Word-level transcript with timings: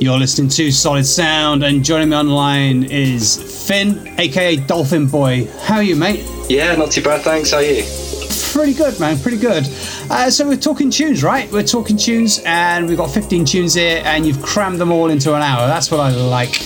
You're 0.00 0.16
listening 0.16 0.48
to 0.50 0.70
Solid 0.70 1.04
Sound, 1.04 1.64
and 1.64 1.84
joining 1.84 2.10
me 2.10 2.16
online 2.16 2.84
is 2.84 3.66
Fin, 3.66 4.14
aka 4.16 4.56
Dolfinboy. 4.56 5.50
How 5.62 5.76
are 5.78 5.82
you, 5.82 5.96
mate? 5.96 6.24
Yeah, 6.48 6.76
not 6.76 6.92
too 6.92 7.02
bad, 7.02 7.22
thanks. 7.22 7.50
How 7.50 7.56
are 7.56 7.64
you? 7.64 7.82
Pretty 8.52 8.74
good, 8.74 9.00
man. 9.00 9.18
Pretty 9.18 9.38
good. 9.38 9.68
Uh, 10.08 10.30
so 10.30 10.46
we're 10.46 10.56
talking 10.56 10.88
tunes, 10.88 11.24
right? 11.24 11.50
We're 11.50 11.64
talking 11.64 11.96
tunes, 11.96 12.40
and 12.46 12.86
we've 12.86 12.96
got 12.96 13.10
15 13.10 13.44
tunes 13.44 13.74
here, 13.74 14.00
and 14.04 14.24
you've 14.24 14.40
crammed 14.40 14.78
them 14.80 14.92
all 14.92 15.10
into 15.10 15.34
an 15.34 15.42
hour. 15.42 15.66
That's 15.66 15.90
what 15.90 15.98
I 15.98 16.10
like. 16.10 16.60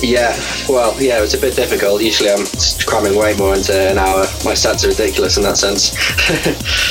Yeah, 0.00 0.38
well, 0.68 0.94
yeah, 1.02 1.20
it's 1.24 1.34
a 1.34 1.40
bit 1.40 1.56
difficult. 1.56 2.04
Usually 2.04 2.30
I'm 2.30 2.46
cramming 2.86 3.18
way 3.18 3.36
more 3.36 3.56
into 3.56 3.74
an 3.74 3.98
hour. 3.98 4.20
My 4.44 4.52
stats 4.52 4.84
are 4.84 4.88
ridiculous 4.88 5.36
in 5.36 5.42
that 5.42 5.56
sense. 5.56 5.92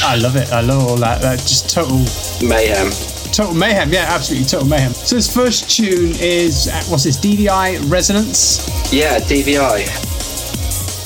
I 0.03 0.17
love 0.17 0.35
it. 0.35 0.51
I 0.51 0.59
love 0.59 0.89
all 0.89 0.97
that. 0.97 1.21
That 1.21 1.39
just 1.39 1.69
total 1.69 1.99
mayhem. 2.45 2.91
Total 3.31 3.53
mayhem, 3.53 3.91
yeah, 3.91 4.05
absolutely 4.07 4.47
total 4.47 4.67
mayhem. 4.67 4.93
So 4.93 5.15
this 5.15 5.33
first 5.33 5.69
tune 5.69 6.13
is 6.19 6.67
uh, 6.67 6.81
what's 6.89 7.03
this? 7.03 7.17
D-vi 7.17 7.77
Resonance. 7.87 8.93
Yeah, 8.93 9.19
D-vi. 9.19 9.85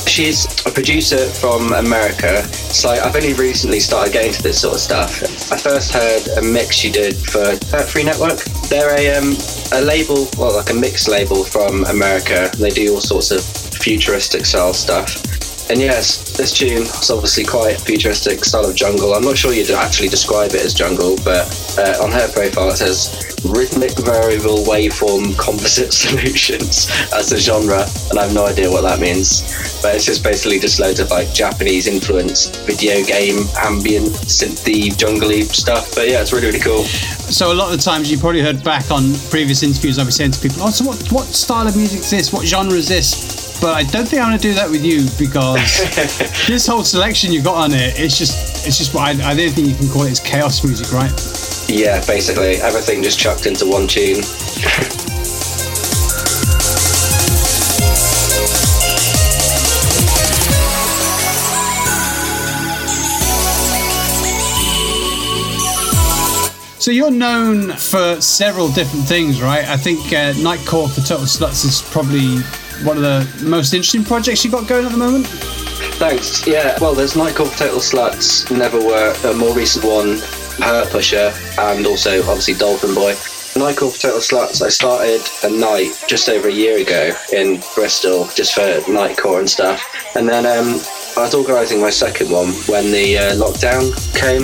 She's 0.08 0.46
a 0.66 0.72
producer 0.72 1.28
from 1.30 1.74
America. 1.74 2.44
So 2.44 2.90
I've 2.90 3.16
only 3.16 3.34
recently 3.34 3.80
started 3.80 4.12
getting 4.12 4.32
to 4.34 4.44
this 4.44 4.62
sort 4.62 4.76
of 4.76 4.82
stuff. 4.82 5.24
I 5.52 5.58
first 5.58 5.94
heard 5.94 6.28
a 6.38 6.42
mix 6.42 6.76
she 6.76 6.92
did 6.92 7.16
for 7.16 7.56
Free 7.84 8.04
Network. 8.04 8.40
They're 8.70 8.98
a 8.98 9.18
um, 9.18 9.36
a 9.72 9.82
label, 9.82 10.28
well, 10.38 10.56
like 10.56 10.72
a 10.72 10.74
mix 10.74 11.08
label 11.08 11.44
from 11.44 11.86
America. 11.86 12.50
They 12.58 12.70
do 12.70 12.94
all 12.96 13.02
sorts 13.02 13.32
of 13.32 13.44
futuristic 13.44 14.46
style 14.46 14.74
stuff. 14.74 15.24
And 15.70 15.80
yes, 15.80 16.36
this 16.36 16.58
tune 16.58 16.82
is 16.82 17.12
obviously 17.12 17.44
quite 17.44 17.80
futuristic 17.80 18.44
style 18.44 18.66
of 18.66 18.76
jungle. 18.76 19.14
I'm 19.14 19.22
not 19.22 19.38
sure 19.38 19.54
you'd 19.54 19.70
actually 19.70 20.08
describe 20.08 20.52
it 20.54 20.66
as 20.66 20.74
jungle, 20.74 21.16
but 21.24 21.46
uh, 21.78 22.04
on 22.04 22.12
her 22.12 22.28
profile 22.34 22.70
it 22.70 22.78
says 22.78 23.38
rhythmic 23.46 23.96
variable 24.00 24.66
waveform 24.66 25.38
composite 25.38 25.94
solutions 26.04 26.90
as 27.14 27.32
a 27.32 27.38
genre, 27.38 27.86
and 28.10 28.18
I 28.18 28.26
have 28.26 28.34
no 28.34 28.48
idea 28.48 28.70
what 28.70 28.82
that 28.82 29.00
means. 29.00 29.46
But 29.84 29.94
it's 29.94 30.06
just 30.06 30.24
basically 30.24 30.60
just 30.60 30.80
loads 30.80 31.00
of 31.00 31.12
like 31.12 31.32
Japanese 31.34 31.86
influenced 31.86 32.62
video 32.66 33.06
game 33.06 33.46
ambient 33.62 34.10
synthy 34.26 34.90
jungly 34.98 35.44
stuff. 35.44 35.94
But 35.94 36.10
yeah, 36.10 36.22
it's 36.22 36.34
really 36.34 36.48
really 36.48 36.60
cool. 36.60 36.84
So 37.30 37.54
a 37.54 37.54
lot 37.54 37.72
of 37.72 37.78
the 37.78 37.84
times 37.84 38.12
you 38.12 38.18
probably 38.18 38.42
heard 38.42 38.64
back 38.64 38.90
on 38.90 39.14
previous 39.30 39.62
interviews, 39.62 40.00
I've 40.00 40.08
been 40.08 40.14
saying 40.14 40.32
to 40.32 40.42
people, 40.42 40.64
"Oh, 40.64 40.72
so 40.72 40.84
what 40.84 40.98
what 41.12 41.26
style 41.26 41.68
of 41.68 41.78
music 41.78 42.00
is 42.00 42.10
this? 42.10 42.34
What 42.34 42.48
genre 42.48 42.76
is 42.76 42.88
this?" 42.88 43.49
But 43.62 43.76
I 43.76 43.84
don't 43.84 44.08
think 44.08 44.22
I'm 44.22 44.30
going 44.30 44.40
to 44.40 44.48
do 44.48 44.54
that 44.54 44.70
with 44.70 44.84
you 44.86 45.08
because 45.18 45.60
this 46.48 46.66
whole 46.66 46.84
selection 46.84 47.32
you 47.32 47.42
got 47.44 47.56
on 47.56 47.74
it, 47.74 48.00
it's 48.00 48.18
just, 48.18 48.66
it's 48.66 48.78
just, 48.78 48.96
I, 48.96 49.12
I 49.12 49.36
don't 49.36 49.52
think 49.52 49.68
you 49.68 49.76
can 49.76 49.90
call 49.90 50.04
it, 50.04 50.12
it's 50.12 50.20
chaos 50.20 50.64
music, 50.64 50.92
right? 50.94 51.12
Yeah, 51.70 52.04
basically 52.06 52.56
everything 52.58 53.04
just 53.04 53.20
chucked 53.20 53.46
into 53.46 53.66
one 53.66 53.88
tune. 53.88 54.24
So 66.80 66.92
you're 66.92 67.12
known 67.12 67.74
for 67.74 68.20
several 68.22 68.70
different 68.72 69.06
things, 69.06 69.42
right? 69.42 69.68
I 69.68 69.76
think 69.76 70.00
uh, 70.08 70.34
Nightcore 70.34 70.90
for 70.90 71.02
Total 71.02 71.26
Sluts 71.26 71.66
is 71.66 71.82
probably 71.92 72.38
one 72.84 72.98
of 72.98 73.04
the 73.04 73.46
most 73.46 73.74
interesting 73.74 74.04
projects 74.04 74.44
you've 74.44 74.54
got 74.54 74.68
going 74.68 74.86
at 74.86 74.92
the 74.92 74.98
moment? 74.98 75.28
Thanks. 75.98 76.48
Yeah. 76.48 76.78
Well, 76.80 76.94
there's 76.94 77.14
Nightcore 77.14 77.56
Total 77.58 77.80
Sluts, 77.80 78.56
Never 78.56 78.80
Were, 78.80 79.14
a 79.26 79.34
more 79.34 79.54
recent 79.54 79.86
one, 79.86 80.20
Hurt 80.60 80.90
Pusher, 80.90 81.34
and 81.58 81.86
also 81.86 82.20
obviously 82.20 82.54
Dolfinboy. 82.54 83.16
Nightcore 83.56 84.00
Total 84.00 84.20
Sluts, 84.20 84.62
I 84.62 84.70
started 84.70 85.22
a 85.44 85.50
night 85.50 85.92
just 86.08 86.30
over 86.30 86.48
a 86.48 86.52
year 86.52 86.80
ago 86.80 87.12
in 87.34 87.62
Bristol, 87.76 88.28
just 88.36 88.54
for 88.54 88.62
Nightcore 88.92 89.40
and 89.40 89.50
stuff. 89.50 89.84
And 90.16 90.30
then 90.30 90.46
um, 90.46 90.80
I 91.18 91.24
was 91.24 91.34
organising 91.34 91.82
my 91.82 91.90
second 91.90 92.30
one 92.30 92.50
when 92.68 92.92
the 92.92 93.18
uh, 93.18 93.34
lockdown 93.36 93.92
came, 94.16 94.44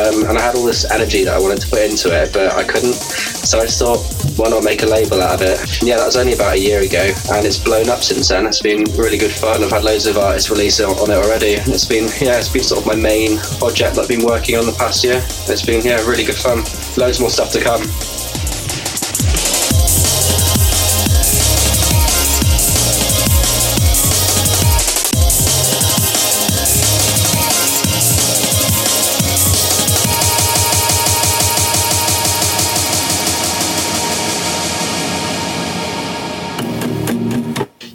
um, 0.00 0.28
and 0.30 0.38
I 0.38 0.40
had 0.40 0.54
all 0.54 0.64
this 0.64 0.90
energy 0.90 1.24
that 1.24 1.34
I 1.34 1.38
wanted 1.38 1.60
to 1.60 1.68
put 1.68 1.80
into 1.80 2.08
it, 2.08 2.32
but 2.32 2.54
I 2.54 2.64
couldn't. 2.64 2.94
So 2.94 3.60
I 3.60 3.66
thought, 3.66 4.00
why 4.36 4.48
not 4.50 4.64
make 4.64 4.82
a 4.82 4.86
label 4.86 5.22
out 5.22 5.40
of 5.40 5.42
it? 5.42 5.82
Yeah, 5.82 5.96
that 5.96 6.06
was 6.06 6.16
only 6.16 6.34
about 6.34 6.54
a 6.54 6.60
year 6.60 6.80
ago, 6.80 7.12
and 7.32 7.46
it's 7.46 7.58
blown 7.58 7.88
up 7.88 8.02
since 8.02 8.28
then. 8.28 8.46
It's 8.46 8.62
been 8.62 8.84
really 8.96 9.18
good 9.18 9.32
fun. 9.32 9.62
I've 9.64 9.70
had 9.70 9.84
loads 9.84 10.06
of 10.06 10.16
artists 10.18 10.50
release 10.50 10.80
on 10.80 11.10
it 11.10 11.14
already. 11.14 11.54
It's 11.66 11.84
been 11.84 12.04
yeah, 12.20 12.38
it's 12.38 12.48
been 12.48 12.62
sort 12.62 12.80
of 12.80 12.86
my 12.86 12.94
main 12.96 13.38
project 13.58 13.96
that 13.96 14.02
I've 14.02 14.08
been 14.08 14.24
working 14.24 14.56
on 14.56 14.66
the 14.66 14.76
past 14.78 15.04
year. 15.04 15.22
It's 15.48 15.64
been 15.64 15.84
yeah, 15.84 16.04
really 16.06 16.24
good 16.24 16.36
fun. 16.36 16.64
Loads 16.96 17.20
more 17.20 17.30
stuff 17.30 17.50
to 17.52 17.60
come. 17.60 17.82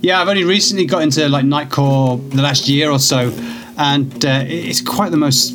Yeah, 0.01 0.19
I've 0.19 0.27
only 0.27 0.43
recently 0.43 0.85
got 0.85 1.03
into 1.03 1.29
like 1.29 1.45
Nightcore 1.45 2.27
the 2.31 2.41
last 2.41 2.67
year 2.67 2.89
or 2.89 2.97
so, 2.97 3.31
and 3.77 4.25
uh, 4.25 4.43
it's 4.47 4.81
quite 4.81 5.11
the 5.11 5.17
most 5.17 5.53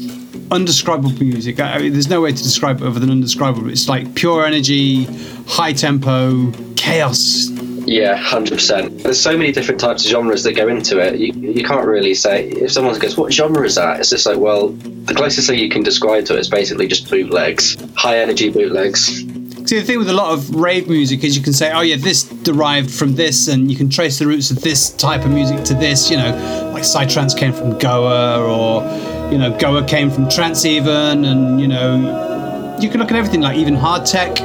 undescribable 0.52 1.10
music. 1.18 1.58
I 1.58 1.78
mean, 1.78 1.92
there's 1.92 2.08
no 2.08 2.20
way 2.20 2.30
to 2.30 2.42
describe 2.42 2.80
it 2.80 2.86
other 2.86 3.00
than 3.00 3.10
undescribable. 3.10 3.68
It's 3.70 3.88
like 3.88 4.14
pure 4.14 4.46
energy, 4.46 5.04
high 5.48 5.72
tempo, 5.72 6.52
chaos. 6.76 7.48
Yeah, 7.88 8.14
hundred 8.14 8.54
percent. 8.54 9.02
There's 9.02 9.20
so 9.20 9.36
many 9.36 9.50
different 9.50 9.80
types 9.80 10.04
of 10.04 10.12
genres 10.12 10.44
that 10.44 10.52
go 10.52 10.68
into 10.68 11.00
it. 11.00 11.18
You, 11.18 11.32
you 11.32 11.64
can't 11.64 11.86
really 11.86 12.14
say 12.14 12.48
if 12.48 12.70
someone 12.70 12.96
goes, 13.00 13.16
"What 13.16 13.32
genre 13.32 13.64
is 13.64 13.74
that?" 13.74 13.98
It's 13.98 14.10
just 14.10 14.26
like, 14.26 14.38
well, 14.38 14.68
the 14.68 15.14
closest 15.14 15.48
thing 15.48 15.58
you 15.58 15.70
can 15.70 15.82
describe 15.82 16.24
to 16.26 16.36
it 16.36 16.40
is 16.40 16.48
basically 16.48 16.86
just 16.86 17.10
bootlegs, 17.10 17.76
high 17.96 18.18
energy 18.18 18.50
bootlegs. 18.50 19.24
See, 19.66 19.80
the 19.80 19.84
thing 19.84 19.98
with 19.98 20.08
a 20.08 20.12
lot 20.12 20.32
of 20.32 20.54
rave 20.54 20.88
music 20.88 21.24
is 21.24 21.36
you 21.36 21.42
can 21.42 21.52
say, 21.52 21.72
oh, 21.72 21.80
yeah, 21.80 21.96
this 21.96 22.22
derived 22.22 22.88
from 22.88 23.16
this, 23.16 23.48
and 23.48 23.68
you 23.68 23.76
can 23.76 23.90
trace 23.90 24.20
the 24.20 24.24
roots 24.24 24.52
of 24.52 24.60
this 24.60 24.90
type 24.90 25.24
of 25.24 25.32
music 25.32 25.64
to 25.64 25.74
this. 25.74 26.08
You 26.08 26.18
know, 26.18 26.70
like 26.72 26.84
Psytrance 26.84 27.36
came 27.36 27.52
from 27.52 27.76
Goa, 27.76 28.44
or, 28.44 28.84
you 29.32 29.38
know, 29.38 29.58
Goa 29.58 29.84
came 29.84 30.08
from 30.08 30.28
trance, 30.28 30.64
even, 30.64 31.24
and, 31.24 31.60
you 31.60 31.66
know, 31.66 32.78
you 32.80 32.88
can 32.88 33.00
look 33.00 33.10
at 33.10 33.16
everything, 33.16 33.40
like 33.40 33.56
even 33.56 33.74
hard 33.74 34.06
tech. 34.06 34.38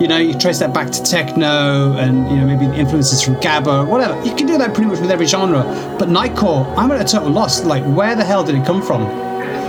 You 0.00 0.08
know, 0.08 0.16
you 0.16 0.36
trace 0.36 0.58
that 0.58 0.74
back 0.74 0.90
to 0.90 1.02
techno 1.04 1.96
and, 1.96 2.28
you 2.28 2.36
know, 2.38 2.44
maybe 2.44 2.66
the 2.66 2.74
influences 2.74 3.22
from 3.22 3.36
Gabba, 3.36 3.86
whatever. 3.86 4.20
You 4.26 4.34
can 4.34 4.48
do 4.48 4.58
that 4.58 4.74
pretty 4.74 4.90
much 4.90 4.98
with 4.98 5.12
every 5.12 5.26
genre. 5.26 5.62
But 6.00 6.08
Nightcore, 6.08 6.66
I'm 6.76 6.90
at 6.90 7.00
a 7.00 7.04
total 7.04 7.30
loss. 7.30 7.62
Like, 7.62 7.84
where 7.84 8.16
the 8.16 8.24
hell 8.24 8.42
did 8.42 8.56
it 8.56 8.66
come 8.66 8.82
from? 8.82 9.02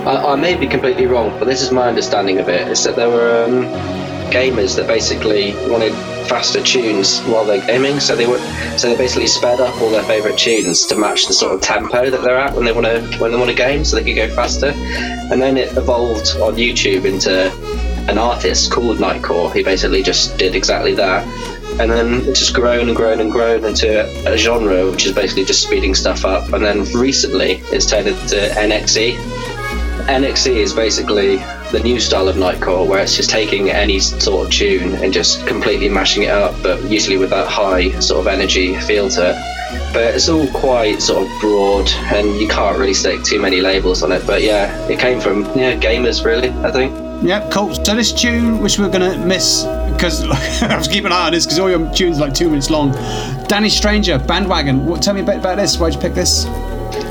I, 0.08 0.34
I 0.34 0.36
may 0.36 0.56
be 0.56 0.66
completely 0.66 1.06
wrong, 1.06 1.38
but 1.38 1.46
this 1.46 1.62
is 1.62 1.72
my 1.72 1.88
understanding 1.88 2.40
of 2.40 2.50
it. 2.50 2.68
Is 2.70 2.84
that 2.86 2.96
there 2.96 3.10
were 3.10 3.46
um, 3.46 4.05
gamers 4.32 4.76
that 4.76 4.88
basically 4.88 5.54
wanted 5.70 5.94
faster 6.28 6.62
tunes 6.62 7.22
while 7.22 7.46
they're 7.46 7.66
gaming. 7.66 8.00
So 8.00 8.16
they 8.16 8.28
were 8.28 8.40
so 8.78 8.90
they 8.90 8.98
basically 8.98 9.28
sped 9.28 9.60
up 9.60 9.80
all 9.82 9.90
their 9.90 10.04
favorite 10.04 10.38
tunes 10.38 10.86
to 10.88 10.96
match 10.96 11.28
the 11.28 11.34
sort 11.34 11.54
of 11.54 11.62
tempo 11.62 12.10
that 12.10 12.22
they're 12.22 12.38
at 12.38 12.54
when 12.54 12.66
they 12.66 12.72
want 12.72 12.86
to 12.88 13.18
when 13.20 13.32
they 13.32 13.38
want 13.38 13.50
to 13.50 13.56
game, 13.56 13.86
so 13.86 13.96
they 13.96 14.04
could 14.04 14.16
go 14.16 14.34
faster. 14.36 14.74
And 15.32 15.42
then 15.42 15.58
it 15.58 15.76
evolved 15.78 16.38
on 16.38 16.56
YouTube 16.56 17.06
into 17.06 17.52
an 18.10 18.18
artist 18.18 18.72
called 18.72 18.98
Nightcore 18.98 19.52
who 19.52 19.64
basically 19.64 20.04
just 20.04 20.38
did 20.38 20.56
exactly 20.56 20.94
that. 20.96 21.26
And 21.80 21.92
then 21.92 22.22
it's 22.28 22.40
just 22.40 22.54
grown 22.54 22.88
and 22.88 22.96
grown 22.96 23.20
and 23.20 23.32
grown 23.32 23.66
into 23.66 24.06
a 24.32 24.38
genre 24.38 24.90
which 24.90 25.06
is 25.06 25.12
basically 25.12 25.44
just 25.44 25.64
speeding 25.64 25.96
stuff 25.96 26.24
up. 26.24 26.54
And 26.54 26.64
then 26.64 26.86
recently 26.94 27.64
it's 27.72 27.86
turned 27.86 28.08
into 28.08 28.36
NXE. 28.36 29.35
NXE 30.08 30.56
is 30.56 30.74
basically 30.74 31.38
the 31.72 31.82
new 31.84 32.00
style 32.00 32.28
of 32.28 32.36
nightcore 32.36 32.88
where 32.88 33.02
it's 33.02 33.16
just 33.16 33.30
taking 33.30 33.70
any 33.70 34.00
sort 34.00 34.46
of 34.46 34.54
tune 34.54 34.94
and 34.96 35.12
just 35.12 35.46
completely 35.48 35.90
mashing 35.90 36.24
it 36.24 36.30
up 36.30 36.56
but 36.62 36.82
usually 36.84 37.18
with 37.18 37.30
that 37.32 37.48
high 37.48 37.92
sort 38.00 38.22
of 38.22 38.28
energy 38.28 38.76
feel 38.82 39.10
to 39.10 39.32
it 39.32 39.56
but 39.94 40.14
it's 40.14 40.30
all 40.30 40.48
quite 40.48 41.02
sort 41.02 41.26
of 41.26 41.40
broad 41.40 41.90
and 42.14 42.40
you 42.40 42.48
can't 42.48 42.78
really 42.78 42.94
stick 42.94 43.24
too 43.24 43.40
many 43.40 43.62
labels 43.62 44.04
on 44.04 44.12
it. 44.12 44.26
But 44.28 44.44
yeah 44.44 44.78
it 44.88 45.00
came 45.00 45.20
from 45.20 45.44
yeah 45.58 45.76
gamers 45.76 46.24
really 46.24 46.50
i 46.66 46.72
think. 46.72 46.94
Yeah 47.24 47.50
cool. 47.50 47.74
So 47.74 47.96
this 47.96 48.12
tune 48.12 48.60
which 48.60 48.78
we're 48.78 48.90
gonna 48.90 49.18
miss 49.26 49.64
because 49.94 50.24
I 50.62 50.78
was 50.78 50.88
keeping 50.88 51.08
an 51.08 51.14
eye 51.14 51.28
on 51.28 51.32
this 51.32 51.46
because 51.46 51.60
all 51.60 51.70
your 51.70 51.90
tunes 51.94 52.18
are 52.18 52.22
like 52.22 52.34
two 52.34 52.50
minutes 52.50 52.70
long. 52.70 52.92
Danny 53.48 53.70
stranger 53.70 54.20
bandwagon. 54.20 54.86
What, 54.86 55.02
tell 55.02 55.14
me 55.14 55.22
a 55.22 55.24
bit 55.24 55.38
about 55.38 55.58
this. 55.58 55.78
Why'd 55.78 55.94
you 55.94 56.00
pick 56.00 56.14
this 56.14 56.46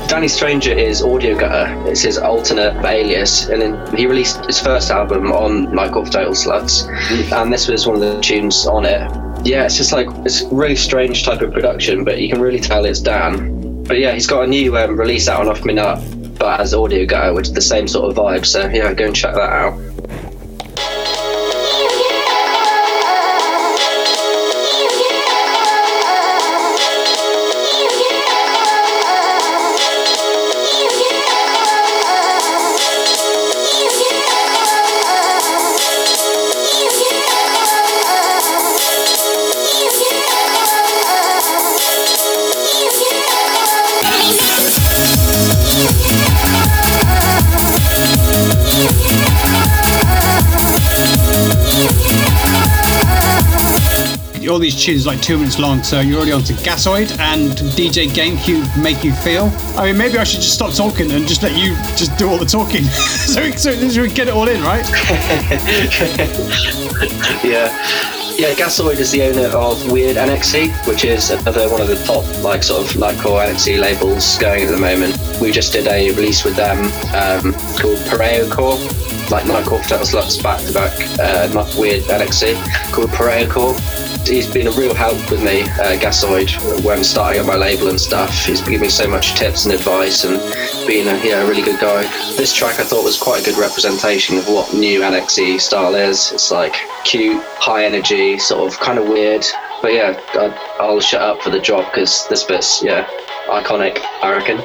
Danny 0.07 0.27
Stranger 0.27 0.71
is 0.71 1.01
Audio 1.01 1.37
Gutter. 1.37 1.89
It's 1.89 2.01
his 2.01 2.17
alternate 2.17 2.75
alias, 2.85 3.49
and 3.49 3.61
then 3.61 3.95
he 3.97 4.05
released 4.05 4.45
his 4.45 4.59
first 4.59 4.91
album 4.91 5.31
on 5.31 5.67
Nightcore 5.67 6.09
Total 6.09 6.33
Sluts, 6.33 6.87
and 7.31 7.51
this 7.51 7.67
was 7.67 7.85
one 7.85 7.95
of 7.95 8.01
the 8.01 8.21
tunes 8.21 8.65
on 8.65 8.85
it. 8.85 9.01
Yeah, 9.45 9.65
it's 9.65 9.77
just 9.77 9.91
like 9.91 10.07
it's 10.25 10.43
really 10.43 10.75
strange 10.75 11.23
type 11.23 11.41
of 11.41 11.51
production, 11.51 12.03
but 12.03 12.19
you 12.19 12.29
can 12.29 12.39
really 12.39 12.59
tell 12.59 12.85
it's 12.85 12.99
Dan. 12.99 13.83
But 13.83 13.99
yeah, 13.99 14.13
he's 14.13 14.27
got 14.27 14.43
a 14.43 14.47
new 14.47 14.77
um, 14.77 14.97
release 14.97 15.27
out 15.27 15.41
on 15.41 15.49
Off 15.49 15.65
Me 15.65 15.73
Nut, 15.73 16.01
but 16.39 16.59
as 16.59 16.73
Audio 16.73 17.05
Gutter, 17.05 17.33
which 17.33 17.47
is 17.47 17.53
the 17.53 17.61
same 17.61 17.87
sort 17.87 18.09
of 18.09 18.15
vibe. 18.15 18.45
So 18.45 18.67
yeah, 18.67 18.93
go 18.93 19.05
and 19.05 19.15
check 19.15 19.35
that 19.35 19.49
out. 19.49 19.79
All 54.75 54.77
these 54.77 54.85
tunes 54.85 55.07
like 55.07 55.21
two 55.21 55.37
minutes 55.37 55.57
long, 55.57 55.81
so 55.83 56.01
you're 56.01 56.17
already 56.17 56.33
on 56.33 56.43
to 56.43 56.53
Gasoiid 56.53 57.17
and 57.19 57.51
DJ 57.77 58.07
GameCube 58.07 58.81
Make 58.81 59.05
You 59.05 59.13
Feel. 59.13 59.49
I 59.77 59.85
mean, 59.85 59.97
maybe 59.97 60.17
I 60.17 60.25
should 60.25 60.41
just 60.41 60.53
stop 60.53 60.73
talking 60.73 61.11
and 61.11 61.25
just 61.25 61.43
let 61.43 61.55
you 61.55 61.75
just 61.95 62.17
do 62.17 62.29
all 62.29 62.37
the 62.37 62.45
talking, 62.45 62.83
so, 62.83 63.41
we, 63.41 63.53
so 63.53 63.71
we 63.71 64.09
get 64.09 64.27
it 64.27 64.33
all 64.33 64.49
in, 64.49 64.61
right? 64.63 64.85
yeah. 67.41 67.71
Yeah, 68.37 68.53
Gasoiid 68.53 68.99
is 68.99 69.11
the 69.11 69.23
owner 69.23 69.47
of 69.55 69.89
Weird 69.89 70.17
NXE, 70.17 70.85
which 70.87 71.05
is 71.05 71.29
another 71.29 71.69
one 71.69 71.79
of 71.79 71.87
the 71.87 71.95
top, 72.03 72.25
like, 72.43 72.61
sort 72.61 72.83
of 72.83 72.89
Nightcore 72.97 73.47
NXE 73.47 73.79
labels 73.79 74.37
going 74.39 74.65
at 74.65 74.71
the 74.71 74.77
moment. 74.77 75.17
We 75.39 75.51
just 75.51 75.71
did 75.71 75.87
a 75.87 76.11
release 76.11 76.43
with 76.43 76.57
them 76.57 76.79
um, 77.15 77.53
called 77.79 77.99
Pareo 78.09 78.51
Core, 78.51 78.75
like 79.31 79.45
Nightcore 79.45 79.81
Total 79.87 80.05
Sluts 80.05 80.43
back 80.43 80.59
to 80.65 80.73
back, 80.73 80.91
uh, 81.17 81.47
not 81.53 81.73
Weird 81.75 82.03
NXE, 82.03 82.55
called 82.91 83.11
Pareo 83.11 83.49
Core 83.49 83.77
he's 84.27 84.51
been 84.51 84.67
a 84.67 84.71
real 84.71 84.93
help 84.93 85.17
with 85.29 85.43
me, 85.43 85.61
uh, 85.63 85.97
Gasoiid, 85.99 86.83
when 86.83 87.03
starting 87.03 87.39
up 87.39 87.47
my 87.47 87.55
label 87.55 87.89
and 87.89 87.99
stuff. 87.99 88.45
He's 88.45 88.61
been 88.61 88.71
giving 88.71 88.87
me 88.87 88.89
so 88.89 89.07
much 89.07 89.35
tips 89.35 89.65
and 89.65 89.73
advice 89.73 90.23
and 90.23 90.37
being 90.87 91.07
a, 91.07 91.15
yeah, 91.23 91.43
a 91.43 91.47
really 91.47 91.61
good 91.61 91.79
guy. 91.79 92.03
This 92.35 92.53
track 92.53 92.79
I 92.79 92.83
thought 92.83 93.03
was 93.03 93.17
quite 93.17 93.41
a 93.41 93.45
good 93.45 93.59
representation 93.59 94.37
of 94.37 94.47
what 94.47 94.73
new 94.73 95.01
NXE 95.01 95.59
style 95.59 95.95
is. 95.95 96.31
It's 96.31 96.51
like 96.51 96.75
cute, 97.03 97.43
high 97.57 97.85
energy, 97.85 98.37
sort 98.39 98.71
of 98.71 98.79
kind 98.79 98.99
of 98.99 99.07
weird. 99.07 99.45
But 99.81 99.93
yeah, 99.93 100.19
I, 100.33 100.77
I'll 100.79 101.01
shut 101.01 101.21
up 101.21 101.41
for 101.41 101.49
the 101.49 101.59
drop 101.59 101.91
because 101.91 102.27
this 102.27 102.43
bit's, 102.43 102.81
yeah, 102.83 103.07
iconic, 103.47 103.99
I 104.21 104.31
reckon. 104.31 104.57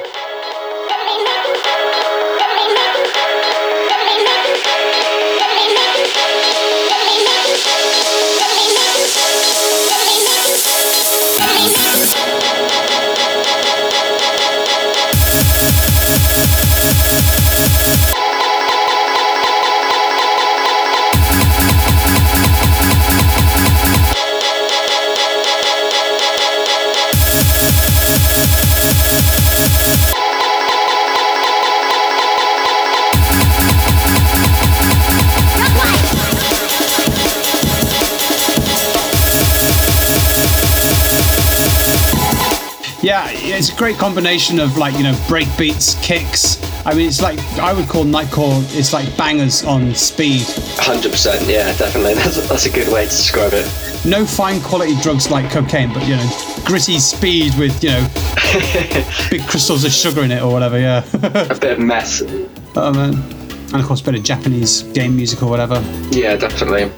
Yeah, 43.01 43.27
it's 43.31 43.69
a 43.73 43.75
great 43.75 43.97
combination 43.97 44.59
of 44.59 44.77
like 44.77 44.95
you 44.95 45.03
know 45.03 45.19
break 45.27 45.47
beats, 45.57 45.95
kicks. 46.05 46.61
I 46.85 46.93
mean, 46.93 47.07
it's 47.07 47.21
like 47.21 47.39
I 47.57 47.73
would 47.73 47.87
call 47.89 48.05
Nightcore. 48.05 48.61
It's 48.77 48.93
like 48.93 49.15
bangers 49.17 49.63
on 49.63 49.95
speed. 49.95 50.45
Hundred 50.77 51.11
percent, 51.11 51.47
yeah, 51.47 51.75
definitely. 51.77 52.13
That's 52.21 52.37
a, 52.37 52.41
that's 52.41 52.65
a 52.67 52.69
good 52.71 52.91
way 52.93 53.05
to 53.05 53.09
describe 53.09 53.53
it. 53.53 53.65
No 54.05 54.25
fine 54.25 54.61
quality 54.61 54.95
drugs 55.01 55.31
like 55.31 55.49
cocaine, 55.51 55.91
but 55.93 56.03
you 56.07 56.15
know, 56.15 56.29
gritty 56.65 56.99
speed 56.99 57.53
with 57.57 57.83
you 57.83 57.89
know 57.89 58.07
big 59.31 59.41
crystals 59.47 59.83
of 59.83 59.91
sugar 59.91 60.21
in 60.23 60.31
it 60.31 60.41
or 60.43 60.51
whatever. 60.51 60.79
Yeah, 60.79 61.03
a 61.13 61.55
bit 61.57 61.73
of 61.73 61.79
mess. 61.79 62.21
Oh 62.73 62.93
man, 62.93 63.15
and 63.15 63.75
of 63.75 63.83
course, 63.85 63.99
a 63.99 64.05
bit 64.05 64.15
of 64.15 64.23
Japanese 64.23 64.83
game 64.93 65.13
music 65.17 65.43
or 65.43 65.49
whatever. 65.49 65.81
Yeah, 66.11 66.37
definitely. 66.37 66.89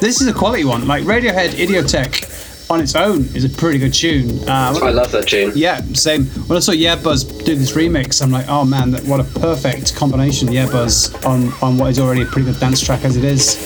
This 0.00 0.22
is 0.22 0.28
a 0.28 0.32
quality 0.32 0.64
one. 0.64 0.86
Like 0.86 1.04
Radiohead 1.04 1.50
Idioteque 1.50 2.70
on 2.70 2.80
its 2.80 2.94
own 2.94 3.24
is 3.34 3.44
a 3.44 3.50
pretty 3.50 3.78
good 3.78 3.92
tune. 3.92 4.48
Uh, 4.48 4.78
I 4.82 4.90
love 4.90 5.12
that 5.12 5.28
tune. 5.28 5.52
Yeah, 5.54 5.82
same. 5.92 6.24
When 6.24 6.56
I 6.56 6.60
saw 6.60 6.72
Yeahhbuzz 6.72 7.44
do 7.44 7.54
this 7.54 7.72
remix, 7.72 8.22
I'm 8.22 8.30
like, 8.30 8.48
oh 8.48 8.64
man, 8.64 8.94
what 9.06 9.20
a 9.20 9.24
perfect 9.24 9.94
combination. 9.94 10.48
Yeahhbuzz 10.48 11.26
on, 11.26 11.52
on 11.62 11.76
what 11.76 11.90
is 11.90 12.00
already 12.00 12.22
a 12.22 12.24
pretty 12.24 12.50
good 12.50 12.58
dance 12.58 12.80
track 12.80 13.04
as 13.04 13.18
it 13.18 13.24
is. 13.24 13.56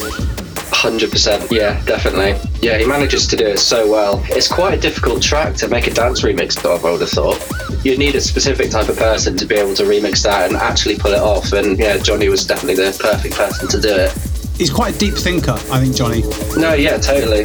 100%. 0.72 1.52
Yeah, 1.52 1.80
definitely. 1.84 2.34
Yeah, 2.60 2.78
he 2.78 2.84
manages 2.84 3.28
to 3.28 3.36
do 3.36 3.46
it 3.46 3.58
so 3.58 3.88
well. 3.88 4.20
It's 4.30 4.48
quite 4.48 4.74
a 4.74 4.80
difficult 4.80 5.22
track 5.22 5.54
to 5.56 5.68
make 5.68 5.86
a 5.86 5.90
dance 5.92 6.22
remix 6.22 6.62
of, 6.64 6.84
I 6.84 6.90
would 6.90 7.00
have 7.00 7.10
thought. 7.10 7.40
You 7.84 7.96
need 7.96 8.16
a 8.16 8.20
specific 8.20 8.72
type 8.72 8.88
of 8.88 8.98
person 8.98 9.36
to 9.36 9.46
be 9.46 9.54
able 9.54 9.74
to 9.74 9.84
remix 9.84 10.24
that 10.24 10.48
and 10.48 10.56
actually 10.56 10.98
pull 10.98 11.12
it 11.12 11.20
off. 11.20 11.52
And 11.52 11.78
yeah, 11.78 11.98
Johnny 11.98 12.28
was 12.28 12.44
definitely 12.44 12.82
the 12.84 12.98
perfect 13.00 13.36
person 13.36 13.68
to 13.68 13.80
do 13.80 13.94
it 13.94 14.33
he's 14.56 14.70
quite 14.70 14.94
a 14.94 14.98
deep 14.98 15.14
thinker, 15.14 15.52
I 15.52 15.80
think, 15.80 15.96
Johnny. 15.96 16.22
No, 16.56 16.74
yeah, 16.74 16.98
totally. 16.98 17.44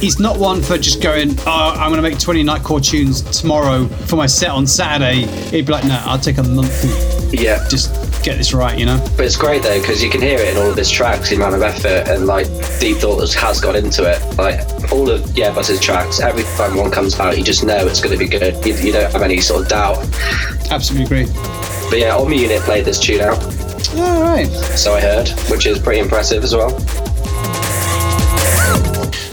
He's 0.00 0.18
not 0.18 0.38
one 0.38 0.62
for 0.62 0.78
just 0.78 1.02
going, 1.02 1.36
oh, 1.46 1.74
I'm 1.76 1.90
going 1.90 2.02
to 2.02 2.08
make 2.08 2.18
20 2.18 2.42
Nightcore 2.42 2.82
tunes 2.82 3.22
tomorrow 3.38 3.86
for 3.86 4.16
my 4.16 4.26
set 4.26 4.50
on 4.50 4.66
Saturday. 4.66 5.26
He'd 5.50 5.66
be 5.66 5.72
like, 5.72 5.84
no, 5.84 6.00
I'll 6.06 6.18
take 6.18 6.38
a 6.38 6.42
month 6.42 7.30
and 7.30 7.38
yeah. 7.38 7.66
just 7.68 7.92
get 8.22 8.38
this 8.38 8.52
right, 8.54 8.78
you 8.78 8.86
know? 8.86 8.98
But 9.16 9.26
it's 9.26 9.36
great 9.36 9.62
though, 9.62 9.78
because 9.78 10.02
you 10.02 10.10
can 10.10 10.20
hear 10.20 10.38
it 10.38 10.56
in 10.56 10.62
all 10.62 10.70
of 10.70 10.76
his 10.76 10.90
tracks, 10.90 11.30
the 11.30 11.36
amount 11.36 11.54
of 11.54 11.62
effort 11.62 12.08
and 12.08 12.26
like 12.26 12.46
deep 12.78 12.98
thought 12.98 13.16
that 13.16 13.32
has 13.34 13.60
got 13.60 13.76
into 13.76 14.10
it. 14.10 14.38
Like 14.38 14.60
all 14.92 15.10
of 15.10 15.20
Yeahhbuzz's 15.30 15.80
tracks, 15.80 16.20
every 16.20 16.44
time 16.56 16.76
one 16.76 16.90
comes 16.90 17.18
out, 17.20 17.36
you 17.36 17.44
just 17.44 17.64
know 17.64 17.86
it's 17.86 18.00
going 18.00 18.18
to 18.18 18.22
be 18.22 18.28
good. 18.28 18.64
You, 18.64 18.74
you 18.74 18.92
don't 18.92 19.12
have 19.12 19.22
any 19.22 19.40
sort 19.40 19.62
of 19.62 19.68
doubt. 19.68 19.98
Absolutely 20.70 21.04
agree. 21.04 21.32
But 21.90 21.98
yeah, 21.98 22.16
Omni 22.16 22.42
Unit 22.42 22.60
played 22.62 22.84
this 22.84 22.98
tune 22.98 23.20
out. 23.20 23.59
All 23.96 24.22
right. 24.22 24.48
So 24.76 24.94
I 24.94 25.00
heard, 25.00 25.28
which 25.50 25.66
is 25.66 25.78
pretty 25.78 26.00
impressive 26.00 26.44
as 26.44 26.54
well. 26.54 26.70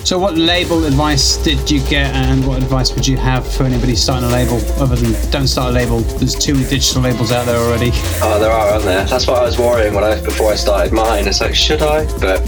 So, 0.08 0.18
what 0.18 0.38
label 0.38 0.86
advice 0.86 1.36
did 1.36 1.70
you 1.70 1.82
get, 1.82 2.16
and 2.16 2.48
what 2.48 2.64
advice 2.64 2.96
would 2.96 3.06
you 3.06 3.18
have 3.18 3.46
for 3.46 3.66
anybody 3.66 3.94
starting 3.94 4.30
a 4.30 4.32
label? 4.32 4.56
Other 4.82 4.96
than 4.96 5.32
don't 5.32 5.48
start 5.48 5.72
a 5.72 5.74
label. 5.74 6.00
There's 6.00 6.34
too 6.34 6.54
many 6.54 6.66
digital 6.70 7.02
labels 7.02 7.34
out 7.34 7.46
there 7.46 7.58
already. 7.58 7.92
Oh, 8.22 8.40
there 8.40 8.50
are, 8.50 8.70
aren't 8.70 8.86
there? 8.86 9.04
That's 9.04 9.28
what 9.28 9.40
I 9.42 9.44
was 9.44 9.60
worrying 9.60 9.94
when 9.94 10.06
I 10.06 10.22
before 10.22 10.54
I 10.54 10.56
started 10.56 10.94
mine. 10.94 11.28
It's 11.28 11.42
like, 11.42 11.54
should 11.56 11.82
I? 11.82 12.06
But 12.20 12.40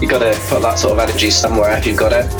you 0.00 0.06
got 0.06 0.20
to 0.20 0.38
put 0.48 0.62
that 0.62 0.78
sort 0.78 0.92
of 0.92 1.00
energy 1.00 1.30
somewhere 1.30 1.76
if 1.76 1.84
you've 1.84 1.98
got 1.98 2.12
it. 2.12 2.30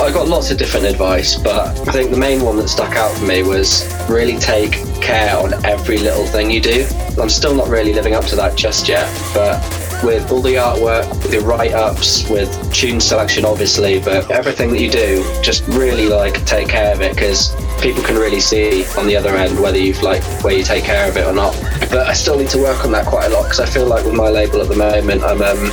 I 0.00 0.10
got 0.12 0.28
lots 0.28 0.50
of 0.50 0.58
different 0.58 0.86
advice, 0.86 1.36
but 1.36 1.78
I 1.88 1.92
think 1.92 2.10
the 2.10 2.16
main 2.16 2.42
one 2.42 2.56
that 2.56 2.68
stuck 2.68 2.96
out 2.96 3.16
for 3.16 3.24
me 3.24 3.42
was 3.42 3.88
really 4.08 4.38
take 4.38 4.72
care 5.00 5.36
on 5.36 5.64
every 5.64 5.98
little 5.98 6.26
thing 6.26 6.50
you 6.50 6.60
do. 6.60 6.86
I'm 7.18 7.28
still 7.28 7.54
not 7.54 7.68
really 7.68 7.92
living 7.92 8.14
up 8.14 8.24
to 8.26 8.36
that 8.36 8.56
just 8.56 8.88
yet, 8.88 9.06
but 9.32 9.62
with 10.02 10.30
all 10.30 10.42
the 10.42 10.54
artwork, 10.54 11.08
with 11.22 11.30
the 11.30 11.40
write-ups, 11.40 12.28
with 12.28 12.50
tune 12.72 13.00
selection, 13.00 13.44
obviously, 13.44 14.00
but 14.00 14.30
everything 14.30 14.70
that 14.72 14.80
you 14.80 14.90
do, 14.90 15.24
just 15.42 15.66
really 15.68 16.08
like 16.08 16.44
take 16.44 16.68
care 16.68 16.92
of 16.92 17.00
it 17.00 17.14
because 17.14 17.54
people 17.80 18.02
can 18.02 18.16
really 18.16 18.40
see 18.40 18.84
on 18.98 19.06
the 19.06 19.16
other 19.16 19.34
end 19.36 19.58
whether 19.60 19.78
you've 19.78 20.02
like 20.02 20.22
where 20.42 20.54
you 20.54 20.64
take 20.64 20.84
care 20.84 21.08
of 21.08 21.16
it 21.16 21.24
or 21.26 21.32
not. 21.32 21.54
But 21.90 22.08
I 22.08 22.12
still 22.12 22.36
need 22.38 22.50
to 22.50 22.58
work 22.58 22.84
on 22.84 22.92
that 22.92 23.06
quite 23.06 23.26
a 23.26 23.28
lot 23.30 23.44
because 23.44 23.60
I 23.60 23.66
feel 23.66 23.86
like 23.86 24.04
with 24.04 24.14
my 24.14 24.28
label 24.28 24.60
at 24.60 24.68
the 24.68 24.76
moment, 24.76 25.22
I'm 25.22 25.40
um, 25.40 25.70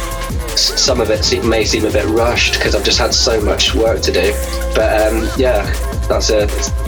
some 0.58 1.02
of 1.02 1.10
it 1.10 1.46
may 1.46 1.66
seem 1.66 1.86
a 1.86 1.92
bit 1.92 2.06
rushed 2.06 2.54
because 2.54 2.76
I've 2.76 2.84
just 2.84 3.00
had 3.00 3.14
so 3.14 3.42
much 3.42 3.74
work 3.74 4.02
to 4.02 4.12
do. 4.12 4.32
But 4.76 5.02
um, 5.02 5.30
yeah, 5.38 5.64
that's 6.08 6.30
a 6.30 6.44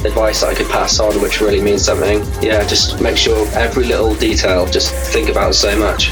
advice 0.05 0.43
I 0.43 0.53
could 0.53 0.69
pass 0.69 0.99
on, 0.99 1.21
which 1.21 1.41
really 1.41 1.61
means 1.61 1.83
something. 1.83 2.19
Yeah, 2.41 2.65
just 2.67 3.01
make 3.01 3.17
sure 3.17 3.47
every 3.53 3.85
little 3.85 4.15
detail, 4.15 4.65
just 4.65 4.93
think 4.93 5.29
about 5.29 5.55
so 5.55 5.77
much. 5.77 6.11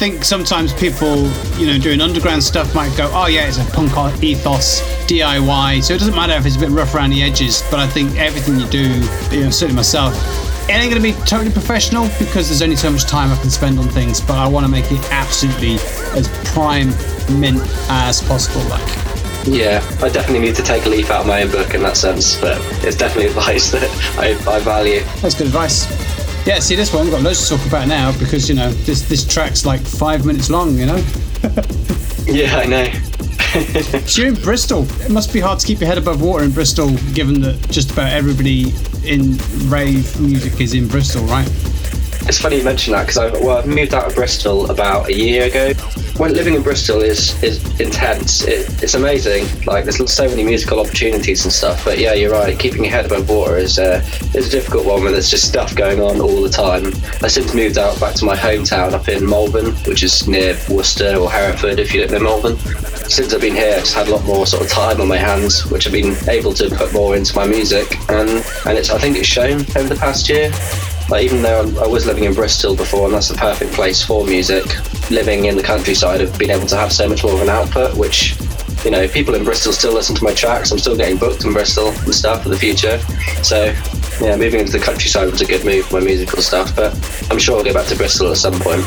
Think 0.00 0.24
sometimes 0.24 0.72
people, 0.72 1.28
you 1.58 1.66
know, 1.66 1.78
doing 1.78 2.00
underground 2.00 2.42
stuff 2.42 2.74
might 2.74 2.96
go, 2.96 3.10
oh 3.12 3.26
yeah, 3.26 3.46
it's 3.46 3.58
a 3.58 3.64
punk 3.66 3.92
ethos, 4.24 4.80
DIY. 5.06 5.84
So 5.84 5.92
it 5.92 5.98
doesn't 5.98 6.14
matter 6.14 6.32
if 6.32 6.46
it's 6.46 6.56
a 6.56 6.58
bit 6.58 6.70
rough 6.70 6.94
around 6.94 7.10
the 7.10 7.22
edges. 7.22 7.62
But 7.70 7.80
I 7.80 7.86
think 7.86 8.16
everything 8.16 8.58
you 8.58 8.66
do, 8.68 8.88
you 9.30 9.44
know, 9.44 9.50
certainly 9.50 9.76
myself, 9.76 10.14
it 10.70 10.72
ain't 10.72 10.90
going 10.90 11.02
to 11.02 11.06
be 11.06 11.12
totally 11.26 11.50
professional 11.50 12.08
because 12.18 12.48
there's 12.48 12.62
only 12.62 12.76
so 12.76 12.90
much 12.90 13.04
time 13.04 13.30
I 13.30 13.38
can 13.42 13.50
spend 13.50 13.78
on 13.78 13.88
things. 13.88 14.22
But 14.22 14.38
I 14.38 14.48
want 14.48 14.64
to 14.64 14.72
make 14.72 14.90
it 14.90 15.04
absolutely 15.10 15.74
as 16.18 16.28
prime 16.46 16.88
mint 17.38 17.60
as 17.90 18.22
possible. 18.22 18.62
Like. 18.70 18.88
Yeah, 19.46 19.86
I 20.00 20.08
definitely 20.08 20.46
need 20.46 20.56
to 20.56 20.62
take 20.62 20.86
a 20.86 20.88
leaf 20.88 21.10
out 21.10 21.20
of 21.20 21.26
my 21.26 21.42
own 21.42 21.50
book 21.50 21.74
in 21.74 21.82
that 21.82 21.98
sense, 21.98 22.40
but 22.40 22.56
it's 22.82 22.96
definitely 22.96 23.26
advice 23.36 23.70
that 23.72 23.84
I, 24.18 24.30
I 24.50 24.60
value. 24.60 25.00
That's 25.20 25.34
good 25.34 25.48
advice. 25.48 26.09
Yeah, 26.46 26.58
see 26.58 26.74
this 26.74 26.92
one, 26.92 27.04
we've 27.04 27.12
got 27.12 27.22
loads 27.22 27.48
to 27.48 27.56
talk 27.56 27.66
about 27.66 27.86
now 27.86 28.18
because, 28.18 28.48
you 28.48 28.54
know, 28.54 28.70
this 28.70 29.02
this 29.02 29.26
track's 29.26 29.66
like 29.66 29.80
five 29.80 30.24
minutes 30.24 30.48
long, 30.48 30.76
you 30.76 30.86
know? 30.86 30.96
yeah, 32.26 32.56
I 32.56 32.66
know. 32.66 32.84
so 34.06 34.22
you're 34.22 34.34
in 34.34 34.42
Bristol. 34.42 34.86
It 35.02 35.10
must 35.10 35.32
be 35.32 35.40
hard 35.40 35.58
to 35.60 35.66
keep 35.66 35.80
your 35.80 35.88
head 35.88 35.98
above 35.98 36.22
water 36.22 36.44
in 36.44 36.50
Bristol, 36.50 36.90
given 37.12 37.40
that 37.42 37.68
just 37.70 37.90
about 37.90 38.12
everybody 38.12 38.72
in 39.04 39.36
rave 39.68 40.18
music 40.20 40.60
is 40.60 40.72
in 40.72 40.88
Bristol, 40.88 41.24
right? 41.24 41.48
It's 42.28 42.38
funny 42.38 42.58
you 42.58 42.64
mention 42.64 42.92
that 42.92 43.06
because 43.06 43.18
I 43.18 43.30
well, 43.44 43.58
I 43.58 43.66
moved 43.66 43.92
out 43.92 44.06
of 44.06 44.14
Bristol 44.14 44.70
about 44.70 45.08
a 45.08 45.14
year 45.14 45.44
ago. 45.44 45.72
When 46.20 46.34
living 46.34 46.52
in 46.52 46.62
Bristol 46.62 47.00
is 47.00 47.42
is 47.42 47.80
intense. 47.80 48.44
It, 48.44 48.82
it's 48.82 48.92
amazing. 48.92 49.46
Like 49.64 49.84
there's 49.84 50.12
so 50.12 50.28
many 50.28 50.44
musical 50.44 50.78
opportunities 50.78 51.44
and 51.44 51.52
stuff. 51.52 51.82
But 51.82 51.98
yeah, 51.98 52.12
you're 52.12 52.30
right. 52.30 52.58
Keeping 52.58 52.84
your 52.84 52.92
head 52.92 53.06
above 53.06 53.30
water 53.30 53.56
is 53.56 53.78
uh, 53.78 54.06
is 54.34 54.48
a 54.48 54.50
difficult 54.50 54.84
one 54.84 55.02
when 55.02 55.12
there's 55.12 55.30
just 55.30 55.48
stuff 55.48 55.74
going 55.74 55.98
on 56.02 56.20
all 56.20 56.42
the 56.42 56.50
time. 56.50 56.92
I 57.22 57.28
since 57.28 57.54
moved 57.54 57.78
out 57.78 57.98
back 57.98 58.14
to 58.16 58.26
my 58.26 58.36
hometown 58.36 58.92
up 58.92 59.08
in 59.08 59.26
Malvern, 59.26 59.72
which 59.86 60.02
is 60.02 60.28
near 60.28 60.58
Worcester 60.68 61.16
or 61.16 61.30
Hereford, 61.30 61.78
if 61.78 61.94
you 61.94 62.06
don't 62.06 62.12
know 62.12 62.28
Malvern. 62.28 62.58
Since 63.08 63.32
I've 63.32 63.40
been 63.40 63.54
here, 63.54 63.76
I've 63.76 63.84
just 63.84 63.94
had 63.94 64.08
a 64.08 64.10
lot 64.10 64.24
more 64.26 64.46
sort 64.46 64.62
of 64.62 64.68
time 64.68 65.00
on 65.00 65.08
my 65.08 65.16
hands, 65.16 65.64
which 65.70 65.86
I've 65.86 65.92
been 65.94 66.14
able 66.28 66.52
to 66.52 66.68
put 66.68 66.92
more 66.92 67.16
into 67.16 67.34
my 67.34 67.46
music, 67.46 67.96
and 68.10 68.28
and 68.66 68.76
it's 68.76 68.90
I 68.90 68.98
think 68.98 69.16
it's 69.16 69.26
shown 69.26 69.60
over 69.74 69.88
the 69.88 69.96
past 69.98 70.28
year. 70.28 70.52
Like 71.10 71.24
even 71.24 71.42
though 71.42 71.62
I 71.82 71.86
was 71.88 72.06
living 72.06 72.24
in 72.24 72.34
Bristol 72.34 72.76
before, 72.76 73.06
and 73.06 73.14
that's 73.14 73.28
the 73.28 73.34
perfect 73.34 73.72
place 73.72 74.00
for 74.02 74.24
music, 74.24 74.64
living 75.10 75.46
in 75.46 75.56
the 75.56 75.62
countryside, 75.62 76.20
I've 76.20 76.38
been 76.38 76.50
able 76.50 76.68
to 76.68 76.76
have 76.76 76.92
so 76.92 77.08
much 77.08 77.24
more 77.24 77.34
of 77.34 77.42
an 77.42 77.48
output. 77.48 77.96
Which, 77.96 78.38
you 78.84 78.92
know, 78.92 79.08
people 79.08 79.34
in 79.34 79.42
Bristol 79.42 79.72
still 79.72 79.92
listen 79.92 80.14
to 80.16 80.24
my 80.24 80.32
tracks. 80.32 80.70
I'm 80.70 80.78
still 80.78 80.96
getting 80.96 81.18
booked 81.18 81.44
in 81.44 81.52
Bristol 81.52 81.88
and 81.88 82.14
stuff 82.14 82.44
for 82.44 82.48
the 82.48 82.56
future. 82.56 82.98
So, 83.42 83.74
yeah, 84.20 84.36
moving 84.36 84.60
into 84.60 84.72
the 84.72 84.78
countryside 84.78 85.30
was 85.30 85.40
a 85.40 85.46
good 85.46 85.64
move 85.64 85.86
for 85.86 85.98
my 85.98 86.06
musical 86.06 86.42
stuff. 86.42 86.76
But 86.76 86.94
I'm 87.30 87.38
sure 87.38 87.58
I'll 87.58 87.64
get 87.64 87.74
back 87.74 87.88
to 87.88 87.96
Bristol 87.96 88.30
at 88.30 88.36
some 88.36 88.54
point 88.60 88.86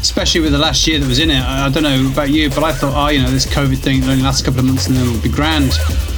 especially 0.00 0.42
with 0.42 0.52
the 0.52 0.58
last 0.58 0.86
year 0.86 0.98
that 0.98 1.08
was 1.08 1.18
in 1.18 1.30
it. 1.30 1.40
I, 1.40 1.70
don't 1.70 1.82
know 1.82 2.10
about 2.12 2.28
you, 2.28 2.50
but 2.50 2.62
I 2.62 2.72
thought, 2.72 2.92
oh, 2.94 3.08
you 3.08 3.22
know, 3.22 3.30
this 3.30 3.46
COVID 3.46 3.78
thing 3.78 4.04
only 4.04 4.22
lasts 4.22 4.42
a 4.42 4.44
couple 4.44 4.60
of 4.60 4.66
months 4.66 4.86
and 4.86 4.96
then 4.96 5.08
it'll 5.08 5.22
be 5.22 5.30
grand. 5.30 5.72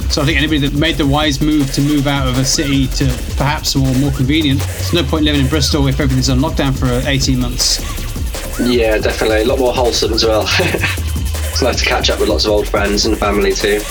So 0.09 0.21
I 0.21 0.25
think 0.25 0.37
anybody 0.37 0.59
that 0.59 0.73
made 0.73 0.95
the 0.95 1.05
wise 1.05 1.41
move 1.41 1.71
to 1.73 1.81
move 1.81 2.07
out 2.07 2.27
of 2.27 2.39
a 2.39 2.45
city 2.45 2.87
to 2.87 3.05
perhaps 3.35 3.75
more 3.75 3.93
more 3.95 4.11
convenient, 4.11 4.59
there's 4.61 4.93
no 4.93 5.03
point 5.03 5.25
living 5.25 5.41
in 5.41 5.47
Bristol 5.47 5.87
if 5.87 5.99
everything's 5.99 6.29
on 6.29 6.39
lockdown 6.39 6.77
for 6.77 7.07
18 7.07 7.39
months. 7.39 7.79
Yeah, 8.59 8.97
definitely. 8.97 9.41
A 9.41 9.45
lot 9.45 9.59
more 9.59 9.73
wholesome 9.73 10.13
as 10.13 10.25
well. 10.25 10.43
it's 10.47 11.61
nice 11.61 11.79
to 11.79 11.85
catch 11.85 12.09
up 12.09 12.19
with 12.19 12.29
lots 12.29 12.45
of 12.45 12.51
old 12.51 12.67
friends 12.67 13.05
and 13.05 13.17
family 13.17 13.53
too. 13.53 13.81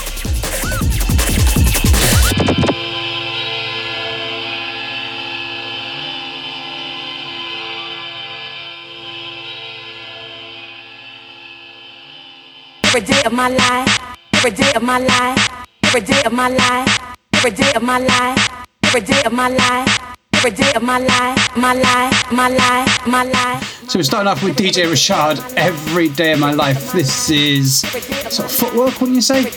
Every 12.84 13.00
day 13.02 13.22
of 13.24 13.32
my 13.32 13.48
life, 13.48 14.16
every 14.32 14.50
day 14.50 14.72
of 14.74 14.82
my 14.82 14.98
life 14.98 15.65
every 15.96 16.12
day 16.14 16.22
of 16.24 16.32
my 16.34 16.48
life, 16.48 17.16
every 17.32 17.50
day 17.52 17.72
of 17.72 17.82
my 17.82 17.98
life, 17.98 18.66
every 18.84 19.00
day 19.00 19.22
of 19.24 19.32
my 19.32 19.48
life, 19.48 20.15
every 20.46 20.64
day 20.64 20.72
of 20.74 20.82
my 20.82 20.98
life, 20.98 21.56
my 21.56 21.74
life, 21.74 22.32
my 22.32 22.48
life, 22.48 23.06
my 23.06 23.24
life. 23.24 23.90
So 23.90 23.98
we're 23.98 24.04
starting 24.04 24.28
off 24.28 24.44
with 24.44 24.56
DJ 24.56 24.84
Rashad, 24.84 25.42
every 25.56 26.08
day 26.08 26.34
of 26.34 26.38
my 26.38 26.52
life. 26.52 26.92
This 26.92 27.30
is 27.30 27.80
sort 27.80 28.48
of 28.48 28.52
footwork, 28.52 29.00
wouldn't 29.00 29.16
you 29.16 29.22
say? 29.22 29.50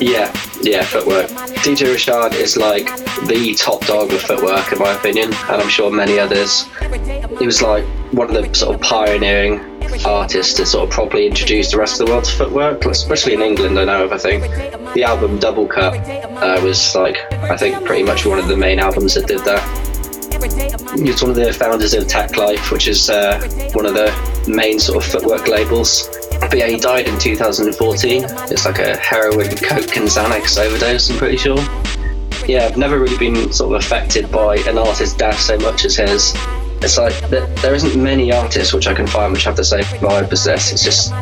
Yeah, 0.00 0.30
yeah, 0.60 0.84
footwork. 0.84 1.28
DJ 1.64 1.94
Rashad 1.94 2.34
is 2.34 2.58
like 2.58 2.84
the 3.26 3.54
top 3.58 3.86
dog 3.86 4.12
of 4.12 4.20
footwork, 4.20 4.70
in 4.70 4.80
my 4.80 4.92
opinion, 4.92 5.32
and 5.32 5.62
I'm 5.62 5.68
sure 5.70 5.90
many 5.90 6.18
others. 6.18 6.66
He 7.38 7.46
was 7.46 7.62
like 7.62 7.84
one 8.12 8.28
of 8.28 8.34
the 8.34 8.54
sort 8.54 8.74
of 8.74 8.82
pioneering 8.82 9.60
artists 10.04 10.52
to 10.54 10.66
sort 10.66 10.88
of 10.88 10.90
properly 10.90 11.26
introduce 11.26 11.70
the 11.70 11.78
rest 11.78 12.00
of 12.00 12.06
the 12.06 12.12
world 12.12 12.24
to 12.24 12.32
footwork, 12.32 12.84
especially 12.84 13.32
in 13.32 13.40
England. 13.40 13.78
I 13.78 13.84
know 13.84 14.04
of. 14.04 14.12
I 14.12 14.18
think 14.18 14.42
the 14.92 15.04
album 15.04 15.38
Double 15.38 15.66
Cup 15.66 15.94
uh, 15.94 16.60
was 16.62 16.94
like 16.94 17.16
I 17.32 17.56
think 17.56 17.82
pretty 17.86 18.02
much 18.02 18.26
one 18.26 18.38
of 18.38 18.48
the 18.48 18.58
main 18.58 18.78
albums 18.78 19.14
that 19.14 19.26
did 19.26 19.40
that. 19.44 19.93
Was 20.40 21.22
one 21.22 21.30
of 21.30 21.36
the 21.36 21.52
founders 21.52 21.94
of 21.94 22.04
Teklife, 22.04 22.70
which 22.70 22.88
is 22.88 23.10
uh, 23.10 23.38
one 23.72 23.86
of 23.86 23.94
the 23.94 24.12
main 24.48 24.78
sort 24.78 25.04
of 25.04 25.10
footwork 25.10 25.48
labels. 25.48 26.08
But 26.40 26.56
yeah, 26.56 26.66
he 26.66 26.78
died 26.78 27.08
in 27.08 27.18
2014. 27.18 28.24
It's 28.24 28.64
like 28.64 28.78
a 28.78 28.96
heroin, 28.96 29.56
coke, 29.56 29.96
and 29.96 30.06
Xanax 30.06 30.58
overdose. 30.58 31.10
I'm 31.10 31.18
pretty 31.18 31.36
sure. 31.36 31.58
Yeah, 32.46 32.66
I've 32.66 32.76
never 32.76 32.98
really 32.98 33.18
been 33.18 33.52
sort 33.52 33.74
of 33.74 33.82
affected 33.82 34.30
by 34.30 34.56
an 34.66 34.78
artist's 34.78 35.16
death 35.16 35.40
so 35.40 35.56
much 35.58 35.84
as 35.84 35.96
his 35.96 36.34
it's 36.84 36.98
like 36.98 37.14
there 37.30 37.74
isn't 37.74 38.00
many 38.00 38.30
artists 38.30 38.74
which 38.74 38.86
I 38.86 38.92
can 38.92 39.06
find 39.06 39.32
which 39.32 39.44
have 39.44 39.56
the 39.56 39.64
same 39.64 39.84
vibe 39.84 40.30
as 40.30 40.44
this. 40.44 40.70
It's 40.70 40.84
just 40.84 41.12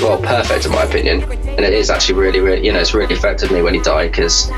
well 0.00 0.20
perfect 0.20 0.66
in 0.66 0.72
my 0.72 0.82
opinion, 0.82 1.22
and 1.22 1.60
it 1.60 1.72
is 1.72 1.90
actually 1.90 2.18
really, 2.18 2.40
really 2.40 2.66
you 2.66 2.72
know 2.72 2.80
it's 2.80 2.92
really 2.92 3.14
affected 3.14 3.52
me 3.52 3.62
when 3.62 3.74
he 3.74 3.80
died 3.80 4.10
because 4.10 4.50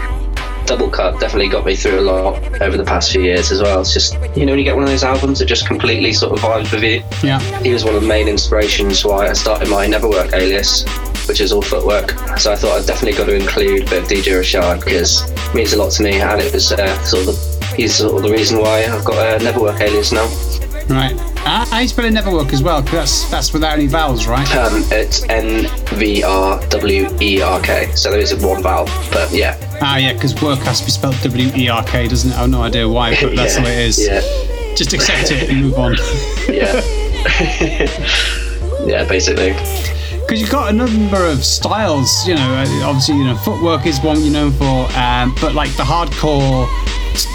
Double 0.67 0.89
Cup 0.91 1.21
definitely 1.21 1.49
got 1.49 1.67
me 1.67 1.77
through 1.77 2.01
a 2.01 2.03
lot 2.03 2.63
over 2.63 2.77
the 2.77 2.85
past 2.85 3.13
few 3.13 3.23
years 3.23 3.53
as 3.53 3.61
well. 3.61 3.81
It's 3.81 3.93
just 3.93 4.15
you 4.37 4.47
know 4.47 4.53
when 4.53 4.59
you 4.59 4.65
get 4.65 4.75
one 4.75 4.85
of 4.85 4.91
those 4.91 5.05
albums 5.05 5.39
that 5.39 5.47
just 5.47 5.67
completely 5.67 6.13
sort 6.13 6.33
of 6.33 6.39
vibes 6.39 6.73
with 6.73 6.83
you. 6.83 7.03
Yeah. 7.23 7.41
He 7.63 7.73
was 7.73 7.85
one 7.85 7.95
of 7.95 8.03
the 8.03 8.09
main 8.09 8.29
inspirations 8.29 9.05
why 9.05 9.29
I 9.29 9.33
started 9.33 9.69
my 9.69 9.87
Nvrwerk 9.87 10.33
alias, 10.33 10.85
which 11.29 11.41
is 11.41 11.53
all 11.53 11.63
footwork. 11.63 12.11
So 12.39 12.53
I 12.53 12.57
thought 12.57 12.81
I'd 12.81 12.87
definitely 12.87 13.19
got 13.19 13.27
to 13.27 13.35
include 13.35 13.87
a 13.87 13.91
bit 13.91 14.03
of 14.03 14.09
DJ 14.09 14.39
Rashad 14.41 14.85
because 14.85 15.31
it 15.31 15.55
means 15.55 15.73
a 15.73 15.77
lot 15.77 15.91
to 15.93 16.03
me, 16.03 16.21
and 16.21 16.41
it 16.41 16.53
was 16.53 16.73
uh, 16.73 17.03
sort 17.05 17.29
of 17.29 17.35
the, 17.35 17.75
he's 17.77 17.95
sort 17.95 18.17
of 18.17 18.23
the 18.23 18.31
reason 18.31 18.59
why 18.59 18.85
I've 18.85 19.05
got 19.05 19.43
a 19.43 19.45
Nvrwerk 19.45 19.81
alias 19.81 20.13
now. 20.13 20.27
Right. 20.89 21.34
Uh, 21.47 21.67
how 21.67 21.79
you 21.81 21.89
spell 21.89 22.07
Nvrwerk 22.07 22.53
as 22.55 22.63
well? 22.63 22.81
Because 22.81 23.01
that's 23.01 23.31
that's 23.31 23.53
without 23.53 23.75
any 23.75 23.87
vowels, 23.87 24.27
right? 24.27 24.49
Um, 24.57 24.83
it's 24.91 25.23
N 25.29 25.69
V 25.89 26.23
R 26.23 26.59
W 26.69 27.17
E 27.21 27.43
R 27.43 27.61
K. 27.61 27.93
So 27.93 28.11
there 28.11 28.21
is 28.21 28.35
one 28.43 28.63
vowel, 28.63 28.87
but 29.13 29.31
yeah. 29.31 29.59
Ah, 29.83 29.99
yeah, 29.99 30.15
because 30.15 30.41
work 30.41 30.61
has 30.61 30.81
to 30.81 30.87
be 30.87 30.91
spelled 30.91 31.17
W 31.23 31.51
E 31.55 31.69
R 31.69 31.85
K, 31.85 32.09
doesn't 32.09 32.31
it? 32.31 32.35
I 32.35 32.39
have 32.39 32.51
no 32.51 32.63
idea 32.63 32.89
why, 32.89 33.15
but 33.21 33.37
that's 33.37 33.57
yeah, 33.57 33.61
the 33.61 33.67
way 33.67 33.75
it 33.75 33.89
is. 33.89 34.07
Yeah. 34.07 34.75
Just 34.75 34.95
accept 34.95 35.31
it 35.31 35.51
and 35.51 35.61
move 35.61 35.79
on. 35.79 35.93
yeah. 36.49 36.81
yeah, 38.87 39.05
basically 39.07 39.55
because 40.25 40.41
you've 40.41 40.51
got 40.51 40.71
a 40.71 40.73
number 40.73 41.27
of 41.27 41.45
styles. 41.45 42.27
You 42.27 42.35
know, 42.35 42.55
uh, 42.55 42.89
obviously, 42.89 43.17
you 43.17 43.25
know, 43.25 43.37
footwork 43.37 43.87
is 43.87 44.01
one 44.01 44.23
you're 44.23 44.33
known 44.33 44.53
for, 44.53 44.91
um, 44.97 45.35
but 45.41 45.55
like 45.55 45.77
the 45.77 45.83
hardcore, 45.83 46.67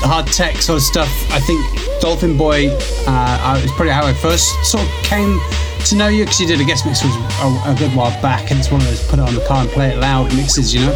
hard 0.02 0.28
tech 0.28 0.58
sort 0.58 0.78
of 0.78 0.84
stuff. 0.84 1.10
I 1.32 1.40
think 1.40 1.60
Dolfinboy 2.02 2.70
uh, 3.08 3.62
is 3.64 3.72
probably 3.72 3.92
how 3.92 4.06
I 4.06 4.14
first 4.14 4.48
sort 4.64 4.84
of 4.84 4.90
came 5.04 5.40
to 5.86 5.96
know 5.96 6.08
you 6.08 6.26
because 6.26 6.40
you 6.40 6.48
did 6.48 6.60
a 6.60 6.66
guest 6.66 6.86
mix 6.86 7.04
a, 7.04 7.08
a, 7.08 7.76
good 7.78 7.96
while 7.96 8.12
back, 8.22 8.52
and 8.52 8.60
it's 8.60 8.72
one 8.72 8.82
of 8.82 8.88
those 8.88 9.06
put 9.08 9.20
it 9.20 9.28
on 9.28 9.34
the 9.34 9.46
car 9.46 9.62
and 9.62 9.70
play 9.70 9.90
it 9.90 9.98
loud 9.98 10.34
mixes, 10.36 10.74
you 10.74 10.82
know. 10.82 10.94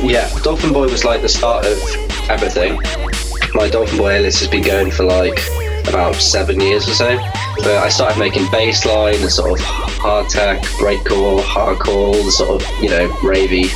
Yeah, 0.00 0.28
Dolfinboy 0.40 0.90
was 0.90 1.04
like 1.04 1.22
the 1.22 1.28
start 1.28 1.64
of 1.64 1.78
everything. 2.28 2.76
My 3.54 3.68
Dolfinboy 3.68 4.14
alias 4.14 4.38
has 4.40 4.48
been 4.48 4.62
going 4.62 4.90
for 4.90 5.04
like 5.04 5.40
about 5.88 6.14
seven 6.16 6.60
years 6.60 6.88
or 6.88 6.94
so. 6.94 7.16
But 7.58 7.78
I 7.78 7.88
started 7.88 8.18
making 8.18 8.44
bassline 8.46 9.20
and 9.20 9.30
sort 9.30 9.58
of 9.58 9.64
hard 9.64 10.28
tech, 10.28 10.62
breakcore, 10.78 11.40
hardcore, 11.40 12.24
the 12.24 12.30
sort 12.30 12.62
of, 12.62 12.82
you 12.82 12.88
know, 12.88 13.08
ravey 13.22 13.70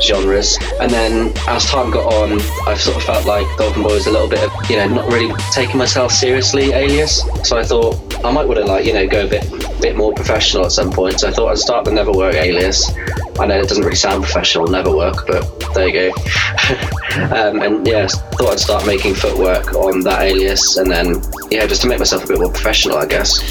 genres. 0.00 0.58
And 0.80 0.90
then 0.90 1.32
as 1.48 1.66
time 1.66 1.90
got 1.90 2.12
on, 2.12 2.40
I've 2.66 2.80
sort 2.80 2.96
of 2.96 3.02
felt 3.04 3.26
like 3.26 3.46
Dolfinboy 3.58 3.90
was 3.90 4.06
a 4.06 4.10
little 4.10 4.28
bit 4.28 4.42
of, 4.42 4.70
you 4.70 4.76
know, 4.76 4.88
not 4.88 5.12
really 5.12 5.34
taking 5.52 5.78
myself 5.78 6.12
seriously 6.12 6.72
alias. 6.72 7.22
So 7.44 7.58
I 7.58 7.64
thought 7.64 7.96
I 8.24 8.30
might 8.32 8.46
want 8.46 8.58
to 8.58 8.64
like, 8.64 8.84
you 8.84 8.92
know, 8.92 9.06
go 9.06 9.24
a 9.24 9.28
bit 9.28 9.48
bit 9.80 9.96
more 9.96 10.12
professional 10.12 10.64
at 10.66 10.72
some 10.72 10.90
point. 10.90 11.20
So 11.20 11.28
I 11.28 11.32
thought 11.32 11.50
I'd 11.50 11.58
start 11.58 11.84
the 11.84 11.92
Nvrwerk 11.92 12.34
alias. 12.34 12.90
I 13.38 13.46
know 13.46 13.58
it 13.60 13.68
doesn't 13.68 13.84
really 13.84 13.96
sound 13.96 14.24
professional, 14.24 14.66
Nvrwerk, 14.66 15.26
but 15.26 15.74
there 15.74 15.88
you 15.88 16.12
go. 16.12 17.34
um, 17.34 17.62
and 17.62 17.86
yeah, 17.86 18.08
thought 18.38 18.52
I'd 18.52 18.60
start 18.60 18.86
making 18.86 19.14
footwork 19.14 19.74
on 19.74 20.00
that 20.02 20.22
alias 20.22 20.76
and 20.76 20.88
then, 20.88 21.20
yeah, 21.50 21.66
just 21.66 21.82
to 21.82 21.88
make 21.88 21.98
myself 21.98 22.24
a 22.24 22.28
bit 22.28 22.38
more 22.38 22.52
professional, 22.52 22.96
I 22.96 23.06
guess. 23.06 23.42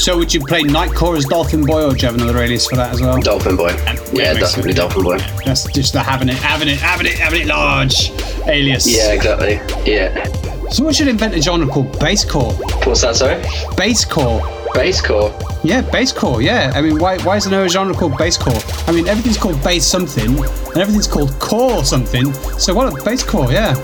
So 0.00 0.16
would 0.18 0.32
you 0.32 0.40
play 0.40 0.62
Nightcore 0.62 1.16
as 1.16 1.24
Dolfinboy, 1.26 1.90
or 1.90 1.94
do 1.94 2.00
you 2.00 2.06
have 2.06 2.14
another 2.14 2.38
alias 2.38 2.68
for 2.68 2.76
that 2.76 2.92
as 2.92 3.00
well? 3.00 3.16
Dolfinboy. 3.16 3.72
Yeah, 4.16 4.34
definitely 4.34 4.74
Dolfinboy. 4.74 5.44
That's 5.44 5.66
just 5.72 5.94
the 5.94 6.00
having 6.00 6.28
it, 6.28 6.36
having 6.36 6.68
it, 6.68 6.78
having 6.78 7.06
it, 7.06 7.14
having 7.14 7.40
it 7.40 7.46
large 7.46 8.10
alias. 8.46 8.86
Yeah, 8.86 9.12
exactly. 9.12 9.54
Yeah. 9.90 10.22
Someone 10.68 10.94
should 10.94 11.08
invent 11.08 11.34
a 11.34 11.40
genre 11.40 11.66
called 11.66 11.92
basscore. 11.94 12.54
What's 12.86 13.00
that, 13.00 13.16
sorry? 13.16 13.42
Basscore. 13.74 14.42
Basscore? 14.74 15.32
Yeah, 15.64 15.80
basscore. 15.82 16.42
Yeah, 16.44 16.72
I 16.74 16.82
mean, 16.82 16.98
why 16.98 17.18
why 17.22 17.38
is 17.38 17.44
there 17.44 17.58
no 17.58 17.66
genre 17.66 17.94
called 17.94 18.12
basscore? 18.12 18.88
I 18.88 18.92
mean, 18.92 19.08
everything's 19.08 19.38
called 19.38 19.62
bass 19.64 19.86
something, 19.86 20.36
and 20.36 20.76
everything's 20.76 21.08
called 21.08 21.32
core 21.40 21.84
something. 21.84 22.32
So 22.58 22.74
what 22.74 22.88
a 22.88 22.96
basscore? 23.02 23.50
Yeah. 23.50 23.74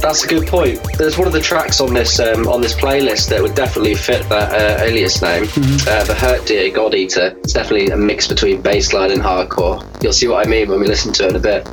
That's 0.00 0.24
a 0.24 0.28
good 0.28 0.48
point. 0.48 0.80
There's 0.96 1.18
one 1.18 1.26
of 1.26 1.34
the 1.34 1.40
tracks 1.40 1.78
on 1.80 1.92
this 1.92 2.18
um, 2.20 2.48
on 2.48 2.62
this 2.62 2.74
playlist 2.74 3.28
that 3.28 3.42
would 3.42 3.54
definitely 3.54 3.94
fit 3.94 4.26
that 4.30 4.80
uh, 4.80 4.82
alias 4.82 5.20
name, 5.20 5.42
uh, 5.42 6.04
the 6.04 6.14
Hurtdeer 6.16 6.72
God 6.74 6.94
Eater. 6.94 7.36
It's 7.40 7.52
definitely 7.52 7.90
a 7.90 7.96
mix 7.98 8.26
between 8.26 8.62
bassline 8.62 9.12
and 9.12 9.20
hardcore. 9.20 9.84
You'll 10.02 10.14
see 10.14 10.26
what 10.26 10.46
I 10.46 10.50
mean 10.50 10.70
when 10.70 10.80
we 10.80 10.86
listen 10.86 11.12
to 11.12 11.26
it 11.26 11.30
in 11.30 11.36
a 11.36 11.38
bit. 11.38 11.68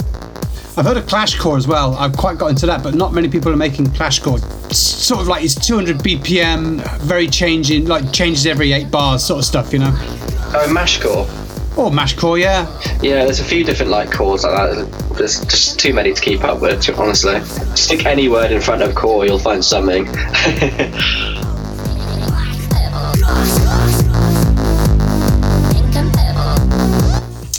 I've 0.78 0.86
heard 0.86 0.98
of 0.98 1.06
clashcore 1.06 1.58
as 1.58 1.68
well. 1.68 1.96
I've 1.96 2.18
quite 2.18 2.38
got 2.38 2.48
into 2.48 2.66
that, 2.66 2.84
but 2.84 2.96
not 2.96 3.14
many 3.14 3.30
people 3.30 3.52
are 3.52 3.58
making 3.58 3.88
clashcore. 3.88 4.38
It's 4.70 4.78
sort 4.78 5.22
of 5.22 5.28
like 5.28 5.44
it's 5.44 5.56
200 5.56 5.98
BPM, 6.00 6.82
very 7.00 7.28
changing, 7.28 7.88
like 7.88 8.12
changes 8.12 8.46
every 8.46 8.74
eight 8.74 8.92
bars, 8.92 9.24
sort 9.24 9.40
of 9.40 9.46
stuff, 9.46 9.72
you 9.72 9.80
know. 9.80 9.92
Oh, 9.94 10.68
mashcore. 10.70 11.47
Oh, 11.80 11.86
or 11.86 11.92
mashcore, 11.92 12.42
yeah. 12.42 12.66
Yeah, 13.04 13.24
there's 13.26 13.40
a 13.40 13.44
few 13.44 13.64
different 13.64 13.92
like 13.92 14.12
cores 14.12 14.44
like 14.44 14.54
that. 14.54 15.14
There's 15.16 15.42
just 15.46 15.80
too 15.80 15.94
many 15.94 16.12
to 16.12 16.20
keep 16.20 16.44
up 16.44 16.60
with, 16.60 16.90
honestly. 16.98 17.40
Stick 17.76 18.06
any 18.06 18.30
word 18.30 18.52
in 18.52 18.62
front 18.62 18.82
of 18.82 18.96
core, 18.96 19.26
you'll 19.26 19.38
find 19.38 19.64
something. 19.64 20.08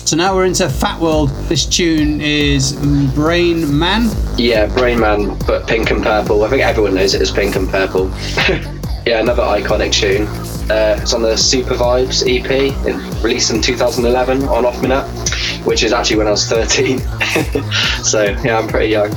So 0.09 0.17
now 0.17 0.35
we're 0.35 0.47
into 0.47 0.65
Phatworld. 0.65 1.29
This 1.51 1.67
tune 1.67 2.23
is 2.23 2.73
Brain 3.15 3.79
Man. 3.79 4.09
yeah, 4.39 4.65
Brain 4.65 4.99
Man, 4.99 5.37
but 5.47 5.67
pink 5.69 5.91
and 5.91 6.03
purple. 6.03 6.45
I 6.45 6.49
think 6.49 6.63
everyone 6.63 6.95
knows 6.95 7.13
it 7.13 7.21
as 7.21 7.31
pink 7.31 7.57
and 7.57 7.69
purple. 7.69 8.09
yeah, 9.05 9.21
another 9.21 9.43
iconic 9.43 9.93
tune. 9.93 10.27
Uh, 10.71 10.99
it's 11.01 11.15
on 11.15 11.23
the 11.23 11.37
Super 11.37 11.75
Vibes 11.75 12.23
EP, 12.27 12.45
released 13.25 13.51
in 13.51 13.63
2011 13.63 14.45
on 14.49 14.67
Off 14.67 14.83
Me 14.83 14.89
Nut, 14.89 15.09
which 15.65 15.83
is 15.83 15.93
actually 15.93 16.17
when 16.17 16.27
I 16.27 16.33
was 16.33 16.47
13. 16.47 16.99
so 18.05 18.25
yeah, 18.45 18.59
I'm 18.59 18.69
pretty 18.69 18.89
young. 18.89 19.11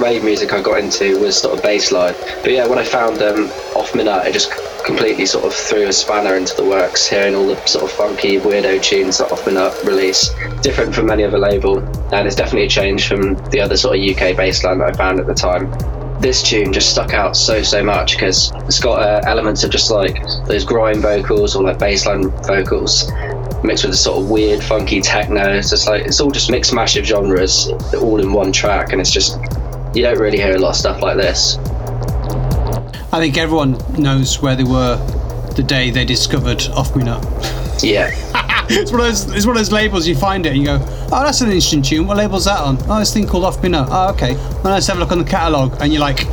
Rave 0.00 0.24
music 0.24 0.54
I 0.54 0.62
got 0.62 0.78
into 0.78 1.20
was 1.20 1.36
sort 1.36 1.58
of 1.58 1.64
bassline. 1.64 2.18
But 2.42 2.52
yeah, 2.52 2.66
when 2.66 2.78
I 2.78 2.84
found 2.84 3.20
um, 3.20 3.50
Off 3.76 3.94
Me 3.94 4.02
Nut, 4.02 4.26
it 4.26 4.32
just 4.32 4.50
completely 4.84 5.26
sort 5.26 5.44
of 5.44 5.52
threw 5.52 5.88
a 5.88 5.92
spanner 5.92 6.36
into 6.36 6.56
the 6.56 6.64
works, 6.64 7.06
hearing 7.06 7.34
all 7.34 7.46
the 7.46 7.56
sort 7.66 7.84
of 7.84 7.92
funky, 7.92 8.38
weirdo 8.38 8.82
tunes 8.82 9.18
that 9.18 9.30
Off 9.30 9.46
Me 9.46 9.52
Nut 9.52 9.76
release. 9.84 10.30
Different 10.62 10.94
from 10.94 11.10
any 11.10 11.22
other 11.22 11.38
label, 11.38 11.78
and 12.14 12.26
it's 12.26 12.34
definitely 12.34 12.64
a 12.64 12.68
change 12.68 13.08
from 13.08 13.34
the 13.50 13.60
other 13.60 13.76
sort 13.76 13.98
of 13.98 14.02
UK 14.02 14.34
bassline 14.36 14.78
that 14.78 14.88
I 14.88 14.92
found 14.92 15.20
at 15.20 15.26
the 15.26 15.34
time. 15.34 15.70
This 16.18 16.42
tune 16.42 16.72
just 16.72 16.90
stuck 16.90 17.12
out 17.12 17.36
so 17.36 17.62
so 17.62 17.82
much 17.82 18.12
because 18.12 18.52
it's 18.66 18.80
got 18.80 19.00
uh, 19.02 19.20
elements 19.26 19.64
of 19.64 19.70
just 19.70 19.90
like 19.90 20.22
those 20.46 20.64
grime 20.64 21.00
vocals 21.00 21.56
or 21.56 21.62
like 21.62 21.78
bassline 21.78 22.30
vocals 22.46 23.10
mixed 23.64 23.84
with 23.84 23.94
a 23.94 23.96
sort 23.96 24.22
of 24.22 24.30
weird, 24.30 24.62
funky 24.62 25.00
techno. 25.00 25.52
It's 25.52 25.70
just 25.70 25.88
like 25.88 26.04
it's 26.04 26.20
all 26.20 26.30
just 26.30 26.50
mixed 26.50 26.74
mash 26.74 26.96
of 26.96 27.04
genres, 27.04 27.68
all 27.94 28.20
in 28.20 28.32
one 28.32 28.52
track, 28.52 28.92
and 28.92 29.00
it's 29.00 29.10
just 29.10 29.39
you 29.94 30.02
don't 30.02 30.18
really 30.18 30.38
hear 30.38 30.54
a 30.54 30.58
lot 30.58 30.70
of 30.70 30.76
stuff 30.76 31.02
like 31.02 31.16
this. 31.16 31.56
I 33.12 33.18
think 33.18 33.36
everyone 33.36 33.76
knows 33.98 34.40
where 34.40 34.54
they 34.54 34.64
were 34.64 34.96
the 35.56 35.62
day 35.62 35.90
they 35.90 36.04
discovered 36.04 36.62
Off 36.74 36.94
Me 36.94 37.02
Nut. 37.02 37.24
Yeah, 37.82 38.10
it's 38.70 38.92
one 38.92 39.00
of 39.00 39.06
those. 39.06 39.30
It's 39.34 39.46
one 39.46 39.56
of 39.56 39.60
those 39.60 39.72
labels. 39.72 40.06
You 40.06 40.14
find 40.14 40.46
it 40.46 40.50
and 40.50 40.58
you 40.58 40.66
go, 40.66 40.78
"Oh, 41.12 41.22
that's 41.24 41.40
an 41.40 41.48
interesting 41.48 41.82
tune. 41.82 42.06
What 42.06 42.18
label's 42.18 42.44
that 42.44 42.60
on? 42.60 42.78
Oh, 42.88 42.98
this 42.98 43.12
thing 43.12 43.26
called 43.26 43.44
Off 43.44 43.62
Me 43.62 43.68
Nut. 43.68 43.88
Oh, 43.90 44.10
okay. 44.10 44.34
Well, 44.34 44.74
let's 44.74 44.86
have 44.86 44.96
a 44.96 45.00
look 45.00 45.12
on 45.12 45.18
the 45.18 45.24
catalogue. 45.24 45.76
And 45.80 45.92
you're 45.92 46.00
like, 46.00 46.26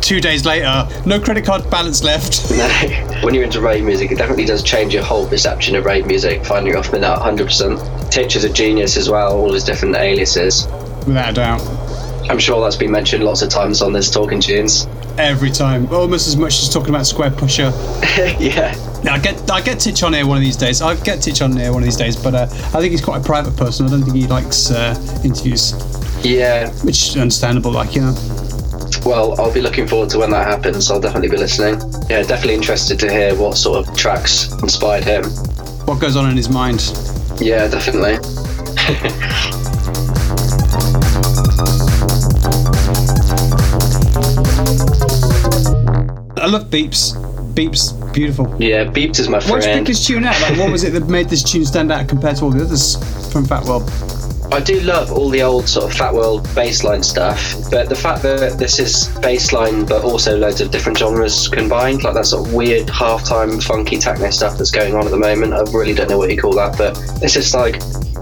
two 0.00 0.20
days 0.20 0.44
later, 0.46 0.88
no 1.04 1.20
credit 1.20 1.44
card 1.44 1.68
balance 1.70 2.02
left. 2.02 2.50
no. 2.50 3.20
when 3.22 3.34
you're 3.34 3.44
into 3.44 3.60
rave 3.60 3.84
music, 3.84 4.10
it 4.10 4.18
definitely 4.18 4.46
does 4.46 4.62
change 4.62 4.94
your 4.94 5.02
whole 5.02 5.26
perception 5.28 5.76
of 5.76 5.84
rave 5.84 6.06
music. 6.06 6.44
Finding 6.46 6.76
off 6.76 6.92
Me 6.92 7.00
Nut, 7.00 7.18
100%. 7.20 8.10
Titch 8.10 8.36
is 8.36 8.44
a 8.44 8.52
genius 8.52 8.96
as 8.96 9.10
well, 9.10 9.36
all 9.36 9.52
his 9.52 9.64
different 9.64 9.96
aliases. 9.96 10.66
Without 11.06 11.30
a 11.30 11.32
doubt. 11.34 11.91
I'm 12.28 12.38
sure 12.38 12.60
that's 12.62 12.76
been 12.76 12.90
mentioned 12.90 13.24
lots 13.24 13.42
of 13.42 13.50
times 13.50 13.82
on 13.82 13.92
this 13.92 14.10
Talking 14.10 14.40
Tunes. 14.40 14.86
Every 15.18 15.50
time, 15.50 15.86
almost 15.92 16.28
as 16.28 16.36
much 16.36 16.54
as 16.62 16.68
talking 16.72 16.90
about 16.90 17.02
Squarepusher. 17.02 17.70
yeah, 18.40 18.74
I 19.10 19.18
get 19.18 19.50
I 19.50 19.60
get 19.60 19.80
Titch 19.80 20.02
on 20.02 20.14
here 20.14 20.26
one 20.26 20.38
of 20.38 20.42
these 20.42 20.56
days. 20.56 20.80
I 20.80 20.94
get 21.02 21.20
Titch 21.20 21.42
on 21.42 21.56
here 21.56 21.72
one 21.72 21.82
of 21.82 21.84
these 21.84 21.96
days, 21.96 22.16
but 22.16 22.34
uh, 22.34 22.46
I 22.50 22.80
think 22.80 22.92
he's 22.92 23.04
quite 23.04 23.20
a 23.20 23.24
private 23.24 23.56
person. 23.56 23.86
I 23.86 23.90
don't 23.90 24.02
think 24.02 24.16
he 24.16 24.26
likes 24.26 24.70
uh, 24.70 24.94
interviews, 25.24 25.72
yeah. 26.24 26.70
which 26.84 27.08
is 27.08 27.16
understandable. 27.16 27.72
Like 27.72 27.94
you 27.94 28.02
know, 28.02 28.14
Well, 29.04 29.40
I'll 29.40 29.52
be 29.52 29.60
looking 29.60 29.86
forward 29.86 30.10
to 30.10 30.18
when 30.18 30.30
that 30.30 30.46
happens. 30.46 30.90
I'll 30.90 31.00
definitely 31.00 31.28
be 31.28 31.36
listening. 31.36 31.80
Yeah, 32.08 32.22
definitely 32.22 32.54
interested 32.54 32.98
to 33.00 33.10
hear 33.10 33.34
what 33.34 33.56
sort 33.56 33.86
of 33.86 33.94
tracks 33.96 34.52
inspired 34.62 35.04
him. 35.04 35.24
what 35.84 36.00
goes 36.00 36.16
on 36.16 36.30
in 36.30 36.36
his 36.36 36.48
mind. 36.48 36.80
Yeah, 37.40 37.68
definitely. 37.68 38.18
love 46.52 46.64
Beeps. 46.64 47.14
Beeps, 47.54 48.12
beautiful. 48.12 48.54
Yeah, 48.58 48.84
Beeps 48.84 49.18
is 49.18 49.28
my 49.28 49.40
friend. 49.40 49.52
What's 49.52 49.66
biggest 49.66 50.06
tune 50.06 50.24
out? 50.24 50.40
Like, 50.42 50.58
what 50.58 50.70
was 50.70 50.84
it 50.84 50.92
that 50.92 51.08
made 51.08 51.28
this 51.28 51.42
tune 51.42 51.64
stand 51.64 51.90
out 51.90 52.08
compared 52.08 52.36
to 52.36 52.44
all 52.44 52.50
the 52.50 52.62
others 52.62 52.96
from 53.32 53.44
Phatworld? 53.44 53.90
I 54.52 54.60
do 54.60 54.80
love 54.80 55.10
all 55.12 55.30
the 55.30 55.42
old 55.42 55.66
sort 55.66 55.90
of 55.90 55.98
Phatworld 55.98 56.46
bassline 56.48 57.02
stuff, 57.02 57.54
but 57.70 57.88
the 57.88 57.94
fact 57.94 58.22
that 58.22 58.58
this 58.58 58.78
is 58.78 59.08
bassline 59.22 59.88
but 59.88 60.04
also 60.04 60.36
loads 60.36 60.60
of 60.60 60.70
different 60.70 60.98
genres 60.98 61.48
combined, 61.48 62.04
like 62.04 62.12
that 62.12 62.26
sort 62.26 62.46
of 62.46 62.52
weird 62.52 62.86
halftime 62.88 63.62
funky 63.62 63.96
techno 63.96 64.28
stuff 64.28 64.58
that's 64.58 64.70
going 64.70 64.94
on 64.94 65.06
at 65.06 65.10
the 65.10 65.16
moment. 65.16 65.54
I 65.54 65.60
really 65.72 65.94
don't 65.94 66.10
know 66.10 66.18
what 66.18 66.30
you 66.30 66.38
call 66.38 66.52
that, 66.56 66.76
but 66.76 66.98
it's 67.22 67.32
just 67.32 67.54
like 67.54 67.80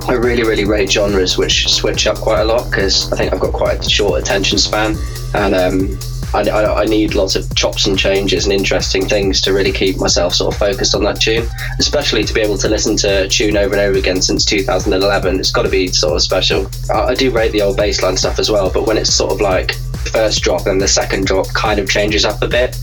I 0.09 0.13
really, 0.13 0.45
really 0.45 0.65
rate 0.65 0.93
genres 0.93 1.37
which 1.37 1.69
switch 1.69 2.07
up 2.07 2.19
quite 2.19 2.41
a 2.41 2.45
lot 2.45 2.71
because 2.71 3.13
I 3.13 3.17
think 3.17 3.33
I've 3.33 3.41
got 3.41 3.53
quite 3.53 3.85
a 3.85 3.91
short 3.91 4.21
attention 4.21 4.59
span 4.59 4.97
and 5.35 5.55
um, 5.55 5.99
I, 6.35 6.49
I, 6.49 6.83
I, 6.83 6.85
need 6.85 7.15
lots 7.15 7.37
of 7.37 7.55
chops 7.55 7.87
and 7.87 7.99
changes 7.99 8.45
and 8.45 8.53
interesting 8.53 9.09
things 9.09 9.41
to 9.43 9.53
really 9.53 9.73
keep 9.73 9.99
myself 9.99 10.35
sort 10.35 10.55
of 10.55 10.59
focused 10.59 10.95
on 10.95 11.03
that 11.05 11.21
tune, 11.21 11.47
especially 11.79 12.25
to 12.25 12.33
be 12.33 12.41
able 12.41 12.59
to 12.59 12.69
listen 12.69 12.97
to 12.99 13.25
a 13.25 13.29
tune 13.29 13.57
over 13.57 13.75
and 13.75 13.81
over 13.81 13.99
again 13.99 14.23
since 14.23 14.45
2011. 14.45 15.41
It's 15.41 15.51
got 15.51 15.63
to 15.63 15.69
be 15.69 15.89
sort 15.89 16.15
of 16.15 16.23
special. 16.23 16.71
I, 16.93 17.01
I 17.01 17.15
do 17.15 17.31
rate 17.31 17.53
the 17.53 17.63
old 17.63 17.77
bassline 17.77 18.19
stuff 18.19 18.39
as 18.39 18.51
well, 18.51 18.71
but 18.71 18.87
when 18.87 18.97
it's 18.97 19.13
sort 19.13 19.33
of 19.33 19.41
like 19.41 19.75
first 20.13 20.43
drop 20.43 20.67
and 20.67 20.81
the 20.81 20.89
second 20.89 21.27
drop 21.27 21.47
kind 21.49 21.79
of 21.79 21.89
changes 21.89 22.25
up 22.25 22.43
a 22.43 22.49
bit, 22.49 22.77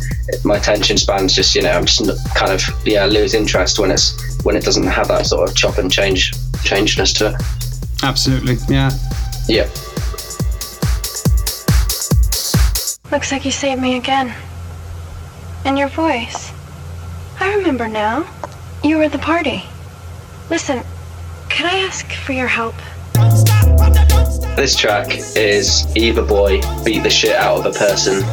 my 0.44 0.58
attention 0.58 0.98
span's 0.98 1.34
just 1.34 1.56
you 1.56 1.62
know 1.62 1.72
I'm 1.72 1.86
just 1.86 2.36
kind 2.36 2.52
of 2.52 2.62
yeah 2.86 3.06
lose 3.06 3.34
interest 3.34 3.80
when 3.80 3.92
it's 3.92 4.44
when 4.44 4.56
it 4.56 4.64
doesn't 4.64 4.86
have 4.86 5.08
that 5.08 5.26
sort 5.26 5.50
of 5.50 5.56
chop 5.56 5.78
and 5.78 5.92
change 5.92 6.34
changeness 6.64 7.14
to 7.14 7.30
it. 7.30 7.36
Absolutely, 8.04 8.58
yeah. 8.68 8.92
Yeah. 9.48 9.70
Looks 13.10 13.32
like 13.32 13.46
you 13.46 13.52
saved 13.52 13.82
me 13.82 13.96
again. 13.96 14.36
And 15.64 15.80
your 15.80 15.88
voice. 15.88 16.52
I 17.40 17.56
remember 17.56 17.88
now. 17.88 18.28
You 18.84 18.98
were 18.98 19.04
at 19.04 19.14
the 19.14 19.18
party. 19.18 19.64
Listen, 20.50 20.84
could 21.50 21.66
I 21.66 21.78
ask 21.80 22.12
for 22.12 22.34
your 22.34 22.48
help? 22.48 22.76
This 24.58 24.76
track 24.76 25.08
is 25.38 25.86
Evaboy 25.96 26.84
beat 26.84 27.04
the 27.04 27.10
shit 27.10 27.36
out 27.36 27.60
of 27.60 27.76
a 27.76 27.78
person. 27.78 28.24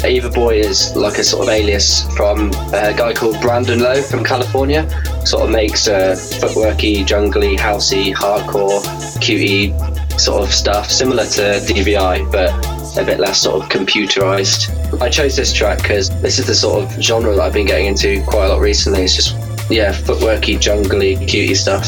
Evaboy 0.00 0.54
is 0.54 0.96
like 0.96 1.18
a 1.18 1.24
sort 1.24 1.48
of 1.48 1.48
alias 1.50 2.10
from 2.16 2.48
a 2.72 2.94
guy 2.96 3.12
called 3.12 3.40
Brandon 3.42 3.80
Lowe 3.80 4.02
from 4.02 4.24
California. 4.24 4.88
Sort 5.26 5.44
of 5.44 5.50
makes 5.50 5.86
uh, 5.86 6.16
footworky, 6.40 7.04
jungly, 7.06 7.56
housey, 7.56 8.14
hardcore, 8.14 8.82
cutie 9.20 9.74
sort 10.18 10.42
of 10.42 10.52
stuff, 10.52 10.90
similar 10.90 11.26
to 11.26 11.64
D-vi, 11.66 12.24
but 12.30 12.50
a 12.96 13.04
bit 13.04 13.18
less 13.18 13.40
sort 13.40 13.62
of 13.62 13.68
computerized. 13.68 15.00
I 15.00 15.08
chose 15.08 15.36
this 15.36 15.52
track 15.52 15.78
because 15.78 16.10
this 16.20 16.38
is 16.38 16.46
the 16.46 16.54
sort 16.54 16.84
of 16.84 17.02
genre 17.02 17.34
that 17.34 17.40
I've 17.40 17.52
been 17.52 17.66
getting 17.66 17.86
into 17.86 18.22
quite 18.24 18.46
a 18.46 18.48
lot 18.50 18.60
recently. 18.60 19.02
It's 19.02 19.16
just, 19.16 19.34
yeah, 19.70 19.92
footworky, 19.92 20.60
jungly, 20.60 21.16
cutie 21.26 21.54
stuff. 21.54 21.86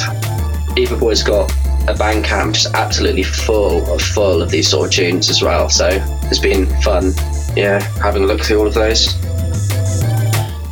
Evaboy's 0.76 1.22
got 1.22 1.50
a 1.88 1.94
Bandcamp 1.94 2.54
just 2.54 2.74
absolutely 2.74 3.22
full 3.22 3.92
of 3.92 4.00
full 4.00 4.40
of 4.40 4.50
these 4.50 4.68
sort 4.68 4.86
of 4.86 4.92
tunes 4.92 5.28
as 5.28 5.42
well. 5.42 5.68
So 5.68 5.88
it's 6.24 6.38
been 6.38 6.66
fun, 6.80 7.12
yeah, 7.54 7.80
having 8.02 8.24
a 8.24 8.26
look 8.26 8.40
through 8.40 8.60
all 8.60 8.66
of 8.66 8.74
those. 8.74 9.14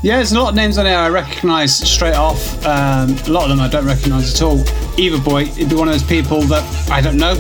Yeah, 0.03 0.17
there's 0.17 0.33
a 0.33 0.41
lot 0.41 0.49
of 0.49 0.57
names 0.57 0.79
on 0.79 0.85
there 0.85 0.99
I 0.99 1.09
recognise 1.09 1.77
straight 1.77 2.17
off. 2.17 2.67
Um, 2.67 3.11
a 3.11 3.31
lot 3.31 3.45
of 3.45 3.51
them 3.51 3.61
I 3.61 3.69
don't 3.69 3.87
recognise 3.87 4.35
at 4.35 4.43
all. 4.43 4.59
Evaboy, 4.97 5.49
it'd 5.57 5.69
be 5.69 5.77
one 5.77 5.87
of 5.87 5.95
those 5.95 6.03
people 6.03 6.41
that 6.43 6.91
I 6.91 7.01
don't 7.01 7.19
know. 7.19 7.35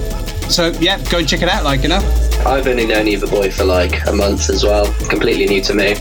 So 0.53 0.69
yeah, 0.81 1.03
go 1.11 1.19
and 1.19 1.29
check 1.29 1.41
it 1.41 1.49
out. 1.49 1.65
Like 1.65 1.83
you 1.83 1.88
know. 1.88 2.01
I've 2.45 2.67
only 2.67 2.87
known 2.87 3.07
Evaboy 3.07 3.53
for 3.53 3.65
like 3.65 4.07
a 4.07 4.12
month 4.12 4.51
as 4.51 4.65
well. 4.65 4.93
Completely 5.09 5.47
new 5.47 5.62
to 5.62 5.75
me. 5.75 5.95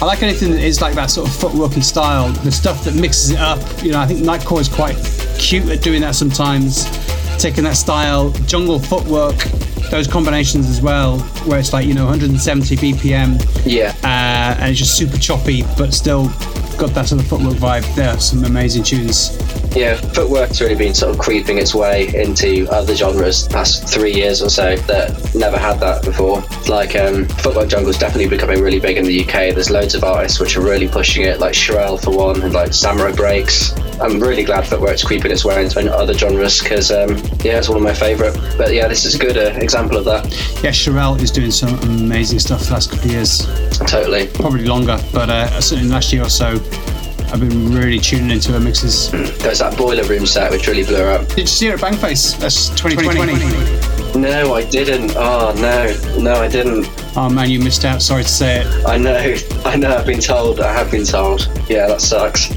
I 0.00 0.06
like 0.06 0.22
anything 0.22 0.50
that 0.52 0.62
is 0.62 0.80
like 0.80 0.94
that 0.94 1.10
sort 1.10 1.28
of 1.28 1.36
footwork 1.36 1.74
and 1.74 1.84
style. 1.84 2.30
The 2.30 2.50
stuff 2.50 2.84
that 2.84 2.94
mixes 2.94 3.30
it 3.30 3.38
up. 3.38 3.60
You 3.82 3.92
know, 3.92 4.00
I 4.00 4.06
think 4.06 4.20
Nightcore 4.20 4.60
is 4.60 4.68
quite 4.68 4.96
cute 5.38 5.68
at 5.68 5.82
doing 5.82 6.00
that 6.00 6.14
sometimes. 6.14 6.86
Taking 7.38 7.64
that 7.64 7.76
style, 7.76 8.30
jungle 8.46 8.78
footwork, 8.78 9.36
those 9.92 10.08
combinations 10.08 10.70
as 10.70 10.80
well, 10.80 11.18
where 11.44 11.60
it's 11.60 11.74
like 11.74 11.86
you 11.86 11.92
know 11.92 12.06
170 12.06 12.76
BPM. 12.76 13.62
Yeah. 13.66 13.94
Uh, 14.02 14.58
and 14.58 14.70
it's 14.70 14.78
just 14.78 14.96
super 14.96 15.18
choppy, 15.18 15.64
but 15.76 15.92
still 15.92 16.28
got 16.78 16.94
that 16.94 17.06
sort 17.06 17.20
of 17.20 17.28
footwork 17.28 17.56
vibe. 17.56 17.94
There 17.94 18.08
are 18.08 18.18
some 18.18 18.44
amazing 18.44 18.84
tunes. 18.84 19.36
Yeah, 19.76 19.96
footwork's 19.96 20.62
really 20.62 20.74
been 20.74 20.94
sort 20.94 21.14
of 21.14 21.20
creeping 21.20 21.58
its 21.58 21.74
way 21.74 22.08
into 22.14 22.66
other 22.70 22.94
genres 22.94 23.46
the 23.46 23.52
past 23.52 23.86
three 23.86 24.14
years 24.14 24.42
or 24.42 24.48
so 24.48 24.76
that 24.76 25.34
never 25.34 25.58
had 25.58 25.78
that 25.80 26.02
before. 26.02 26.42
Like 26.68 26.96
um, 26.96 27.26
footwork 27.26 27.68
jungle's 27.68 27.98
definitely 27.98 28.28
becoming 28.28 28.62
really 28.62 28.80
big 28.80 28.96
in 28.96 29.04
the 29.04 29.22
UK. 29.22 29.54
There's 29.54 29.70
loads 29.70 29.94
of 29.94 30.04
artists 30.04 30.40
which 30.40 30.56
are 30.56 30.62
really 30.62 30.88
pushing 30.88 31.24
it, 31.24 31.38
like 31.38 31.52
Sherelle 31.52 32.02
for 32.02 32.16
one, 32.16 32.40
and 32.42 32.54
like 32.54 32.72
Samurai 32.72 33.12
Breaks. 33.12 33.72
I'm 34.02 34.18
really 34.18 34.42
glad 34.42 34.66
footwork's 34.66 35.04
creeping 35.04 35.30
its 35.30 35.44
way 35.44 35.62
into 35.62 35.94
other 35.94 36.12
genres 36.12 36.60
because 36.60 36.90
um, 36.90 37.10
yeah, 37.44 37.58
it's 37.58 37.68
one 37.68 37.76
of 37.76 37.84
my 37.84 37.94
favourite. 37.94 38.36
But 38.58 38.74
yeah, 38.74 38.88
this 38.88 39.04
is 39.04 39.14
a 39.14 39.18
good 39.18 39.36
uh, 39.36 39.56
example 39.60 39.96
of 39.96 40.04
that. 40.06 40.24
Yeah, 40.62 40.70
Sherelle 40.70 41.20
is 41.22 41.30
doing 41.30 41.52
some 41.52 41.78
amazing 41.80 42.40
stuff 42.40 42.64
the 42.64 42.72
last 42.72 42.90
couple 42.90 43.06
of 43.06 43.12
years. 43.12 43.46
Totally. 43.78 44.26
Probably 44.26 44.64
longer, 44.64 44.98
but 45.12 45.30
uh, 45.30 45.60
certainly 45.60 45.90
last 45.90 46.12
year 46.12 46.24
or 46.24 46.30
so. 46.30 46.58
I've 47.32 47.40
been 47.40 47.72
really 47.72 47.98
tuning 47.98 48.30
into 48.30 48.52
her 48.52 48.60
mixes. 48.60 49.10
There's 49.10 49.60
that 49.60 49.74
boiler 49.78 50.04
room 50.04 50.26
set 50.26 50.50
which 50.50 50.66
really 50.66 50.84
blew 50.84 50.98
her 50.98 51.12
up. 51.12 51.28
Did 51.28 51.38
you 51.38 51.46
see 51.46 51.68
her 51.68 51.74
at 51.74 51.80
Bangface? 51.80 52.38
That's 52.38 52.68
2020. 52.78 54.20
No, 54.20 54.52
I 54.52 54.64
didn't. 54.64 55.14
Oh 55.16 55.54
no, 55.56 56.22
no, 56.22 56.34
I 56.34 56.48
didn't. 56.48 56.86
Oh 57.16 57.30
man, 57.30 57.48
you 57.48 57.58
missed 57.58 57.86
out. 57.86 58.02
Sorry 58.02 58.22
to 58.22 58.28
say 58.28 58.60
it. 58.60 58.86
I 58.86 58.98
know, 58.98 59.34
I 59.64 59.76
know. 59.76 59.96
I've 59.96 60.04
been 60.04 60.20
told. 60.20 60.60
I 60.60 60.74
have 60.74 60.90
been 60.90 61.06
told. 61.06 61.48
Yeah, 61.70 61.86
that 61.86 62.02
sucks. 62.02 62.50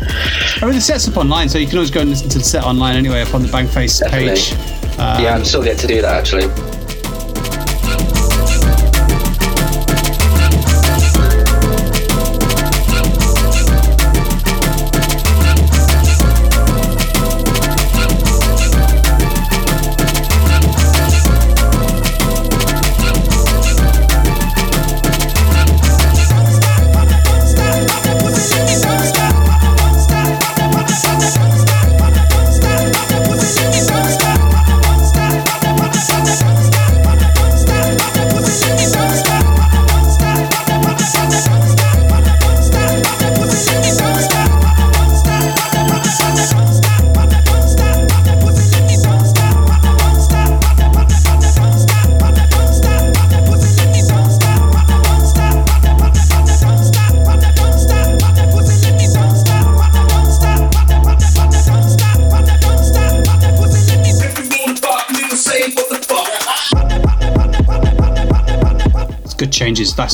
I 0.62 0.66
mean, 0.66 0.76
the 0.76 0.82
set's 0.82 1.08
up 1.08 1.16
online, 1.16 1.48
so 1.48 1.58
you 1.58 1.68
can 1.68 1.78
always 1.78 1.92
go 1.92 2.02
and 2.02 2.10
listen 2.10 2.28
to 2.28 2.40
the 2.40 2.44
set 2.44 2.66
online 2.66 2.98
anyway, 2.98 3.22
up 3.22 3.34
on 3.34 3.44
the 3.44 3.48
Bangface 3.48 4.02
Definitely. 4.02 4.28
page. 4.28 4.52
yeah, 4.98 5.36
I'm 5.36 5.40
um, 5.40 5.46
still 5.46 5.66
yet 5.66 5.80
to 5.80 5.88
do 5.88 6.02
that 6.02 6.18
actually. 6.18 6.75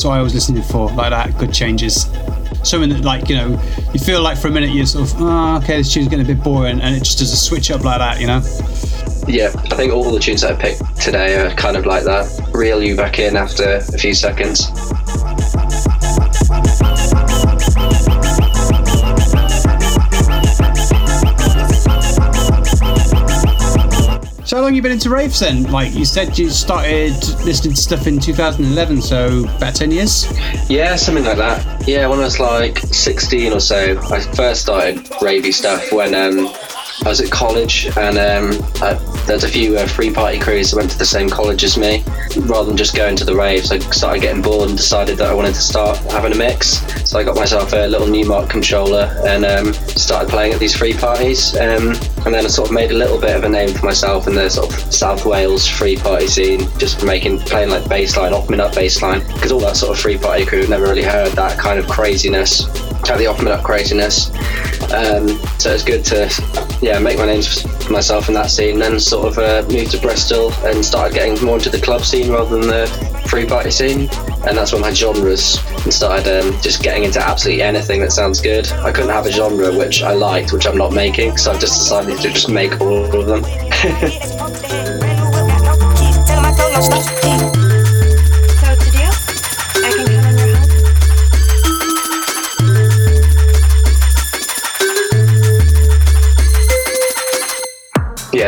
What 0.04 0.18
I 0.18 0.22
was 0.22 0.34
listening 0.34 0.62
for, 0.62 0.90
like 0.92 1.10
that. 1.10 1.38
Good 1.38 1.52
changes. 1.52 2.08
Something 2.62 2.90
that, 2.90 3.02
like, 3.02 3.28
you 3.28 3.36
know, 3.36 3.60
you 3.92 3.98
feel 3.98 4.22
like 4.22 4.38
for 4.38 4.48
a 4.48 4.50
minute 4.50 4.70
you're 4.70 4.86
sort 4.86 5.10
of, 5.10 5.20
oh, 5.20 5.56
okay, 5.58 5.78
this 5.78 5.92
tune's 5.92 6.08
getting 6.08 6.24
a 6.24 6.28
bit 6.28 6.42
boring, 6.44 6.80
and 6.80 6.94
it 6.94 7.00
just 7.00 7.18
does 7.18 7.32
a 7.32 7.36
switch 7.36 7.70
up 7.70 7.82
like 7.84 7.98
that, 7.98 8.20
you 8.20 8.26
know? 8.26 8.40
Yeah, 9.26 9.52
I 9.70 9.76
think 9.76 9.92
all 9.92 10.10
the 10.10 10.20
tunes 10.20 10.42
that 10.42 10.52
I 10.52 10.60
picked 10.60 11.00
today 11.00 11.36
are 11.36 11.54
kind 11.54 11.76
of 11.76 11.86
like 11.86 12.04
that. 12.04 12.50
Reel 12.52 12.82
you 12.82 12.96
back 12.96 13.18
in 13.18 13.36
after 13.36 13.76
a 13.76 13.98
few 13.98 14.14
seconds. 14.14 14.68
Long 24.62 24.74
you 24.74 24.82
been 24.82 24.92
into 24.92 25.10
raves 25.10 25.40
then? 25.40 25.64
Like 25.64 25.92
you 25.94 26.04
said, 26.04 26.38
you 26.38 26.48
started 26.48 27.12
listening 27.44 27.74
to 27.74 27.80
stuff 27.80 28.06
in 28.06 28.20
2011, 28.20 29.02
so 29.02 29.44
about 29.56 29.74
10 29.74 29.90
years. 29.90 30.26
Yeah, 30.70 30.94
something 30.96 31.24
like 31.24 31.38
that. 31.38 31.88
Yeah, 31.88 32.06
when 32.06 32.20
I 32.20 32.22
was 32.22 32.38
like 32.38 32.78
16 32.78 33.52
or 33.52 33.60
so, 33.60 33.98
I 33.98 34.20
first 34.20 34.62
started 34.62 34.98
ravey 35.20 35.52
stuff 35.52 35.92
when 35.92 36.14
um, 36.14 36.54
I 37.04 37.08
was 37.08 37.20
at 37.20 37.30
college, 37.30 37.86
and 37.96 38.16
um, 38.16 38.52
there's 39.26 39.42
a 39.42 39.48
few 39.48 39.76
uh, 39.76 39.86
free 39.86 40.12
party 40.12 40.38
crews 40.38 40.70
that 40.70 40.76
went 40.76 40.90
to 40.92 40.98
the 40.98 41.04
same 41.04 41.28
college 41.28 41.64
as 41.64 41.76
me. 41.76 42.04
Rather 42.36 42.66
than 42.66 42.76
just 42.76 42.94
going 42.94 43.16
to 43.16 43.24
the 43.24 43.34
raves, 43.34 43.72
I 43.72 43.78
started 43.78 44.22
getting 44.22 44.40
bored 44.40 44.68
and 44.68 44.78
decided 44.78 45.18
that 45.18 45.28
I 45.28 45.34
wanted 45.34 45.54
to 45.54 45.60
start 45.60 45.98
having 46.12 46.32
a 46.32 46.36
mix. 46.36 46.78
So 47.08 47.18
I 47.18 47.24
got 47.24 47.34
myself 47.34 47.72
a 47.72 47.88
little 47.88 48.06
Numark 48.06 48.48
controller 48.48 49.14
and 49.26 49.44
um, 49.44 49.72
started 49.72 50.30
playing 50.30 50.52
at 50.52 50.60
these 50.60 50.76
free 50.76 50.94
parties. 50.94 51.56
Um, 51.56 51.88
and 52.24 52.32
then 52.32 52.44
I 52.44 52.48
sort 52.48 52.68
of 52.68 52.74
made 52.74 52.92
a 52.92 52.96
little 52.96 53.20
bit 53.20 53.36
of 53.36 53.42
a 53.42 53.48
name 53.48 53.74
for 53.74 53.84
myself 53.84 54.28
in 54.28 54.34
the 54.34 54.48
sort 54.48 54.72
of 54.72 54.94
South 54.94 55.26
Wales 55.26 55.66
free 55.66 55.96
party 55.96 56.28
scene, 56.28 56.68
just 56.78 57.04
making 57.04 57.40
playing 57.40 57.70
like 57.70 57.82
bassline, 57.84 58.32
off 58.32 58.48
up 58.48 58.72
bassline, 58.72 59.26
because 59.34 59.50
all 59.50 59.60
that 59.60 59.76
sort 59.76 59.92
of 59.92 60.00
free 60.00 60.18
party 60.18 60.46
crew 60.46 60.66
never 60.68 60.84
really 60.84 61.02
heard 61.02 61.32
that 61.32 61.58
kind 61.58 61.80
of 61.80 61.88
craziness, 61.88 62.66
had 63.06 63.18
the 63.18 63.26
off 63.26 63.44
up 63.44 63.64
craziness. 63.64 64.30
Um, 64.92 65.28
so 65.58 65.72
it's 65.72 65.84
good 65.84 66.04
to 66.06 66.71
yeah, 66.82 66.98
make 66.98 67.16
my 67.16 67.26
name 67.26 67.42
for 67.42 67.92
myself 67.92 68.28
in 68.28 68.34
that 68.34 68.50
scene. 68.50 68.78
Then 68.80 68.98
sort 68.98 69.28
of 69.28 69.38
uh, 69.38 69.64
moved 69.72 69.92
to 69.92 70.00
Bristol 70.00 70.52
and 70.64 70.84
started 70.84 71.14
getting 71.14 71.42
more 71.44 71.54
into 71.54 71.70
the 71.70 71.80
club 71.80 72.04
scene 72.04 72.30
rather 72.30 72.58
than 72.58 72.68
the 72.68 73.22
free 73.28 73.46
party 73.46 73.70
scene. 73.70 74.08
And 74.46 74.58
that's 74.58 74.72
when 74.72 74.82
my 74.82 74.92
genres 74.92 75.60
started 75.94 76.26
um, 76.44 76.60
just 76.60 76.82
getting 76.82 77.04
into 77.04 77.20
absolutely 77.20 77.62
anything 77.62 78.00
that 78.00 78.10
sounds 78.10 78.40
good. 78.40 78.70
I 78.72 78.90
couldn't 78.90 79.10
have 79.10 79.26
a 79.26 79.32
genre 79.32 79.72
which 79.72 80.02
I 80.02 80.12
liked, 80.12 80.52
which 80.52 80.66
I'm 80.66 80.76
not 80.76 80.92
making, 80.92 81.36
so 81.36 81.52
I've 81.52 81.60
just 81.60 81.78
decided 81.78 82.18
to 82.18 82.30
just 82.30 82.48
make 82.48 82.80
all 82.80 83.04
of 83.14 83.26
them. 83.26 83.44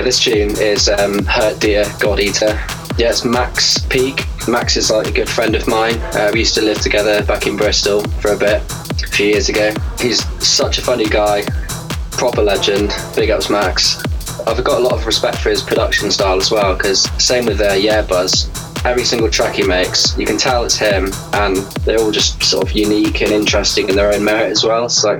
this 0.05 0.23
tune 0.23 0.51
is 0.59 0.89
um, 0.91 1.21
Hurtdeer 1.21 1.99
God 1.99 2.21
Eater. 2.21 2.61
Yeah, 2.99 3.09
it's 3.09 3.25
Max 3.25 3.79
Peak. 3.87 4.25
Max 4.47 4.77
is 4.77 4.91
like 4.91 5.07
a 5.07 5.13
good 5.13 5.29
friend 5.29 5.55
of 5.55 5.67
mine. 5.67 5.99
Uh, 6.13 6.31
we 6.33 6.41
used 6.41 6.55
to 6.57 6.63
live 6.63 6.79
together 6.81 7.25
back 7.25 7.47
in 7.47 7.57
Bristol 7.57 8.03
for 8.21 8.33
a 8.33 8.37
bit, 8.37 8.63
a 9.03 9.07
few 9.09 9.27
years 9.27 9.49
ago. 9.49 9.73
He's 9.99 10.23
such 10.47 10.77
a 10.77 10.83
funny 10.83 11.07
guy, 11.07 11.43
proper 12.13 12.43
legend. 12.43 12.93
Big 13.17 13.31
ups, 13.31 13.49
Max. 13.49 14.03
I've 14.47 14.63
got 14.63 14.79
a 14.79 14.85
lot 14.85 14.93
of 14.93 15.07
respect 15.07 15.39
for 15.39 15.49
his 15.49 15.63
production 15.63 16.11
style 16.11 16.37
as 16.37 16.51
well, 16.51 16.77
because 16.77 17.05
same 17.23 17.47
with 17.47 17.61
uh, 17.63 17.71
Yeahhbuzz. 17.71 18.85
Every 18.85 19.05
single 19.05 19.31
track 19.31 19.55
he 19.55 19.63
makes, 19.67 20.17
you 20.19 20.27
can 20.27 20.37
tell 20.37 20.65
it's 20.65 20.77
him, 20.77 21.11
and 21.33 21.57
they're 21.87 21.99
all 21.99 22.13
just 22.13 22.43
sort 22.43 22.69
of 22.69 22.77
unique 22.77 23.23
and 23.23 23.33
interesting 23.33 23.89
in 23.89 23.97
their 23.97 24.13
own 24.13 24.23
merit 24.23 24.51
as 24.51 24.65
well. 24.65 24.91
So, 24.91 25.15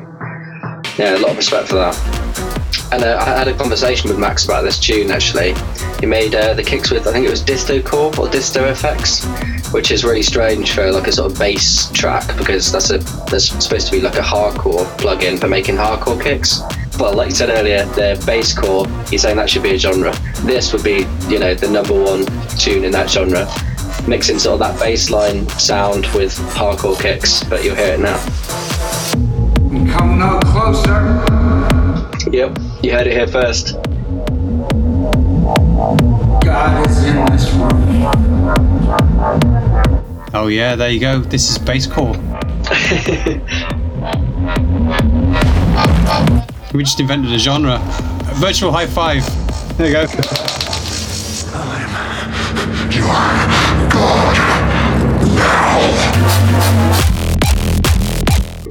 yeah, 0.99 1.17
a 1.17 1.21
lot 1.21 1.31
of 1.31 1.39
respect 1.39 1.69
for 1.69 1.77
that. 1.77 2.54
And 2.95 3.03
uh, 3.03 3.19
I 3.21 3.37
had 3.37 3.49
a 3.49 3.55
conversation 3.55 4.09
with 4.09 4.21
Max 4.21 4.45
about 4.45 4.63
this 4.63 4.79
tune 4.79 5.11
actually. 5.11 5.53
He 5.99 6.07
made 6.07 6.33
uh, 6.33 6.55
the 6.55 6.63
kicks 6.63 6.93
with 6.93 7.09
I 7.09 7.13
think 7.13 7.27
it 7.27 7.31
was 7.31 7.43
Disto 7.43 7.85
Core 7.85 8.07
or 8.11 8.29
Disto 8.29 8.71
FX, 8.71 9.73
which 9.73 9.91
is 9.91 10.05
really 10.05 10.23
strange 10.23 10.71
for 10.71 10.93
like 10.93 11.09
a 11.09 11.13
sort 11.13 11.33
of 11.33 11.37
bass 11.37 11.91
track 11.91 12.25
because 12.39 12.71
that's 12.71 12.91
a 12.91 12.99
there's 13.31 13.49
supposed 13.49 13.89
to 13.89 13.93
be 13.93 14.01
like 14.01 14.15
a 14.15 14.21
hardcore 14.21 14.87
plugin 14.97 15.41
for 15.41 15.49
making 15.49 15.75
hardcore 15.75 16.23
kicks. 16.23 16.61
Well, 16.97 17.15
like 17.15 17.31
you 17.31 17.35
said 17.35 17.51
earlier, 17.51 17.85
the 17.85 18.23
bass 18.25 18.57
core, 18.57 18.87
he's 19.09 19.23
saying 19.23 19.39
that 19.39 19.51
should 19.51 19.65
be 19.65 19.75
a 19.75 19.79
genre. 19.79 20.15
This 20.43 20.73
would 20.73 20.85
be, 20.85 21.05
you 21.27 21.41
know, 21.41 21.53
the 21.53 21.69
number 21.69 22.01
one 22.01 22.25
tune 22.59 22.85
in 22.85 22.93
that 22.93 23.11
genre. 23.11 23.53
Mixing 24.07 24.39
sort 24.39 24.61
of 24.63 24.69
that 24.69 24.79
bass 24.79 25.11
line 25.11 25.49
sound 25.59 26.07
with 26.15 26.33
hardcore 26.55 27.01
kicks, 27.01 27.43
but 27.43 27.65
you'll 27.65 27.75
hear 27.75 27.95
it 27.95 27.99
now. 27.99 28.19
Come 29.93 30.21
no 30.21 30.39
closer. 30.45 31.25
Yep, 32.31 32.59
you 32.85 32.93
heard 32.93 33.07
it 33.07 33.15
here 33.15 33.27
first. 33.27 33.75
God 36.45 36.87
is 36.87 37.05
in 37.05 37.25
this 37.27 37.51
room. 37.53 37.71
Oh 40.35 40.49
yeah, 40.49 40.77
there 40.77 40.91
you 40.91 41.01
go. 41.01 41.21
This 41.21 41.49
is 41.51 41.57
bass 41.57 41.87
core. 41.93 42.13
we 46.75 46.83
just 46.83 47.01
invented 47.01 47.33
a 47.33 47.39
genre. 47.39 47.79
Virtual 48.35 48.71
high 48.71 48.87
five. 48.87 49.25
There 49.79 49.87
you 49.87 49.93
go. 49.95 50.07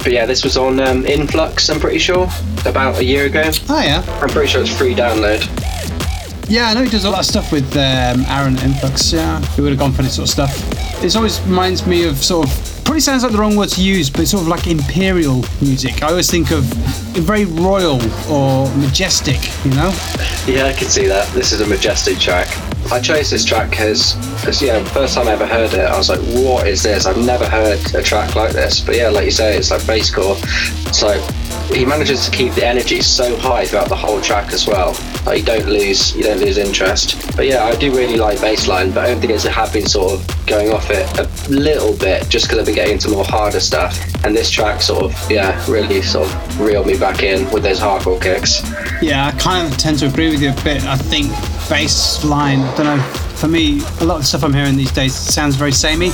But 0.04 0.12
yeah, 0.12 0.26
this 0.26 0.44
was 0.44 0.58
on 0.58 0.80
um, 0.80 1.06
Influx, 1.06 1.70
I'm 1.70 1.80
pretty 1.80 1.98
sure, 1.98 2.28
about 2.66 2.98
a 2.98 3.04
year 3.04 3.24
ago. 3.24 3.50
Oh 3.70 3.80
yeah. 3.80 4.04
I'm 4.20 4.28
pretty 4.28 4.48
sure 4.48 4.60
it's 4.60 4.76
free 4.76 4.94
download. 4.94 5.40
Yeah, 6.46 6.68
I 6.68 6.74
know 6.74 6.82
he 6.82 6.90
does 6.90 7.06
a 7.06 7.10
lot 7.10 7.20
of 7.20 7.24
stuff 7.24 7.50
with 7.50 7.64
um, 7.74 8.22
Aaron 8.28 8.58
Influx. 8.58 9.14
Yeah, 9.14 9.40
he 9.54 9.62
would 9.62 9.70
have 9.70 9.78
gone 9.78 9.92
for 9.92 10.02
this 10.02 10.16
sort 10.16 10.28
of 10.28 10.30
stuff. 10.30 11.02
It 11.02 11.16
always 11.16 11.40
reminds 11.40 11.86
me 11.86 12.06
of 12.06 12.18
sort 12.18 12.46
of. 12.46 12.84
Probably 12.84 13.00
sounds 13.00 13.22
like 13.22 13.32
the 13.32 13.38
wrong 13.38 13.56
word 13.56 13.70
to 13.70 13.82
use, 13.82 14.10
but 14.10 14.20
it's 14.20 14.32
sort 14.32 14.42
of 14.42 14.48
like 14.48 14.66
imperial 14.66 15.42
music. 15.62 16.02
I 16.02 16.10
always 16.10 16.30
think 16.30 16.50
of 16.50 16.64
very 17.14 17.46
royal 17.46 17.98
or 18.30 18.68
majestic, 18.76 19.40
you 19.64 19.70
know? 19.70 19.90
Yeah, 20.46 20.66
I 20.66 20.74
can 20.74 20.88
see 20.88 21.06
that. 21.06 21.26
This 21.32 21.52
is 21.52 21.62
a 21.62 21.66
majestic 21.66 22.18
track. 22.18 22.48
I 22.94 23.00
chose 23.00 23.28
this 23.28 23.44
track 23.44 23.70
because, 23.70 24.62
yeah, 24.62 24.84
first 24.84 25.16
time 25.16 25.26
I 25.26 25.32
ever 25.32 25.46
heard 25.46 25.74
it, 25.74 25.80
I 25.80 25.98
was 25.98 26.08
like, 26.08 26.20
what 26.20 26.68
is 26.68 26.84
this? 26.84 27.06
I've 27.06 27.18
never 27.18 27.44
heard 27.44 27.80
a 27.92 28.00
track 28.00 28.36
like 28.36 28.52
this. 28.52 28.80
But 28.80 28.94
yeah, 28.94 29.08
like 29.08 29.24
you 29.24 29.32
say, 29.32 29.56
it's 29.56 29.72
like 29.72 29.80
basscore. 29.80 30.36
So 30.94 31.20
he 31.74 31.84
manages 31.84 32.24
to 32.26 32.30
keep 32.30 32.54
the 32.54 32.64
energy 32.64 33.00
so 33.00 33.36
high 33.36 33.66
throughout 33.66 33.88
the 33.88 33.96
whole 33.96 34.20
track 34.20 34.52
as 34.52 34.68
well. 34.68 34.92
Like 35.26 35.40
you 35.40 35.44
don't 35.44 35.66
lose, 35.66 36.14
you 36.14 36.22
don't 36.22 36.40
lose 36.40 36.58
interest. 36.58 37.36
But 37.36 37.46
yeah, 37.46 37.64
I 37.64 37.74
do 37.76 37.94
really 37.94 38.16
like 38.16 38.38
bassline, 38.38 38.92
but 38.92 39.04
I 39.04 39.08
don't 39.08 39.20
think 39.20 39.32
it's 39.32 39.44
have 39.44 39.72
been 39.72 39.86
sort 39.86 40.12
of 40.12 40.46
going 40.46 40.70
off 40.72 40.90
it 40.90 41.06
a 41.18 41.28
little 41.50 41.96
bit 41.96 42.28
just 42.28 42.46
because 42.46 42.58
I've 42.58 42.66
been 42.66 42.74
getting 42.74 42.94
into 42.94 43.08
more 43.08 43.24
harder 43.24 43.60
stuff. 43.60 43.98
And 44.24 44.36
this 44.36 44.50
track 44.50 44.82
sort 44.82 45.04
of, 45.04 45.30
yeah, 45.30 45.64
really 45.70 46.02
sort 46.02 46.28
of 46.28 46.60
reeled 46.60 46.86
me 46.86 46.98
back 46.98 47.22
in 47.22 47.50
with 47.50 47.62
those 47.62 47.80
hardcore 47.80 48.20
kicks. 48.20 48.62
Yeah, 49.02 49.26
I 49.26 49.32
kind 49.38 49.70
of 49.70 49.78
tend 49.78 49.98
to 50.00 50.06
agree 50.06 50.30
with 50.30 50.42
you 50.42 50.50
a 50.50 50.64
bit. 50.64 50.84
I 50.84 50.96
think 50.96 51.30
bass 51.68 52.24
line, 52.24 52.60
I 52.60 52.76
don't 52.76 52.86
know, 52.96 53.02
for 53.36 53.48
me, 53.48 53.80
a 54.00 54.04
lot 54.04 54.16
of 54.16 54.20
the 54.20 54.24
stuff 54.24 54.44
I'm 54.44 54.54
hearing 54.54 54.76
these 54.76 54.92
days 54.92 55.14
sounds 55.14 55.56
very 55.56 55.72
samey. 55.72 56.10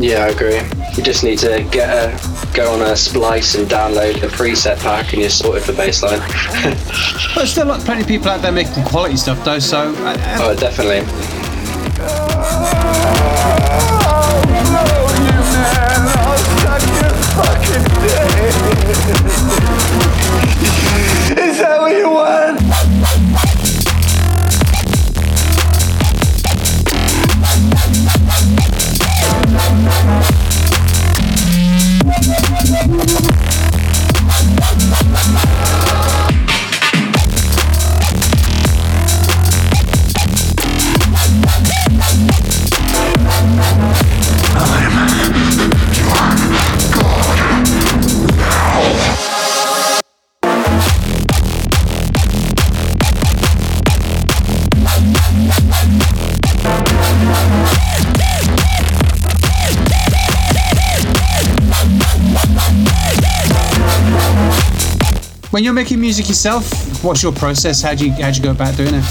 Yeah, 0.00 0.24
I 0.24 0.28
agree. 0.28 0.56
You 0.96 1.02
just 1.02 1.22
need 1.22 1.38
to 1.40 1.62
get 1.70 1.90
a 1.90 2.10
go 2.54 2.72
on 2.72 2.80
a 2.80 2.96
splice 2.96 3.54
and 3.54 3.68
download 3.68 4.16
a 4.22 4.28
preset 4.28 4.78
pack, 4.78 5.12
and 5.12 5.20
you're 5.20 5.28
sorted 5.28 5.62
for 5.62 5.72
baseline. 5.72 6.20
But 7.34 7.46
still, 7.46 7.66
like, 7.66 7.84
plenty 7.84 8.02
of 8.02 8.08
people 8.08 8.28
out 8.28 8.42
there 8.42 8.50
making 8.50 8.82
quality 8.84 9.16
stuff, 9.16 9.44
though, 9.44 9.58
so. 9.58 9.94
Uh, 9.94 10.16
uh, 10.18 10.38
oh, 10.40 10.56
definitely. 10.56 11.06
Is 19.32 19.60
you're 65.70 65.74
making 65.76 66.00
music 66.00 66.26
yourself, 66.26 66.68
what's 67.04 67.22
your 67.22 67.30
process? 67.30 67.80
How 67.80 67.94
do 67.94 68.04
you 68.04 68.12
how 68.14 68.32
do 68.32 68.38
you 68.38 68.42
go 68.42 68.50
about 68.50 68.76
doing 68.76 68.92
it? 68.92 69.04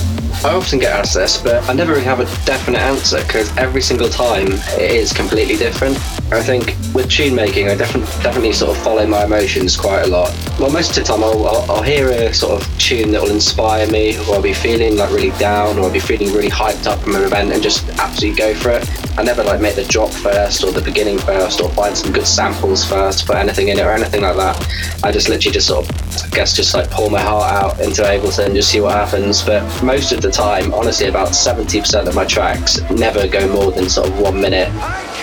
I 0.43 0.53
often 0.53 0.79
get 0.79 0.91
asked 0.91 1.13
this, 1.13 1.41
but 1.41 1.67
I 1.69 1.73
never 1.73 1.93
really 1.93 2.03
have 2.03 2.19
a 2.19 2.25
definite 2.45 2.81
answer 2.81 3.21
because 3.21 3.55
every 3.55 3.81
single 3.81 4.09
time 4.09 4.47
it 4.77 4.91
is 4.91 5.13
completely 5.13 5.55
different. 5.55 5.95
I 6.33 6.43
think 6.43 6.75
with 6.93 7.09
tune 7.09 7.33
making, 7.33 7.69
I 7.69 7.75
definitely 7.75 8.11
definitely 8.21 8.51
sort 8.51 8.75
of 8.75 8.83
follow 8.83 9.07
my 9.07 9.23
emotions 9.23 9.77
quite 9.77 10.01
a 10.01 10.07
lot. 10.07 10.35
Well, 10.59 10.69
most 10.69 10.97
of 10.97 11.03
the 11.03 11.03
time, 11.03 11.23
I'll, 11.23 11.47
I'll, 11.47 11.71
I'll 11.71 11.81
hear 11.81 12.09
a 12.09 12.33
sort 12.33 12.61
of 12.61 12.77
tune 12.77 13.11
that 13.11 13.21
will 13.21 13.31
inspire 13.31 13.89
me, 13.89 14.17
or 14.27 14.35
I'll 14.35 14.41
be 14.41 14.53
feeling 14.53 14.97
like 14.97 15.11
really 15.11 15.31
down, 15.39 15.79
or 15.79 15.83
I'll 15.83 15.91
be 15.91 15.99
feeling 15.99 16.33
really 16.33 16.49
hyped 16.49 16.87
up 16.87 16.99
from 16.99 17.15
an 17.15 17.23
event, 17.23 17.53
and 17.53 17.63
just 17.63 17.87
absolutely 17.99 18.37
go 18.37 18.53
for 18.53 18.71
it. 18.71 18.89
I 19.17 19.23
never 19.23 19.43
like 19.43 19.61
make 19.61 19.75
the 19.75 19.85
drop 19.85 20.11
first, 20.11 20.63
or 20.63 20.71
the 20.71 20.81
beginning 20.81 21.19
first, 21.19 21.61
or 21.61 21.69
find 21.71 21.97
some 21.97 22.11
good 22.11 22.27
samples 22.27 22.85
first, 22.85 23.25
put 23.25 23.37
anything 23.37 23.69
in 23.69 23.79
it, 23.79 23.85
or 23.85 23.91
anything 23.91 24.21
like 24.21 24.35
that. 24.35 25.03
I 25.03 25.11
just 25.11 25.29
literally 25.29 25.53
just 25.53 25.67
sort 25.67 25.89
of, 25.89 26.08
guess, 26.39 26.55
just 26.55 26.73
like 26.73 26.89
pour 26.89 27.09
my 27.09 27.19
heart 27.19 27.51
out 27.51 27.77
into 27.81 28.01
Ableton 28.01 28.53
just 28.53 28.71
see 28.71 28.79
what 28.79 28.93
happens. 28.93 29.43
But 29.43 29.61
most 29.83 30.13
of 30.13 30.21
the 30.21 30.31
time, 30.31 30.73
honestly, 30.73 31.07
about 31.07 31.29
70% 31.29 32.07
of 32.07 32.15
my 32.15 32.23
tracks 32.23 32.79
never 32.89 33.27
go 33.27 33.45
more 33.51 33.73
than 33.73 33.89
sort 33.89 34.07
of 34.07 34.17
one 34.21 34.39
minute. 34.39 34.69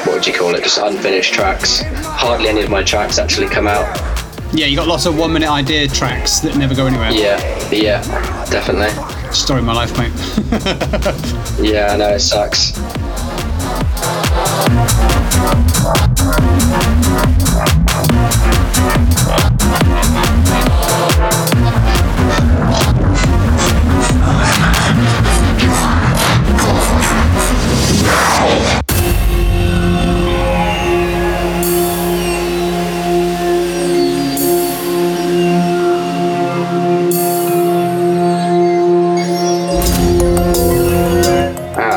What 0.05 0.17
would 0.17 0.27
you 0.27 0.35
call 0.35 0.55
it? 0.55 0.63
Just 0.63 0.77
unfinished 0.77 1.33
tracks. 1.33 1.81
Hardly 2.05 2.51
any 2.51 2.61
of 2.61 2.69
my 2.69 2.83
tracks 2.83 3.19
actually 3.19 3.49
come 3.49 3.67
out. 3.67 3.87
Yeah, 4.53 4.67
you 4.67 4.77
got 4.77 4.89
lots 4.89 5.07
of 5.07 5.19
one 5.19 5.33
minute 5.33 5.49
idea 5.49 5.89
tracks 5.89 6.41
that 6.41 6.55
never 6.59 6.75
go 6.75 6.85
anywhere. 6.87 7.11
Yeah, 7.11 7.41
yeah, 7.71 8.03
definitely. 8.51 8.91
Story 9.33 9.61
of 9.61 9.65
my 9.65 9.73
life, 9.73 9.97
mate. 9.97 10.13
Yeah, 11.67 11.95
I 11.95 11.97
know 11.97 12.11
it 12.11 12.21
sucks. 12.21 12.75
Ah, 19.29 19.56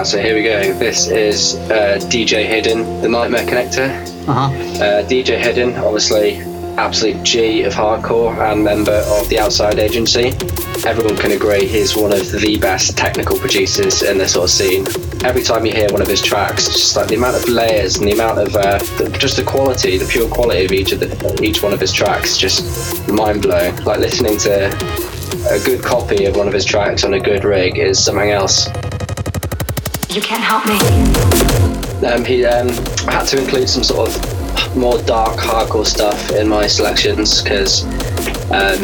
so 0.10 0.20
here 0.20 0.34
we 0.34 0.42
go. 0.42 0.74
This 0.74 1.08
is 1.08 1.54
uh, 1.70 2.00
DJ 2.10 2.44
Hidden, 2.44 3.02
the 3.02 3.08
Nightmare 3.08 3.46
Connector. 3.46 3.90
Uh 4.28 4.34
huh. 4.34 4.84
Uh, 4.84 5.04
DJ 5.08 5.38
Hidden, 5.38 5.76
obviously, 5.76 6.38
absolute 6.78 7.22
G 7.22 7.62
of 7.62 7.74
hardcore 7.74 8.36
and 8.52 8.64
member 8.64 9.04
of 9.08 9.30
the 9.30 9.38
Outside 9.38 9.78
Agency. 9.78 10.30
Everyone 10.84 11.16
can 11.16 11.34
agree 11.34 11.68
he's 11.68 11.96
one 11.96 12.12
of 12.12 12.32
the 12.32 12.58
best 12.58 12.98
technical 12.98 13.38
producers 13.38 14.02
in 14.02 14.18
this 14.18 14.34
sort 14.34 14.46
of 14.46 14.50
scene. 14.50 14.88
Every 15.24 15.44
time 15.44 15.64
you 15.64 15.74
hear 15.74 15.90
one 15.92 16.02
of 16.02 16.08
his 16.08 16.24
tracks, 16.24 16.66
just 16.70 16.96
like 16.96 17.10
the 17.10 17.16
amount 17.16 17.36
of 17.36 17.48
layers 17.48 17.98
and 17.98 18.08
the 18.08 18.14
amount 18.14 18.40
of 18.40 18.56
uh, 18.56 18.80
the, 18.98 19.16
just 19.20 19.38
the 19.38 19.44
quality, 19.44 20.00
the 20.00 20.08
pure 20.08 20.28
quality 20.28 20.66
of 20.66 20.72
each 20.72 20.92
of 20.92 21.02
the, 21.02 21.40
each 21.44 21.62
one 21.62 21.72
of 21.72 21.80
his 21.80 21.94
tracks, 21.94 22.36
just 22.36 23.08
mind 23.10 23.44
blowing. 23.44 23.76
Like 23.84 24.00
listening 24.00 24.40
to 24.40 24.76
a 25.52 25.60
good 25.64 25.84
copy 25.84 26.26
of 26.26 26.36
one 26.36 26.48
of 26.48 26.54
his 26.54 26.66
tracks 26.66 27.04
on 27.04 27.14
a 27.14 27.20
good 27.20 27.44
rig 27.44 27.78
is 27.78 28.04
something 28.04 28.32
else. 28.32 28.68
You 30.12 30.22
can't 30.22 30.44
help 30.44 30.66
me. 30.66 30.80
Um, 32.08 32.26
he 32.26 32.44
um, 32.44 32.70
I 33.08 33.14
had 33.14 33.26
to 33.28 33.40
include 33.40 33.70
some 33.70 33.84
sort 33.84 34.10
of 34.10 34.76
more 34.76 34.98
dark 35.04 35.38
hardcore 35.38 35.86
stuff 35.86 36.32
in 36.32 36.50
my 36.50 36.66
selections 36.66 37.44
because 37.44 37.84
um, 38.50 38.82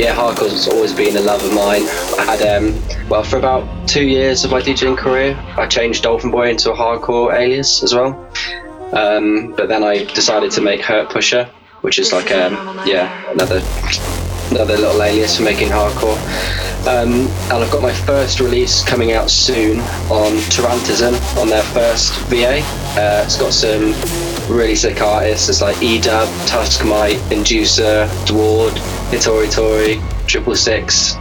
yeah, 0.00 0.12
hardcore's 0.12 0.66
always 0.66 0.92
been 0.92 1.16
a 1.16 1.20
love 1.20 1.44
of 1.44 1.54
mine. 1.54 1.82
I 2.18 2.24
had 2.24 2.42
um, 2.42 3.08
well 3.08 3.22
for 3.22 3.36
about 3.36 3.86
two 3.86 4.04
years 4.04 4.44
of 4.44 4.50
my 4.50 4.60
DJing 4.60 4.98
career, 4.98 5.36
I 5.56 5.68
changed 5.68 6.02
Dolfinboy 6.02 6.50
into 6.50 6.72
a 6.72 6.76
hardcore 6.76 7.32
alias 7.32 7.84
as 7.84 7.94
well. 7.94 8.28
Um, 8.92 9.54
but 9.56 9.68
then 9.68 9.84
I 9.84 10.02
decided 10.04 10.50
to 10.52 10.60
make 10.60 10.80
Hurt 10.80 11.08
Pusher, 11.08 11.48
which 11.82 12.00
is 12.00 12.12
like 12.12 12.32
um, 12.32 12.54
yeah 12.84 13.30
another 13.30 13.62
another 14.50 14.76
little 14.76 15.00
alias 15.00 15.36
for 15.36 15.44
making 15.44 15.68
hardcore. 15.68 16.73
Um, 16.86 17.28
and 17.48 17.52
I've 17.52 17.70
got 17.70 17.80
my 17.80 17.94
first 17.94 18.40
release 18.40 18.84
coming 18.84 19.12
out 19.12 19.30
soon 19.30 19.80
on 20.10 20.32
Tarantism 20.52 21.14
on 21.40 21.48
their 21.48 21.62
first 21.62 22.12
VA. 22.26 22.60
Uh, 23.00 23.22
it's 23.24 23.38
got 23.38 23.54
some 23.54 23.94
really 24.54 24.74
sick 24.74 25.00
artists. 25.00 25.48
It's 25.48 25.62
like 25.62 25.76
Edub, 25.76 26.26
Tuskmite, 26.46 27.16
Inducer, 27.30 28.06
Dward, 28.26 28.74
Hitori 29.10 29.50
Tori, 29.50 30.02
Triple 30.26 30.54
Six, 30.54 31.14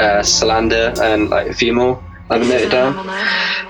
uh, 0.00 0.22
Salander, 0.22 0.98
and 1.00 1.28
like 1.28 1.48
a 1.48 1.54
few 1.54 1.74
more. 1.74 2.02
I 2.30 2.38
haven't 2.38 2.48
noted 2.48 2.70
down. 2.70 2.94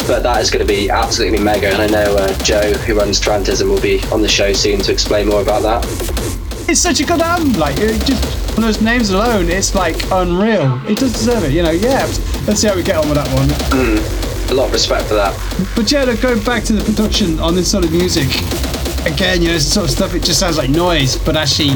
But 0.06 0.22
that 0.22 0.40
is 0.40 0.50
going 0.50 0.64
to 0.64 0.72
be 0.72 0.88
absolutely 0.88 1.40
mega, 1.40 1.68
and 1.68 1.82
I 1.82 1.86
know 1.88 2.16
uh, 2.16 2.32
Joe, 2.44 2.72
who 2.74 2.94
runs 2.96 3.20
Tarantism, 3.20 3.68
will 3.68 3.80
be 3.80 4.00
on 4.12 4.22
the 4.22 4.28
show 4.28 4.52
soon 4.52 4.78
to 4.80 4.92
explain 4.92 5.28
more 5.28 5.42
about 5.42 5.62
that. 5.62 6.39
It's 6.74 6.78
such 6.78 7.00
a 7.00 7.04
good 7.04 7.20
album. 7.20 7.54
Like, 7.54 7.78
it 7.78 8.00
just 8.06 8.56
on 8.56 8.62
those 8.62 8.80
names 8.80 9.10
alone, 9.10 9.50
it's 9.50 9.74
like 9.74 9.96
unreal. 10.12 10.80
It 10.86 10.98
does 10.98 11.12
deserve 11.12 11.42
it, 11.42 11.50
you 11.50 11.64
know. 11.64 11.72
Yeah. 11.72 12.06
Let's 12.46 12.60
see 12.60 12.68
how 12.68 12.76
we 12.76 12.84
get 12.84 12.94
on 12.94 13.08
with 13.08 13.16
that 13.16 13.26
one. 13.34 13.50
A 14.50 14.54
lot 14.54 14.66
of 14.66 14.72
respect 14.72 15.08
for 15.08 15.14
that. 15.14 15.34
But 15.74 15.90
yeah, 15.90 16.04
look, 16.04 16.20
going 16.20 16.40
back 16.44 16.62
to 16.64 16.72
the 16.72 16.84
production 16.84 17.40
on 17.40 17.56
this 17.56 17.68
sort 17.68 17.84
of 17.84 17.90
music, 17.90 18.28
again, 19.04 19.42
you 19.42 19.48
know, 19.48 19.54
it's 19.54 19.64
the 19.64 19.70
sort 19.72 19.86
of 19.86 19.90
stuff. 19.90 20.14
It 20.14 20.22
just 20.22 20.38
sounds 20.38 20.58
like 20.58 20.70
noise, 20.70 21.18
but 21.18 21.36
actually, 21.36 21.74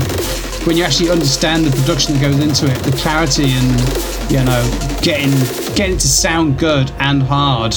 when 0.65 0.77
you 0.77 0.85
actually 0.85 1.11
understand 1.11 1.65
the 1.65 1.77
production 1.77 2.15
that 2.15 2.23
goes 2.23 2.39
into 2.39 2.71
it, 2.71 2.79
the 2.85 2.97
clarity 2.97 3.51
and 3.51 4.31
you 4.31 4.45
know, 4.45 4.63
getting 5.03 5.33
getting 5.75 5.97
it 5.97 6.01
to 6.01 6.09
sound 6.09 6.57
good 6.57 6.93
and 7.01 7.21
hard 7.21 7.75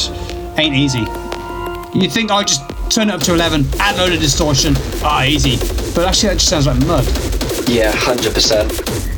ain't 0.60 0.76
easy. 0.76 1.06
You 1.98 2.12
think 2.12 2.30
I 2.30 2.44
just 2.44 2.62
turn 2.92 3.10
it 3.10 3.16
up 3.16 3.22
to 3.22 3.34
11, 3.34 3.66
add 3.80 3.96
a 3.96 3.98
load 3.98 4.14
of 4.14 4.20
distortion, 4.20 4.76
ah, 5.02 5.24
easy. 5.24 5.87
But 5.98 6.06
actually, 6.06 6.30
that 6.30 6.36
just 6.36 6.50
sounds 6.50 6.68
like 6.68 6.78
mud. 6.86 7.06
Yeah, 7.68 7.92
hundred 7.92 8.36
percent. 8.36 8.72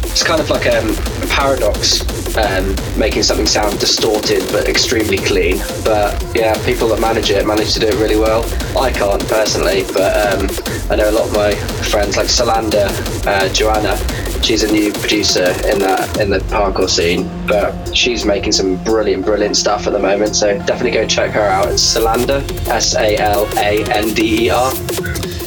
It's 0.06 0.24
kind 0.24 0.40
of 0.40 0.50
like 0.50 0.66
um, 0.66 0.88
a 1.22 1.28
paradox, 1.28 2.00
um, 2.38 2.74
making 2.98 3.24
something 3.24 3.48
sound 3.48 3.82
distorted 3.82 4.48
but 4.54 4.70
extremely 4.70 5.18
clean. 5.18 5.58
But 5.84 6.24
yeah, 6.34 6.56
people 6.66 6.88
that 6.88 7.02
manage 7.02 7.32
it 7.32 7.46
manage 7.46 7.74
to 7.74 7.82
do 7.82 7.88
it 7.88 7.96
really 7.96 8.16
well. 8.16 8.46
I 8.80 8.94
can't 8.94 9.22
personally, 9.28 9.84
but 9.92 10.16
um, 10.32 10.48
I 10.90 10.96
know 10.96 11.10
a 11.10 11.12
lot 11.12 11.28
of 11.28 11.34
my 11.34 11.54
friends 11.92 12.16
like 12.16 12.28
Salander, 12.28 12.88
uh, 13.28 13.52
Joanna. 13.52 13.98
She's 14.42 14.64
a 14.64 14.72
new 14.72 14.94
producer 14.94 15.50
in 15.68 15.80
that 15.80 16.18
in 16.18 16.30
the 16.30 16.40
parkour 16.48 16.90
scene, 16.90 17.30
but 17.46 17.94
she's 17.94 18.24
making 18.24 18.54
some 18.54 18.82
brilliant, 18.86 19.26
brilliant 19.26 19.58
stuff 19.58 19.86
at 19.86 19.92
the 19.92 20.00
moment. 20.00 20.34
So 20.34 20.58
definitely 20.60 20.92
go 20.92 21.06
check 21.06 21.32
her 21.32 21.42
out. 21.42 21.68
It's 21.68 21.84
Salander, 21.84 22.42
S 22.70 22.96
A 22.96 23.18
L 23.18 23.50
A 23.58 23.84
N 23.92 24.14
D 24.14 24.46
E 24.46 24.50
R. 24.50 24.72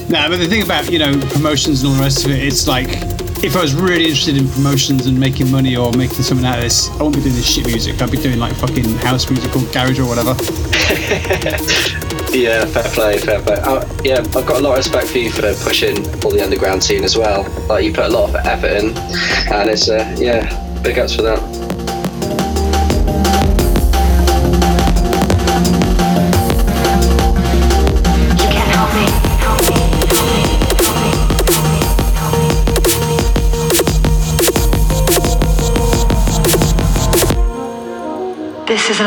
No, 0.09 0.29
but 0.29 0.39
the 0.39 0.47
thing 0.47 0.63
about 0.63 0.91
you 0.91 0.99
know 0.99 1.19
promotions 1.31 1.83
and 1.83 1.91
all 1.91 1.97
the 1.97 2.03
rest 2.03 2.25
of 2.25 2.31
it, 2.31 2.43
it's 2.43 2.67
like 2.69 2.89
if 3.43 3.57
I 3.57 3.61
was 3.61 3.75
really 3.75 4.05
interested 4.05 4.37
in 4.37 4.49
promotions 4.49 5.07
and 5.07 5.19
making 5.19 5.51
money 5.51 5.77
or 5.77 5.93
making 5.93 6.23
something 6.23 6.47
out 6.47 6.59
of 6.59 6.65
this, 6.65 6.89
I 6.91 7.03
wouldn't 7.03 7.17
be 7.17 7.23
doing 7.23 7.35
this 7.35 7.47
shit 7.47 7.67
music. 7.67 8.01
I'd 8.01 8.11
be 8.11 8.19
doing 8.19 8.39
like 8.39 8.55
fucking 8.55 8.85
house 8.99 9.29
music 9.31 9.55
or 9.57 9.63
garage 9.73 9.99
or 9.99 10.07
whatever. 10.07 10.35
Yeah, 12.33 12.65
fair 12.65 12.85
play, 12.85 13.19
fair 13.19 13.43
play. 13.43 13.57
Uh, 13.57 13.87
yeah, 14.03 14.21
I've 14.21 14.33
got 14.33 14.57
a 14.57 14.61
lot 14.61 14.71
of 14.71 14.77
respect 14.79 15.09
for 15.09 15.19
you 15.19 15.31
for 15.31 15.53
pushing 15.65 15.99
all 16.25 16.31
the 16.31 16.41
underground 16.43 16.83
scene 16.83 17.05
as 17.05 17.15
well. 17.15 17.43
Like 17.69 17.85
you 17.85 17.93
put 17.93 18.07
a 18.07 18.09
lot 18.09 18.31
of 18.31 18.37
effort 18.47 18.73
in, 18.73 18.97
and 19.53 19.69
it's 19.69 19.91
uh, 19.91 20.17
yeah, 20.19 20.81
big 20.83 20.99
ups 20.99 21.15
for 21.15 21.21
that. 21.23 21.62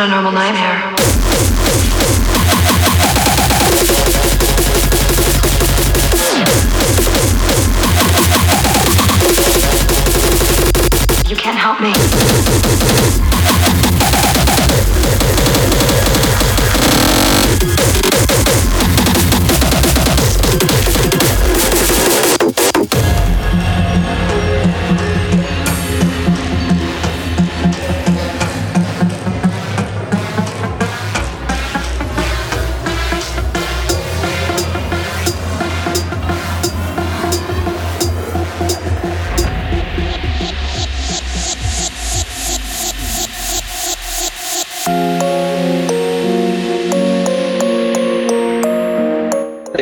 A 0.06 0.08
normal 0.08 0.32
nightmare. 0.34 0.95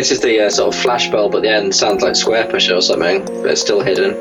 This 0.04 0.12
is 0.12 0.20
the 0.20 0.48
uh, 0.48 0.50
sort 0.50 0.76
of 0.76 0.82
flash 0.82 1.10
bulb 1.10 1.34
at 1.36 1.44
the 1.44 1.50
end. 1.50 1.74
Sounds 1.74 2.04
like 2.04 2.12
Squarepusher 2.12 2.76
or 2.76 2.82
something, 2.82 3.24
but 3.24 3.52
it's 3.52 3.62
still 3.62 3.80
hidden, 3.80 4.12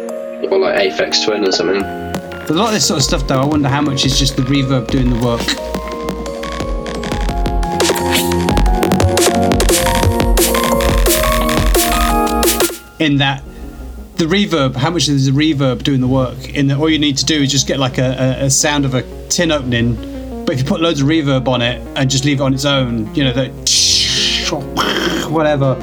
or 0.48 0.56
like 0.60 0.76
Aphex 0.76 1.24
Twin 1.24 1.44
or 1.44 1.50
something. 1.50 1.80
But 1.82 2.50
a 2.50 2.54
lot 2.54 2.68
of 2.68 2.74
this 2.74 2.86
sort 2.86 2.98
of 2.98 3.02
stuff, 3.02 3.26
though, 3.26 3.40
I 3.40 3.44
wonder 3.44 3.68
how 3.68 3.80
much 3.80 4.04
is 4.04 4.16
just 4.16 4.36
the 4.36 4.42
reverb 4.42 4.88
doing 4.92 5.10
the 5.10 5.16
work. 5.16 5.40
In 13.00 13.16
that, 13.16 13.42
the 14.18 14.26
reverb, 14.26 14.76
how 14.76 14.90
much 14.90 15.08
is 15.08 15.26
the 15.26 15.32
reverb 15.32 15.82
doing 15.82 16.00
the 16.00 16.06
work? 16.06 16.50
In 16.50 16.68
that, 16.68 16.78
all 16.78 16.90
you 16.90 17.00
need 17.00 17.16
to 17.16 17.24
do 17.24 17.42
is 17.42 17.50
just 17.50 17.66
get 17.66 17.80
like 17.80 17.98
a, 17.98 18.36
a, 18.42 18.50
sound 18.50 18.84
of 18.84 18.94
a 18.94 19.02
tin 19.30 19.50
opening, 19.50 19.96
but 20.44 20.54
if 20.54 20.60
you 20.60 20.64
put 20.64 20.80
loads 20.80 21.00
of 21.00 21.08
reverb 21.08 21.48
on 21.48 21.60
it 21.60 21.84
and 21.96 22.08
just 22.08 22.24
leave 22.24 22.38
it 22.38 22.44
on 22.44 22.54
its 22.54 22.64
own, 22.64 23.12
you 23.16 23.24
know, 23.24 23.32
that 23.32 23.50
whatever, 25.30 25.74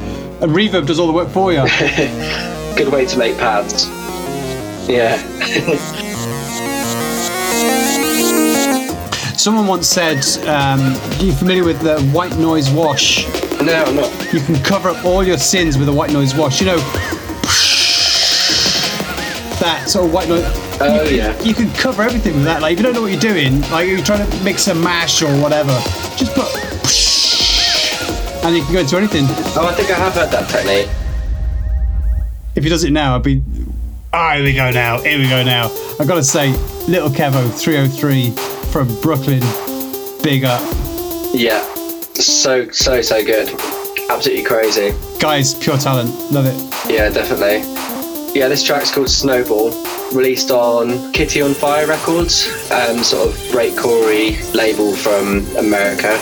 and 0.41 0.51
reverb 0.51 0.85
does 0.87 0.99
all 0.99 1.07
the 1.07 1.13
work 1.13 1.29
for 1.29 1.51
you. 1.51 1.61
Good 2.75 2.91
way 2.91 3.05
to 3.05 3.17
make 3.17 3.37
pads. 3.37 3.87
Yeah. 4.87 5.17
Someone 9.37 9.67
once 9.67 9.87
said, 9.87 10.25
um, 10.47 10.79
"Are 10.81 11.23
you 11.23 11.31
familiar 11.31 11.63
with 11.63 11.79
the 11.81 12.01
white 12.11 12.37
noise 12.37 12.69
wash? 12.69 13.25
no, 13.61 13.83
I'm 13.83 13.95
not. 13.95 14.33
You 14.33 14.39
can 14.39 14.61
cover 14.63 14.89
up 14.89 15.05
all 15.05 15.23
your 15.23 15.37
sins 15.37 15.77
with 15.77 15.89
a 15.89 15.93
white 15.93 16.11
noise 16.11 16.35
wash. 16.35 16.59
You 16.59 16.67
know, 16.67 16.77
that 19.59 19.85
sort 19.87 20.05
of 20.05 20.13
white 20.13 20.29
noise. 20.29 20.43
Oh, 20.81 21.03
you, 21.03 21.17
yeah. 21.17 21.41
You 21.41 21.53
can 21.53 21.69
cover 21.71 22.01
everything 22.01 22.35
with 22.35 22.45
that. 22.45 22.61
Like 22.61 22.73
if 22.73 22.79
you 22.79 22.83
don't 22.83 22.93
know 22.93 23.01
what 23.01 23.11
you're 23.11 23.19
doing, 23.19 23.61
like 23.69 23.87
you're 23.87 24.03
trying 24.03 24.29
to 24.29 24.43
mix 24.43 24.67
a 24.67 24.75
mash 24.75 25.21
or 25.21 25.31
whatever, 25.41 25.71
just 26.15 26.33
put, 26.33 26.47
and 28.49 28.57
you 28.57 28.63
can 28.63 28.73
go 28.73 28.79
into 28.79 28.97
anything. 28.97 29.25
Oh, 29.55 29.67
I 29.69 29.75
think 29.75 29.91
I 29.91 29.93
have 29.93 30.13
heard 30.13 30.31
that 30.31 30.49
technique. 30.49 30.89
If 32.55 32.63
he 32.63 32.69
does 32.69 32.83
it 32.83 32.91
now, 32.91 33.15
I'd 33.15 33.21
be. 33.21 33.43
Ah, 34.11 34.33
here 34.33 34.43
we 34.43 34.53
go 34.53 34.71
now. 34.71 34.99
Here 35.01 35.19
we 35.19 35.29
go 35.29 35.43
now. 35.43 35.65
I've 35.99 36.07
gotta 36.07 36.23
say, 36.23 36.49
Lil 36.87 37.09
Kevo 37.09 37.53
303 37.53 38.31
from 38.71 38.87
Brooklyn, 39.01 39.41
big 40.23 40.45
up. 40.45 40.61
Yeah. 41.31 41.61
So 42.15 42.69
so 42.71 43.03
so 43.03 43.23
good. 43.23 43.49
Absolutely 44.09 44.43
crazy. 44.43 44.95
Guys, 45.19 45.53
pure 45.53 45.77
talent. 45.77 46.09
Love 46.31 46.47
it. 46.47 46.91
Yeah, 46.91 47.09
definitely. 47.09 47.59
Yeah, 48.33 48.47
this 48.47 48.63
track's 48.63 48.91
called 48.91 49.09
Snowball, 49.09 49.69
released 50.11 50.49
on 50.49 51.11
Kitty 51.13 51.41
on 51.41 51.53
Fire 51.53 51.85
Records, 51.85 52.47
um, 52.71 53.03
sort 53.03 53.29
of 53.29 53.35
breakcore 53.51 54.53
label 54.55 54.95
from 54.95 55.45
America. 55.57 56.19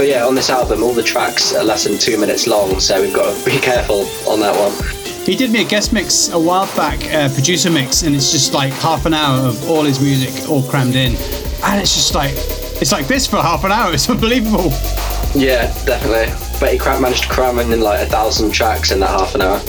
But 0.00 0.08
yeah, 0.08 0.24
on 0.24 0.34
this 0.34 0.48
album, 0.48 0.82
all 0.82 0.94
the 0.94 1.02
tracks 1.02 1.54
are 1.54 1.62
less 1.62 1.84
than 1.84 1.98
two 1.98 2.16
minutes 2.16 2.46
long, 2.46 2.80
so 2.80 3.02
we've 3.02 3.12
got 3.12 3.36
to 3.36 3.44
be 3.44 3.58
careful 3.60 4.06
on 4.26 4.40
that 4.40 4.56
one. 4.56 4.72
He 5.26 5.36
did 5.36 5.50
me 5.50 5.60
a 5.60 5.68
guest 5.68 5.92
mix 5.92 6.30
a 6.30 6.38
while 6.38 6.74
back, 6.74 7.04
uh, 7.12 7.28
producer 7.34 7.68
mix, 7.68 8.00
and 8.00 8.16
it's 8.16 8.32
just 8.32 8.54
like 8.54 8.72
half 8.72 9.04
an 9.04 9.12
hour 9.12 9.46
of 9.46 9.68
all 9.68 9.82
his 9.82 10.00
music 10.00 10.48
all 10.48 10.62
crammed 10.62 10.94
in, 10.94 11.16
and 11.64 11.78
it's 11.82 11.94
just 11.94 12.14
like 12.14 12.32
it's 12.80 12.92
like 12.92 13.08
this 13.08 13.26
for 13.26 13.42
half 13.42 13.62
an 13.64 13.72
hour. 13.72 13.92
It's 13.92 14.08
unbelievable. 14.08 14.70
Yeah, 15.34 15.66
definitely. 15.84 16.32
But 16.58 16.72
he 16.72 16.78
managed 16.78 17.24
to 17.24 17.28
cram 17.28 17.58
in 17.58 17.78
like 17.82 18.00
a 18.00 18.10
thousand 18.10 18.52
tracks 18.52 18.92
in 18.92 19.00
that 19.00 19.10
half 19.10 19.34
an 19.34 19.42
hour. 19.42 19.60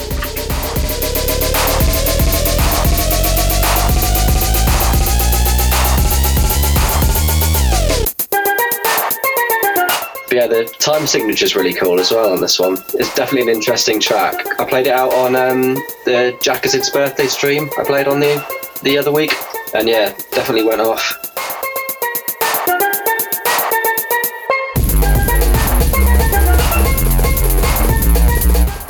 Yeah, 10.37 10.47
the 10.47 10.63
time 10.79 11.05
signature 11.07 11.43
is 11.43 11.55
really 11.55 11.73
cool 11.73 11.99
as 11.99 12.11
well 12.11 12.31
on 12.31 12.39
this 12.39 12.57
one. 12.57 12.77
It's 12.93 13.13
definitely 13.15 13.51
an 13.51 13.57
interesting 13.57 13.99
track. 13.99 14.35
I 14.59 14.65
played 14.65 14.87
it 14.87 14.93
out 14.93 15.13
on 15.13 15.35
um, 15.35 15.75
the 16.05 16.37
Jackass's 16.41 16.89
birthday 16.89 17.27
stream 17.27 17.69
I 17.77 17.83
played 17.83 18.07
on 18.07 18.19
the 18.19 18.41
the 18.81 18.97
other 18.97 19.11
week, 19.11 19.33
and 19.73 19.87
yeah, 19.89 20.13
definitely 20.31 20.63
went 20.63 20.81
off. 20.81 21.17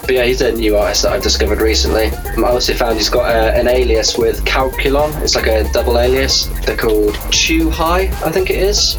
But 0.01 0.17
yeah, 0.17 0.25
he's 0.25 0.41
a 0.41 0.51
new 0.51 0.77
artist 0.77 1.03
that 1.03 1.13
I've 1.13 1.23
discovered 1.23 1.61
recently. 1.61 2.07
I 2.07 2.41
also 2.43 2.73
found 2.73 2.97
he's 2.97 3.09
got 3.09 3.33
a, 3.33 3.57
an 3.57 3.67
alias 3.67 4.17
with 4.17 4.43
Calculon. 4.43 5.19
It's 5.21 5.35
like 5.35 5.47
a 5.47 5.63
double 5.71 5.97
alias. 5.97 6.47
They're 6.65 6.75
called 6.75 7.17
Chew 7.31 7.69
High, 7.69 8.09
I 8.25 8.29
think 8.29 8.49
it 8.49 8.57
is. 8.57 8.97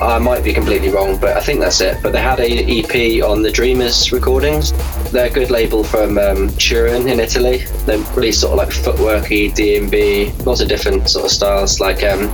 I 0.00 0.18
might 0.18 0.42
be 0.42 0.54
completely 0.54 0.88
wrong, 0.88 1.18
but 1.18 1.36
I 1.36 1.40
think 1.40 1.60
that's 1.60 1.80
it. 1.80 2.02
But 2.02 2.12
they 2.12 2.20
had 2.20 2.40
a 2.40 2.46
EP 2.46 3.22
on 3.22 3.42
the 3.42 3.50
Dreamers 3.50 4.10
recordings. 4.10 4.72
They're 5.10 5.26
a 5.26 5.30
good 5.30 5.50
label 5.50 5.84
from 5.84 6.18
um, 6.18 6.48
Turin 6.56 7.08
in 7.08 7.20
Italy. 7.20 7.58
They 7.84 7.98
release 8.14 8.40
sort 8.40 8.52
of 8.52 8.58
like 8.58 8.68
footworky, 8.70 9.54
D&B, 9.54 10.32
lots 10.44 10.60
of 10.60 10.68
different 10.68 11.08
sort 11.08 11.26
of 11.26 11.30
styles 11.30 11.78
like 11.78 12.02
um, 12.02 12.28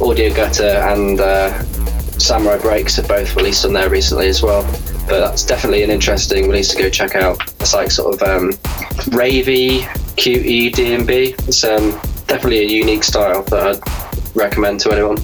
Audio 0.00 0.32
Gutter 0.34 0.84
and 0.92 1.18
uh, 1.20 1.62
Samurai 2.18 2.58
Breaks 2.58 2.96
have 2.96 3.08
both 3.08 3.34
released 3.36 3.64
on 3.64 3.72
there 3.72 3.88
recently 3.88 4.28
as 4.28 4.42
well. 4.42 4.62
But 5.08 5.20
that's 5.20 5.46
definitely 5.46 5.84
an 5.84 5.90
interesting 5.90 6.46
release 6.48 6.68
to 6.74 6.82
go 6.82 6.90
check 6.90 7.14
out. 7.14 7.40
It's 7.60 7.72
like 7.72 7.90
sort 7.90 8.14
of 8.14 8.28
um, 8.28 8.50
ravey, 9.10 9.80
QE 10.16 10.72
D&B. 10.72 11.34
It's 11.46 11.64
um, 11.64 11.92
definitely 12.26 12.60
a 12.60 12.68
unique 12.68 13.04
style 13.04 13.42
that 13.44 13.82
I'd 13.82 14.36
recommend 14.36 14.80
to 14.80 14.92
anyone. 14.92 15.16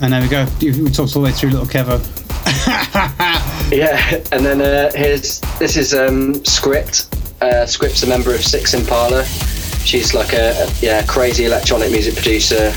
And 0.00 0.12
there 0.12 0.20
we 0.20 0.28
go. 0.28 0.46
We 0.60 0.72
talked 0.90 1.16
all 1.16 1.22
the 1.22 1.28
way 1.28 1.32
through 1.32 1.50
Lil 1.50 1.66
Kevo. 1.66 2.00
Yeah, 3.72 4.22
and 4.30 4.44
then 4.44 4.60
uh, 4.60 4.92
here's 4.94 5.40
this 5.58 5.76
is 5.76 5.94
um, 5.94 6.44
Script. 6.44 7.08
Uh, 7.40 7.66
Script's 7.66 8.02
a 8.02 8.06
member 8.06 8.34
of 8.34 8.44
Six 8.44 8.74
Impala. 8.74 9.24
She's 9.84 10.14
like 10.14 10.32
a, 10.32 10.50
a 10.52 10.70
yeah 10.80 11.04
crazy 11.06 11.46
electronic 11.46 11.90
music 11.90 12.14
producer, 12.14 12.72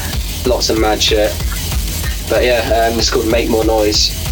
lots 0.48 0.70
of 0.70 0.80
mad 0.80 1.04
shit. 1.04 1.32
But 2.30 2.44
yeah, 2.46 2.90
um, 2.92 2.98
it's 2.98 3.10
called 3.12 3.28
Make 3.28 3.50
More 3.50 3.66
Noise. 3.66 4.27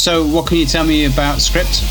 So, 0.00 0.24
what 0.26 0.46
can 0.46 0.56
you 0.56 0.64
tell 0.64 0.82
me 0.82 1.04
about 1.04 1.42
Script? 1.42 1.84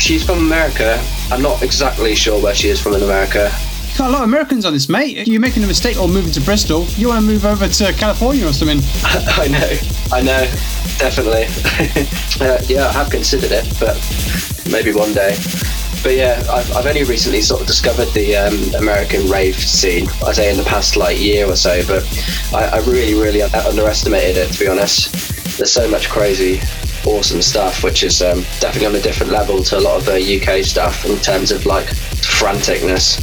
She's 0.00 0.26
from 0.26 0.38
America. 0.38 1.00
I'm 1.30 1.40
not 1.40 1.62
exactly 1.62 2.16
sure 2.16 2.42
where 2.42 2.52
she 2.52 2.68
is 2.68 2.80
from 2.80 2.94
in 2.94 3.02
America. 3.04 3.52
You 3.92 3.98
got 3.98 4.08
a 4.08 4.12
lot 4.12 4.22
of 4.22 4.28
Americans 4.28 4.64
on 4.64 4.72
this, 4.72 4.88
mate. 4.88 5.28
You're 5.28 5.40
making 5.40 5.62
a 5.62 5.68
mistake 5.68 6.00
or 6.00 6.08
moving 6.08 6.32
to 6.32 6.40
Bristol. 6.40 6.86
You 6.96 7.06
want 7.06 7.24
to 7.24 7.26
move 7.30 7.44
over 7.44 7.68
to 7.68 7.92
California 7.92 8.44
or 8.44 8.52
something? 8.52 8.80
I 9.04 9.46
know, 9.46 9.78
I 10.10 10.20
know, 10.20 10.50
definitely. 10.98 11.44
uh, 12.44 12.60
yeah, 12.66 12.88
I 12.88 12.92
have 12.92 13.08
considered 13.08 13.52
it, 13.52 13.72
but 13.78 13.94
maybe 14.72 14.92
one 14.92 15.12
day. 15.12 15.36
But 16.02 16.16
yeah, 16.16 16.44
I've, 16.50 16.72
I've 16.74 16.86
only 16.86 17.04
recently 17.04 17.40
sort 17.40 17.60
of 17.60 17.68
discovered 17.68 18.08
the 18.14 18.34
um, 18.34 18.74
American 18.82 19.30
rave 19.30 19.54
scene. 19.54 20.08
I'd 20.26 20.34
say 20.34 20.50
in 20.50 20.56
the 20.56 20.64
past 20.64 20.96
like 20.96 21.20
year 21.20 21.46
or 21.46 21.54
so, 21.54 21.86
but 21.86 22.02
I, 22.52 22.78
I 22.78 22.78
really, 22.78 23.14
really 23.14 23.42
underestimated 23.42 24.36
it 24.36 24.52
to 24.54 24.58
be 24.58 24.66
honest. 24.66 25.12
There's 25.56 25.72
so 25.72 25.88
much 25.88 26.08
crazy, 26.08 26.60
awesome 27.08 27.42
stuff, 27.42 27.82
which 27.82 28.02
is 28.02 28.22
um, 28.22 28.42
definitely 28.60 28.86
on 28.86 28.94
a 28.94 29.00
different 29.00 29.32
level 29.32 29.62
to 29.62 29.78
a 29.78 29.80
lot 29.80 29.98
of 29.98 30.04
the 30.04 30.20
UK 30.20 30.64
stuff 30.64 31.04
in 31.04 31.16
terms 31.18 31.50
of 31.50 31.66
like 31.66 31.86
franticness. 31.86 33.18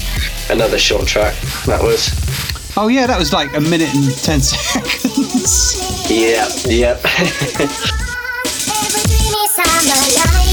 Another 0.52 0.78
short 0.78 1.08
track 1.08 1.36
that 1.66 1.82
was. 1.82 2.10
Oh, 2.78 2.88
yeah, 2.88 3.08
that 3.08 3.18
was 3.18 3.32
like 3.32 3.56
a 3.56 3.62
minute 3.62 3.94
and 3.94 4.16
10 4.18 4.42
seconds. 4.42 6.10
Yeah, 6.10 6.48
yep. 6.66 7.02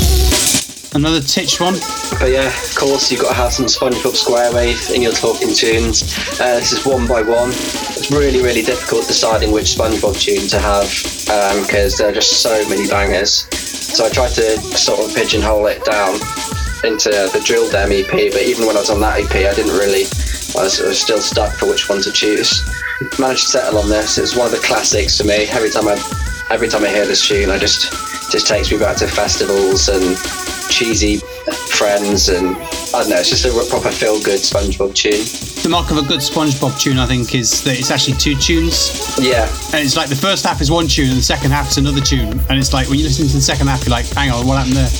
Another 0.94 1.20
Titch 1.20 1.58
one. 1.58 1.74
But 2.20 2.32
yeah, 2.32 2.48
of 2.48 2.76
course, 2.76 3.10
you've 3.10 3.22
got 3.22 3.28
to 3.28 3.34
have 3.34 3.52
some 3.52 3.64
SpongeBob 3.64 4.12
SquareWave 4.12 4.94
in 4.94 5.00
your 5.00 5.12
talking 5.12 5.54
tunes. 5.54 6.02
Uh, 6.38 6.56
this 6.60 6.72
is 6.72 6.84
one 6.84 7.06
by 7.08 7.22
one. 7.22 7.48
It's 7.48 8.10
really, 8.10 8.42
really 8.42 8.60
difficult 8.60 9.06
deciding 9.06 9.52
which 9.52 9.74
SpongeBob 9.74 10.20
tune 10.20 10.48
to 10.48 10.58
have 10.58 10.84
because 11.64 11.96
there 11.96 12.10
are 12.10 12.12
just 12.12 12.42
so 12.42 12.68
many 12.68 12.86
bangers. 12.88 13.46
So 13.56 14.04
I 14.04 14.10
tried 14.10 14.32
to 14.32 14.60
sort 14.76 15.00
of 15.00 15.16
pigeonhole 15.16 15.66
it 15.66 15.82
down 15.84 16.14
into 16.84 17.08
the 17.08 17.40
Drill 17.44 17.70
Dem 17.70 17.92
EP, 17.92 18.10
but 18.32 18.42
even 18.42 18.66
when 18.66 18.76
I 18.76 18.80
was 18.80 18.90
on 18.90 19.00
that 19.00 19.18
EP, 19.18 19.32
I 19.32 19.54
didn't 19.54 19.72
really. 19.72 20.04
I 20.52 20.64
was, 20.64 20.78
I 20.82 20.88
was 20.88 21.00
still 21.00 21.20
stuck 21.20 21.54
for 21.54 21.66
which 21.68 21.88
one 21.88 22.02
to 22.02 22.12
choose. 22.12 22.68
Managed 23.18 23.44
to 23.44 23.48
settle 23.48 23.78
on 23.78 23.88
this. 23.88 24.18
It's 24.18 24.36
one 24.36 24.44
of 24.44 24.52
the 24.52 24.58
classics 24.58 25.16
for 25.16 25.24
me. 25.24 25.48
Every 25.48 25.70
time 25.70 25.88
I, 25.88 25.96
every 26.52 26.68
time 26.68 26.84
I 26.84 26.88
hear 26.88 27.06
this 27.06 27.26
tune, 27.26 27.50
I 27.50 27.58
just 27.58 27.90
just 28.30 28.46
takes 28.46 28.70
me 28.70 28.78
back 28.78 28.96
to 28.98 29.06
festivals 29.06 29.88
and 29.88 30.16
cheesy 30.70 31.18
friends 31.68 32.28
and 32.28 32.56
I 32.94 33.00
don't 33.00 33.10
know. 33.10 33.16
It's 33.16 33.30
just 33.30 33.44
a 33.44 33.50
proper 33.70 33.90
feel 33.90 34.22
good 34.22 34.40
SpongeBob 34.40 34.94
tune. 34.94 35.24
The 35.62 35.68
mark 35.68 35.90
of 35.90 35.98
a 35.98 36.02
good 36.02 36.20
SpongeBob 36.20 36.78
tune, 36.80 36.98
I 36.98 37.06
think, 37.06 37.34
is 37.34 37.62
that 37.64 37.78
it's 37.78 37.90
actually 37.90 38.16
two 38.16 38.34
tunes. 38.36 39.18
Yeah, 39.18 39.48
And 39.72 39.84
it's 39.84 39.96
like 39.96 40.08
the 40.08 40.16
first 40.16 40.44
half 40.44 40.60
is 40.60 40.70
one 40.70 40.88
tune 40.88 41.08
and 41.08 41.18
the 41.18 41.22
second 41.22 41.50
half 41.50 41.68
is 41.70 41.78
another 41.78 42.00
tune. 42.00 42.40
And 42.48 42.58
it's 42.58 42.72
like 42.72 42.88
when 42.88 42.98
you 42.98 43.04
listen 43.04 43.26
to 43.26 43.32
the 43.32 43.40
second 43.40 43.66
half, 43.68 43.84
you're 43.84 43.90
like, 43.90 44.06
hang 44.06 44.30
on, 44.30 44.46
what 44.46 44.58
happened 44.58 44.76
there? 44.76 44.90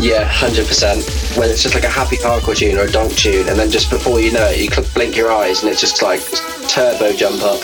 yeah, 0.00 0.24
hundred 0.24 0.66
percent. 0.66 1.02
When 1.36 1.50
it's 1.50 1.62
just 1.62 1.74
like 1.74 1.84
a 1.84 1.88
happy 1.90 2.16
hardcore 2.16 2.56
tune 2.56 2.76
or 2.78 2.82
a 2.82 2.90
donk 2.90 3.12
tune, 3.16 3.48
and 3.48 3.58
then 3.58 3.70
just 3.70 3.90
before 3.90 4.20
you 4.20 4.32
know 4.32 4.46
it, 4.46 4.60
you 4.60 4.68
blink 4.94 5.16
your 5.16 5.32
eyes 5.32 5.62
and 5.62 5.70
it's 5.72 5.80
just 5.80 6.02
like 6.02 6.20
turbo 6.68 7.12
jump 7.12 7.42
up. 7.42 7.60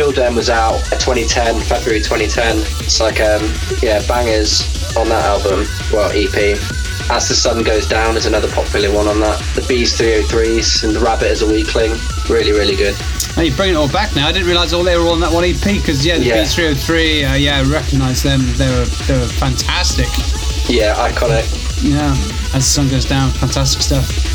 Jill 0.00 0.12
Den 0.12 0.34
was 0.34 0.48
out 0.48 0.78
2010, 0.96 1.60
February 1.60 2.00
2010. 2.00 2.56
It's 2.82 3.00
like 3.00 3.20
um 3.20 3.42
yeah, 3.82 4.00
bangers 4.08 4.64
on 4.96 5.10
that 5.10 5.26
album. 5.26 5.66
Well, 5.92 6.08
EP. 6.14 6.56
As 7.10 7.28
the 7.28 7.34
Sun 7.34 7.64
Goes 7.64 7.86
Down 7.86 8.16
is 8.16 8.24
another 8.24 8.48
popular 8.50 8.90
one 8.90 9.08
on 9.08 9.20
that. 9.20 9.38
The 9.54 9.60
Bees 9.68 9.92
303s 10.00 10.84
and 10.84 10.96
The 10.96 11.00
Rabbit 11.00 11.30
as 11.30 11.42
a 11.42 11.46
Weakling. 11.46 11.92
Really, 12.30 12.52
really 12.52 12.76
good. 12.76 12.94
Hey, 13.34 13.48
you're 13.48 13.56
bringing 13.56 13.74
it 13.74 13.78
all 13.78 13.92
back 13.92 14.16
now. 14.16 14.26
I 14.26 14.32
didn't 14.32 14.48
realise 14.48 14.72
all 14.72 14.84
they 14.84 14.96
were 14.96 15.04
on 15.10 15.20
that 15.20 15.30
one 15.32 15.44
EP 15.44 15.60
because, 15.60 16.06
yeah, 16.06 16.16
the 16.16 16.24
Yeah. 16.24 16.44
B303, 16.44 17.32
uh, 17.32 17.34
yeah, 17.34 17.58
I 17.58 17.62
recognise 17.64 18.22
them. 18.22 18.40
They 18.54 18.68
were, 18.70 18.86
they 19.04 19.18
were 19.18 19.28
fantastic. 19.28 20.08
Yeah, 20.66 20.94
iconic. 20.96 21.44
Yeah, 21.84 22.12
as 22.56 22.64
the 22.64 22.72
sun 22.72 22.88
goes 22.88 23.04
down, 23.04 23.32
fantastic 23.32 23.82
stuff. 23.82 24.29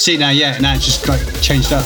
See 0.00 0.16
now, 0.16 0.30
yeah, 0.30 0.56
now 0.56 0.74
it's 0.74 0.86
just 0.86 1.06
like 1.06 1.20
changed 1.42 1.74
up. 1.74 1.84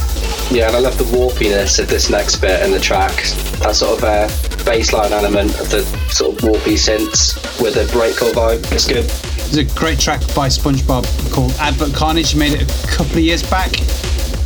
Yeah, 0.49 0.69
and 0.69 0.77
I 0.77 0.79
love 0.79 0.97
the 0.97 1.05
warpiness 1.05 1.81
of 1.81 1.89
this 1.89 2.11
next 2.11 2.37
bit 2.37 2.63
in 2.63 2.71
the 2.71 2.79
track. 2.79 3.11
That 3.59 3.75
sort 3.75 3.99
of 3.99 4.05
uh, 4.05 4.29
bassline 4.63 5.11
element 5.11 5.51
of 5.59 5.69
the 5.69 5.83
sort 6.13 6.37
of 6.37 6.49
warpy 6.49 6.75
synths 6.75 7.35
with 7.61 7.75
a 7.75 7.87
breakcore 7.93 8.33
vibe. 8.33 8.71
It's 8.71 8.87
good. 8.87 9.03
There's 9.51 9.57
a 9.57 9.65
great 9.77 9.99
track 9.99 10.21
by 10.33 10.47
SpongeBob 10.47 11.33
called 11.33 11.55
Advert 11.59 11.93
Carnage. 11.93 12.31
He 12.31 12.39
made 12.39 12.53
it 12.53 12.63
a 12.63 12.87
couple 12.87 13.15
of 13.15 13.25
years 13.25 13.43
back. 13.51 13.73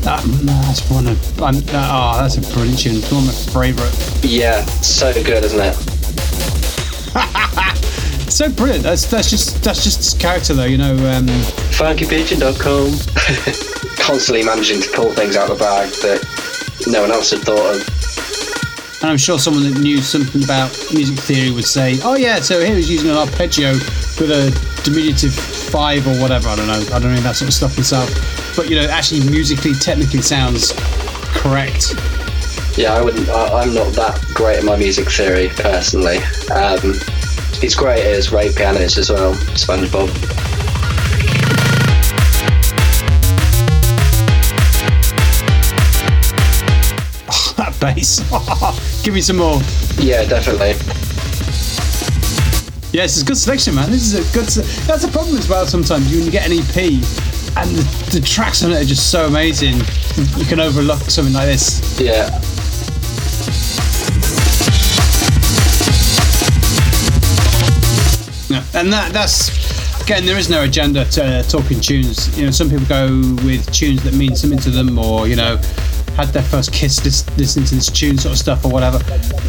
That, 0.00 0.24
that's 0.24 0.90
one 0.90 1.06
of 1.06 1.42
um, 1.42 1.56
oh, 1.56 2.22
that's 2.22 2.38
a 2.38 2.54
brilliant 2.54 2.78
tune. 2.78 2.96
It's 2.96 3.12
one 3.12 3.28
of 3.28 3.54
my 3.54 3.66
favourite. 3.66 4.24
Yeah, 4.24 4.64
so 4.64 5.12
good, 5.12 5.44
isn't 5.44 5.60
it? 5.60 5.87
So 8.38 8.48
brilliant. 8.48 8.84
That's 8.84 9.04
that's 9.10 9.28
just 9.28 9.64
that's 9.64 9.82
just 9.82 9.98
his 9.98 10.14
character 10.14 10.54
though. 10.54 10.64
You 10.64 10.78
know. 10.78 10.92
Um, 10.92 11.26
funkypigeon.com. 11.74 12.94
Constantly 13.98 14.44
managing 14.44 14.80
to 14.80 14.88
pull 14.94 15.12
things 15.12 15.36
out 15.36 15.50
of 15.50 15.58
the 15.58 15.64
bag 15.64 15.90
that 16.06 16.22
no 16.86 17.02
one 17.02 17.10
else 17.10 17.32
had 17.32 17.40
thought 17.40 17.58
of. 17.58 19.02
And 19.02 19.10
I'm 19.10 19.18
sure 19.18 19.40
someone 19.40 19.64
that 19.64 19.80
knew 19.80 19.98
something 19.98 20.44
about 20.44 20.70
music 20.94 21.18
theory 21.18 21.50
would 21.50 21.64
say, 21.64 21.98
"Oh 22.04 22.14
yeah, 22.14 22.38
so 22.38 22.64
here 22.64 22.76
he's 22.76 22.88
using 22.88 23.10
an 23.10 23.16
arpeggio 23.16 23.72
with 23.72 24.30
a 24.30 24.54
diminutive 24.84 25.34
five 25.34 26.06
or 26.06 26.14
whatever." 26.22 26.48
I 26.48 26.54
don't 26.54 26.68
know. 26.68 26.80
I 26.94 27.00
don't 27.00 27.10
know 27.10 27.18
if 27.18 27.24
that 27.24 27.34
sort 27.34 27.48
of 27.48 27.54
stuff 27.54 27.76
myself. 27.76 28.08
But 28.54 28.70
you 28.70 28.76
know, 28.76 28.86
actually, 28.86 29.28
musically, 29.28 29.74
technically, 29.74 30.22
sounds 30.22 30.72
correct. 31.34 31.96
Yeah, 32.78 32.94
I 32.94 33.02
wouldn't. 33.02 33.28
I, 33.30 33.62
I'm 33.62 33.74
not 33.74 33.92
that 33.94 34.24
great 34.32 34.58
at 34.58 34.64
my 34.64 34.76
music 34.76 35.10
theory 35.10 35.48
personally. 35.56 36.18
Um, 36.54 36.94
he's 37.60 37.74
great 37.74 38.04
as 38.04 38.32
Ray 38.32 38.52
pianos 38.52 38.98
as 38.98 39.10
well, 39.10 39.34
SpongeBob. 39.56 40.08
that 47.56 47.76
bass. 47.80 48.20
Give 49.04 49.14
me 49.14 49.20
some 49.20 49.36
more. 49.38 49.60
Yeah, 49.98 50.24
definitely. 50.24 50.74
Yes, 52.90 53.12
it's 53.16 53.22
a 53.22 53.26
good 53.26 53.36
selection, 53.36 53.74
man. 53.74 53.90
This 53.90 54.12
is 54.12 54.14
a 54.14 54.34
good. 54.34 54.48
Se- 54.48 54.62
That's 54.86 55.04
a 55.04 55.08
problem 55.08 55.36
as 55.36 55.48
well. 55.48 55.66
Sometimes 55.66 56.10
you 56.12 56.30
get 56.30 56.46
an 56.46 56.52
EP 56.52 56.76
and 57.56 57.70
the, 57.70 58.18
the 58.18 58.20
tracks 58.26 58.62
on 58.62 58.72
it 58.72 58.76
are 58.82 58.84
just 58.84 59.10
so 59.10 59.26
amazing, 59.26 59.76
you 60.38 60.44
can 60.46 60.60
overlook 60.60 61.00
something 61.10 61.34
like 61.34 61.46
this. 61.46 61.98
Yeah. 62.00 62.28
And 68.78 68.92
that 68.92 69.12
that's 69.12 70.00
again, 70.02 70.24
there 70.24 70.38
is 70.38 70.48
no 70.48 70.62
agenda 70.62 71.04
to 71.04 71.24
uh, 71.24 71.42
talking 71.42 71.80
tunes. 71.80 72.38
You 72.38 72.46
know, 72.46 72.50
some 72.52 72.70
people 72.70 72.86
go 72.86 73.08
with 73.44 73.70
tunes 73.72 74.02
that 74.04 74.14
mean 74.14 74.36
something 74.36 74.58
to 74.60 74.70
them, 74.70 74.98
or 74.98 75.26
you 75.26 75.34
know, 75.34 75.56
had 76.16 76.28
their 76.28 76.44
first 76.44 76.72
kiss 76.72 77.04
lis- 77.04 77.28
listening 77.36 77.66
to 77.66 77.74
this 77.74 77.90
tune 77.90 78.18
sort 78.18 78.32
of 78.32 78.38
stuff 78.38 78.64
or 78.64 78.70
whatever. 78.70 79.00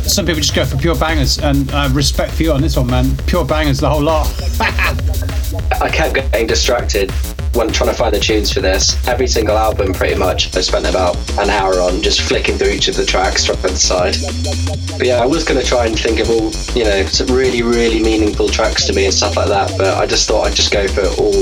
Some 0.01 0.25
people 0.25 0.41
just 0.41 0.55
go 0.55 0.65
for 0.65 0.77
pure 0.77 0.95
bangers, 0.95 1.37
and 1.37 1.71
I 1.71 1.83
have 1.83 1.95
respect 1.95 2.33
for 2.33 2.43
you 2.43 2.53
on 2.53 2.61
this 2.61 2.75
one, 2.75 2.87
man. 2.87 3.15
Pure 3.27 3.45
bangers, 3.45 3.79
the 3.79 3.89
whole 3.89 4.01
lot. 4.01 4.27
I 5.81 5.89
kept 5.89 6.15
getting 6.15 6.47
distracted 6.47 7.13
when 7.59 7.67
trying 7.73 7.89
to 7.89 7.95
find 7.95 8.15
the 8.15 8.19
tunes 8.19 8.53
for 8.53 8.61
this. 8.61 8.95
Every 9.05 9.27
single 9.27 9.57
album, 9.57 9.91
pretty 9.91 10.15
much, 10.15 10.55
I 10.55 10.61
spent 10.61 10.87
about 10.87 11.17
an 11.37 11.49
hour 11.49 11.81
on 11.81 12.01
just 12.01 12.21
flicking 12.21 12.57
through 12.57 12.69
each 12.69 12.87
of 12.87 12.95
the 12.95 13.05
tracks, 13.05 13.43
trying 13.43 13.61
to 13.61 13.67
decide. 13.67 14.15
But 14.97 15.05
yeah, 15.05 15.21
I 15.21 15.25
was 15.25 15.43
going 15.43 15.59
to 15.59 15.65
try 15.65 15.85
and 15.85 15.99
think 15.99 16.21
of 16.21 16.29
all, 16.29 16.53
you 16.73 16.85
know, 16.85 17.05
some 17.07 17.27
really, 17.35 17.61
really 17.61 18.01
meaningful 18.01 18.47
tracks 18.47 18.87
to 18.87 18.93
me 18.93 19.03
and 19.03 19.13
stuff 19.13 19.35
like 19.35 19.49
that. 19.49 19.77
But 19.77 19.97
I 19.97 20.05
just 20.05 20.25
thought 20.25 20.47
I'd 20.47 20.55
just 20.55 20.71
go 20.71 20.87
for 20.87 21.03
all, 21.21 21.35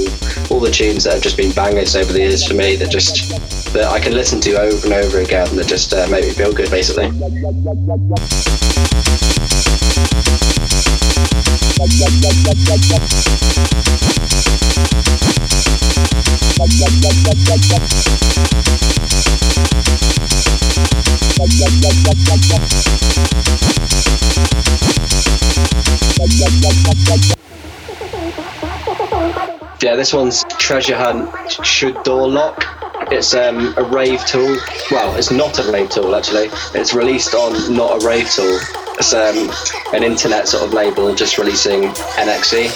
all 0.50 0.60
the 0.60 0.72
tunes 0.72 1.04
that 1.04 1.14
have 1.14 1.22
just 1.22 1.38
been 1.38 1.52
bangers 1.52 1.96
over 1.96 2.12
the 2.12 2.22
years 2.22 2.44
for 2.48 2.56
me. 2.56 2.76
That 2.78 2.90
just 2.90 3.57
that 3.78 3.92
I 3.92 4.00
can 4.00 4.14
listen 4.14 4.42
to 4.42 4.60
over 4.60 4.88
and 4.88 4.94
over 5.06 5.20
again. 5.20 5.56
That 5.56 5.68
just 5.68 5.94
uh, 5.94 6.08
make 6.10 6.26
me 6.26 6.32
feel 6.32 6.52
good, 6.52 6.72
basically. 6.72 7.06
Yeah, 29.80 29.96
this 29.96 30.14
one's 30.14 30.44
Treasure 30.58 30.96
Hunt 30.96 31.30
Should 31.64 32.02
Door 32.04 32.30
Lock. 32.30 32.77
It's 33.10 33.34
um, 33.34 33.74
a 33.78 33.84
rave 33.84 34.26
tool. 34.26 34.58
Well, 34.92 35.16
it's 35.16 35.32
not 35.32 35.58
a 35.60 35.72
rave 35.72 35.90
tool 35.90 36.14
actually. 36.14 36.50
It's 36.78 36.94
released 36.94 37.34
on 37.34 37.74
Not 37.74 38.04
a 38.04 38.06
Rave 38.06 38.30
Tool. 38.30 38.60
It's 39.00 39.14
um, 39.14 39.50
an 39.94 40.04
internet 40.04 40.48
sort 40.48 40.64
of 40.64 40.74
label 40.74 41.16
just 41.16 41.38
releasing 41.38 41.84
NXE, 42.20 42.68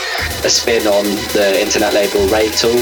a 0.46 0.50
spin 0.50 0.88
on 0.88 1.04
the 1.34 1.60
internet 1.60 1.94
label 1.94 2.26
Rave 2.28 2.56
Tool. 2.56 2.80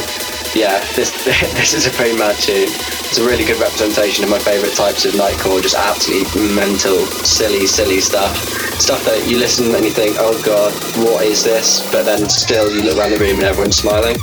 Yeah, 0.54 0.78
this 0.94 1.10
this 1.26 1.74
is 1.74 1.88
a 1.88 1.92
pretty 1.92 2.18
mad 2.18 2.36
tune. 2.36 2.70
It's 3.10 3.18
a 3.18 3.26
really 3.26 3.46
good 3.46 3.60
representation 3.60 4.24
of 4.24 4.30
my 4.30 4.40
favourite 4.40 4.76
types 4.76 5.06
of 5.06 5.14
nightcore, 5.14 5.62
just 5.62 5.76
absolutely 5.76 6.54
mental, 6.54 7.06
silly, 7.26 7.66
silly 7.66 8.00
stuff. 8.00 8.38
Stuff 8.78 9.04
that 9.06 9.28
you 9.28 9.40
listen 9.40 9.74
and 9.74 9.84
you 9.84 9.92
think, 9.92 10.18
oh 10.20 10.40
god, 10.46 10.72
what 11.04 11.26
is 11.26 11.44
this? 11.44 11.82
But 11.92 12.04
then 12.04 12.30
still 12.30 12.72
you 12.72 12.84
look 12.84 12.98
around 12.98 13.12
the 13.12 13.18
room 13.18 13.38
and 13.42 13.44
everyone's 13.44 13.78
smiling. 13.78 14.18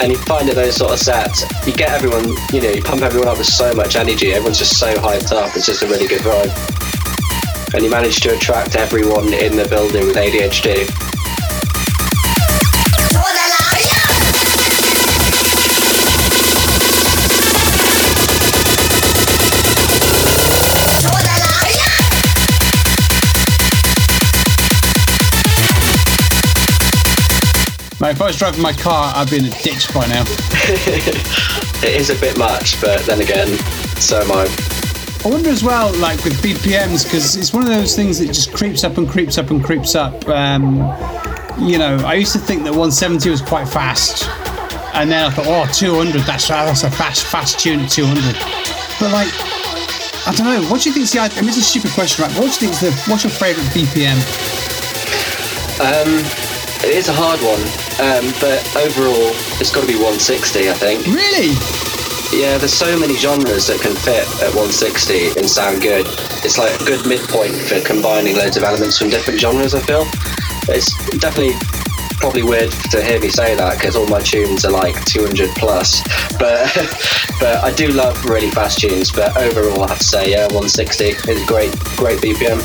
And 0.00 0.10
you 0.10 0.18
find 0.18 0.48
at 0.48 0.54
those 0.54 0.76
sort 0.76 0.92
of 0.92 0.98
sets, 0.98 1.44
you 1.66 1.72
get 1.72 1.90
everyone, 1.90 2.28
you 2.52 2.60
know, 2.60 2.70
you 2.70 2.82
pump 2.82 3.02
everyone 3.02 3.28
up 3.28 3.38
with 3.38 3.46
so 3.46 3.72
much 3.74 3.96
energy. 3.96 4.32
Everyone's 4.32 4.58
just 4.58 4.78
so 4.78 4.94
hyped 4.94 5.32
up. 5.32 5.54
It's 5.56 5.66
just 5.66 5.82
a 5.82 5.86
really 5.86 6.08
good 6.08 6.22
vibe. 6.22 7.74
And 7.74 7.82
you 7.82 7.90
manage 7.90 8.20
to 8.20 8.34
attract 8.34 8.76
everyone 8.76 9.32
in 9.32 9.56
the 9.56 9.66
building 9.68 10.06
with 10.06 10.16
ADHD. 10.16 11.11
Mate, 28.02 28.10
if 28.10 28.20
I 28.20 28.26
was 28.26 28.36
driving 28.36 28.60
my 28.60 28.72
car, 28.72 29.12
I'd 29.14 29.30
be 29.30 29.38
in 29.38 29.44
a 29.44 29.50
ditch 29.62 29.94
by 29.94 30.04
now. 30.08 30.24
It 31.84 32.00
is 32.00 32.10
a 32.10 32.14
bit 32.20 32.38
much, 32.38 32.80
but 32.80 33.04
then 33.06 33.20
again, 33.20 33.48
so 33.98 34.20
am 34.20 34.30
I. 34.30 34.46
I 35.24 35.28
wonder 35.28 35.50
as 35.50 35.64
well, 35.64 35.92
like 35.98 36.22
with 36.22 36.34
BPMs, 36.40 37.04
because 37.04 37.34
it's 37.36 37.52
one 37.52 37.64
of 37.64 37.70
those 37.70 37.96
things 37.96 38.20
that 38.20 38.26
just 38.26 38.52
creeps 38.52 38.84
up 38.84 38.98
and 38.98 39.08
creeps 39.08 39.36
up 39.36 39.50
and 39.50 39.64
creeps 39.64 39.96
up. 39.96 40.28
Um, 40.28 40.76
you 41.58 41.78
know, 41.78 41.96
I 42.04 42.14
used 42.14 42.32
to 42.34 42.38
think 42.38 42.62
that 42.64 42.70
170 42.70 43.30
was 43.30 43.40
quite 43.40 43.68
fast, 43.68 44.28
and 44.94 45.10
then 45.10 45.24
I 45.24 45.30
thought, 45.30 45.46
oh, 45.48 45.72
200, 45.72 46.22
that's 46.22 46.46
that's 46.48 46.84
a 46.84 46.90
fast 46.90 47.24
fast 47.24 47.58
tune 47.58 47.80
at 47.80 47.90
200. 47.90 48.34
But 49.00 49.12
like, 49.12 49.30
I 50.26 50.34
don't 50.36 50.46
know. 50.46 50.68
What 50.70 50.82
do 50.82 50.88
you 50.90 50.94
think? 50.94 51.06
See, 51.06 51.18
I, 51.18 51.26
I 51.26 51.40
mean, 51.40 51.48
it's 51.50 51.58
a 51.58 51.62
stupid 51.62 51.90
question, 51.92 52.24
right? 52.24 52.34
What 52.34 52.42
do 52.42 52.66
you 52.66 52.72
think? 52.72 52.72
Is 52.72 52.80
the, 52.80 53.10
what's 53.10 53.24
your 53.24 53.32
favourite 53.32 53.68
BPM? 53.70 54.18
Um, 55.82 56.41
it 56.84 56.94
is 56.94 57.08
a 57.08 57.12
hard 57.12 57.38
one, 57.40 57.62
um, 58.02 58.26
but 58.42 58.58
overall, 58.76 59.30
it's 59.62 59.70
got 59.70 59.82
to 59.82 59.86
be 59.86 59.94
160, 59.94 60.70
I 60.70 60.74
think. 60.74 61.06
Really? 61.06 61.54
Yeah, 62.34 62.56
there's 62.58 62.72
so 62.72 62.98
many 62.98 63.14
genres 63.14 63.66
that 63.68 63.80
can 63.80 63.94
fit 63.94 64.24
at 64.40 64.50
160 64.56 65.38
and 65.38 65.48
sound 65.48 65.82
good. 65.82 66.06
It's 66.42 66.58
like 66.58 66.74
a 66.80 66.84
good 66.84 67.06
midpoint 67.06 67.54
for 67.54 67.80
combining 67.80 68.36
loads 68.36 68.56
of 68.56 68.64
elements 68.64 68.98
from 68.98 69.10
different 69.10 69.38
genres, 69.38 69.74
I 69.74 69.80
feel. 69.80 70.08
It's 70.68 70.90
definitely 71.18 71.54
probably 72.22 72.42
weird 72.42 72.70
to 72.70 73.02
hear 73.02 73.20
me 73.20 73.28
say 73.28 73.54
that 73.54 73.78
because 73.78 73.96
all 73.96 74.06
my 74.06 74.20
tunes 74.20 74.64
are 74.64 74.70
like 74.70 74.94
200 75.04 75.50
plus. 75.56 76.00
But 76.38 76.70
but 77.40 77.62
I 77.62 77.72
do 77.74 77.88
love 77.88 78.24
really 78.24 78.50
fast 78.50 78.78
tunes. 78.78 79.10
But 79.12 79.36
overall, 79.36 79.82
I 79.82 79.88
have 79.88 79.98
to 79.98 80.04
say, 80.04 80.30
yeah, 80.30 80.46
160 80.46 81.04
is 81.30 81.44
great, 81.46 81.76
great 81.96 82.18
BPM. 82.20 82.62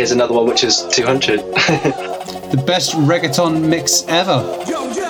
Here's 0.00 0.12
another 0.12 0.32
one 0.32 0.46
which 0.46 0.64
is 0.64 0.82
200. 0.92 1.40
The 1.40 2.64
best 2.66 2.92
reggaeton 2.92 3.68
mix 3.68 4.02
ever. 4.08 4.40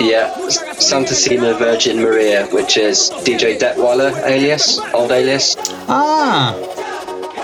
yeah, 0.00 0.34
Santa 0.48 1.14
Santisimi 1.14 1.56
Virgen 1.60 2.02
Maria, 2.02 2.48
which 2.48 2.76
is 2.76 3.08
DJ 3.22 3.56
Detweiler 3.56 4.12
alias, 4.24 4.80
old 4.92 5.12
alias. 5.12 5.54
Ah, 5.88 6.56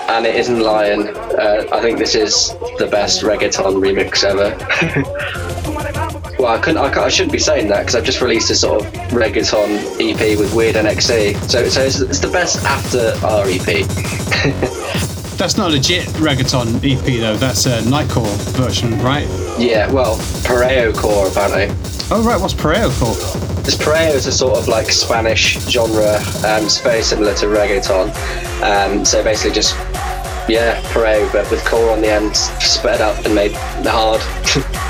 and 0.09 0.25
it 0.25 0.35
isn't 0.35 0.59
Lion. 0.59 1.07
Uh, 1.07 1.63
I 1.71 1.79
think 1.79 1.99
this 1.99 2.15
is 2.15 2.49
the 2.79 2.87
best 2.91 3.21
reggaeton 3.21 3.79
remix 3.79 4.25
ever. 4.25 4.53
well, 6.39 6.53
I 6.53 6.59
couldn't. 6.59 6.81
I, 6.81 7.01
I 7.01 7.07
shouldn't 7.07 7.31
be 7.31 7.39
saying 7.39 7.69
that 7.69 7.79
because 7.79 7.95
I've 7.95 8.03
just 8.03 8.19
released 8.19 8.51
a 8.51 8.55
sort 8.55 8.85
of 8.85 8.91
reggaeton 9.11 10.01
EP 10.01 10.37
with 10.37 10.53
Weird 10.53 10.75
NXE. 10.75 11.49
So, 11.49 11.69
so 11.69 11.81
it's, 11.81 12.01
it's 12.01 12.19
the 12.19 12.27
best 12.27 12.61
after 12.65 13.13
our 13.25 13.45
EP. 13.47 14.83
that's 15.37 15.57
not 15.57 15.69
a 15.69 15.73
legit 15.73 16.05
reggaeton 16.17 16.77
EP 16.83 17.19
though. 17.19 17.37
That's 17.37 17.65
a 17.65 17.81
Nightcore 17.81 18.35
version, 18.57 18.99
right? 18.99 19.27
yeah, 19.59 19.91
well, 19.91 20.17
Perreo 20.43 20.95
Core 20.95 21.27
apparently. 21.27 21.75
Oh 22.09 22.23
right, 22.23 22.39
what's 22.39 22.53
Perreo 22.53 22.89
core? 22.99 23.15
This 23.63 23.75
Perreo 23.75 24.13
is 24.13 24.27
a 24.27 24.31
sort 24.31 24.57
of 24.57 24.69
like 24.69 24.89
Spanish 24.91 25.59
genre. 25.67 26.15
Um, 26.45 26.63
it's 26.63 26.79
very 26.79 27.01
similar 27.01 27.33
to 27.35 27.47
reggaeton. 27.47 28.13
Um, 28.63 29.03
so 29.03 29.21
basically, 29.23 29.53
just 29.53 29.75
yeah, 30.47 30.81
Perreo, 30.93 31.29
but 31.33 31.51
with 31.51 31.65
core 31.65 31.91
on 31.91 32.01
the 32.01 32.07
end, 32.07 32.37
sped 32.37 33.01
up 33.01 33.25
and 33.25 33.35
made 33.35 33.51
hard. 33.85 34.21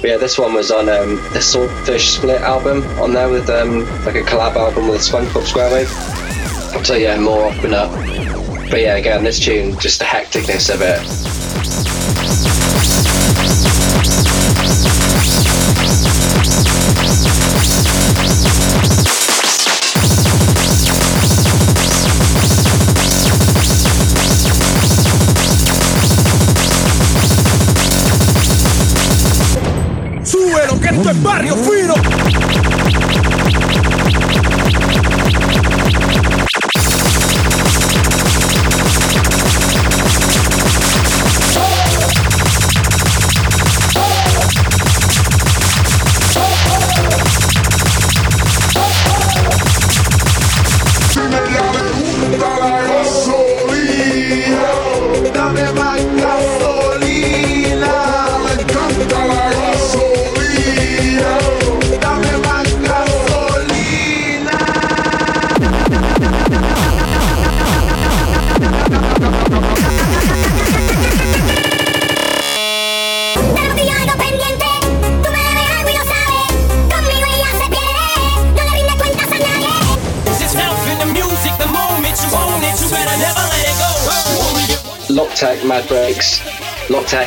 But 0.00 0.10
yeah, 0.10 0.16
this 0.16 0.38
one 0.38 0.54
was 0.54 0.70
on 0.70 0.88
um, 0.88 1.16
the 1.32 1.40
Swordfish 1.40 2.10
Split 2.10 2.40
album 2.40 2.84
on 3.00 3.12
there 3.14 3.28
with 3.28 3.50
um, 3.50 3.80
like 4.04 4.14
a 4.14 4.22
collab 4.22 4.54
album 4.54 4.86
with 4.86 5.00
SpongeBob 5.00 5.42
SquareWave. 5.42 6.84
So 6.86 6.94
yeah, 6.94 7.18
more 7.18 7.52
open 7.52 7.74
up. 7.74 7.90
But 8.70 8.80
yeah, 8.80 8.96
again, 8.96 9.24
this 9.24 9.38
tune, 9.38 9.78
just 9.78 9.98
the 9.98 10.04
hecticness 10.04 10.72
of 10.72 10.82
it. 10.82 11.87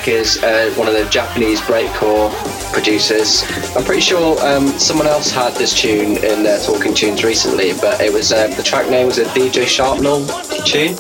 Loctek 0.02 0.08
is 0.08 0.43
uh, 0.43 0.74
one 0.76 0.88
of 0.88 0.93
the 0.93 1.06
Japanese 1.10 1.62
breakcore 1.62 2.32
producers. 2.74 3.43
I'm 3.76 3.84
pretty 3.84 4.02
sure 4.02 4.39
um, 4.45 4.68
someone 4.80 5.08
else 5.08 5.32
had 5.32 5.54
this 5.56 5.80
tune 5.80 6.18
in 6.18 6.43
their 6.43 6.60
Talking 6.60 6.93
Tunes 6.93 7.24
recently, 7.24 7.74
but 7.82 8.02
it 8.02 8.12
was 8.12 8.32
uh, 8.32 8.47
the 8.47 8.64
track 8.64 8.89
name 8.89 9.08
was 9.08 9.18
a 9.18 9.26
DJ 9.26 9.66
Sharpnel 9.66 10.26
tune. 10.66 10.95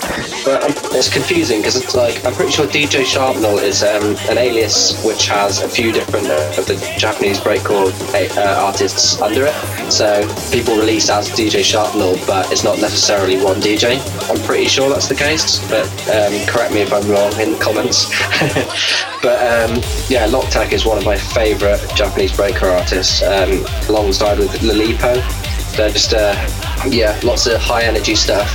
But 0.45 0.63
um, 0.63 0.71
it's 0.95 1.11
confusing 1.11 1.59
because 1.59 1.75
it's 1.75 1.95
like 1.95 2.23
I'm 2.25 2.33
pretty 2.33 2.51
sure 2.51 2.67
DJ 2.67 3.03
Sharpnel 3.03 3.61
is 3.61 3.83
um, 3.83 4.15
an 4.29 4.37
alias 4.37 5.03
which 5.03 5.27
has 5.27 5.61
a 5.61 5.69
few 5.69 5.91
different 5.91 6.27
uh, 6.27 6.55
of 6.57 6.65
the 6.67 6.75
Japanese 6.97 7.39
breakcore 7.39 7.91
uh, 8.37 8.61
artists 8.61 9.21
under 9.21 9.45
it. 9.45 9.80
So 9.91 10.23
people 10.53 10.77
release 10.77 11.09
as 11.09 11.29
DJ 11.29 11.59
Sharpnel, 11.59 12.25
but 12.25 12.49
it's 12.49 12.63
not 12.63 12.79
necessarily 12.79 13.35
one 13.43 13.59
DJ. 13.59 13.99
I'm 14.29 14.41
pretty 14.47 14.67
sure 14.67 14.89
that's 14.89 15.09
the 15.09 15.15
case, 15.15 15.59
but 15.69 15.85
um, 16.07 16.47
correct 16.47 16.73
me 16.73 16.79
if 16.79 16.93
I'm 16.93 17.05
wrong 17.11 17.37
in 17.37 17.51
the 17.51 17.59
comments. 17.59 18.09
but 19.21 19.35
um, 19.43 19.75
yeah, 20.07 20.29
Loctek 20.29 20.71
is 20.71 20.85
one 20.85 20.97
of 20.97 21.03
my 21.03 21.17
favourite 21.17 21.81
Japanese 21.93 22.33
breaker 22.33 22.67
artists, 22.67 23.21
um, 23.21 23.65
alongside 23.89 24.39
with 24.39 24.51
Lilipo. 24.61 25.19
They're 25.75 25.91
just 25.91 26.13
uh, 26.13 26.35
yeah, 26.87 27.19
lots 27.21 27.45
of 27.47 27.59
high 27.59 27.83
energy 27.83 28.15
stuff. 28.15 28.49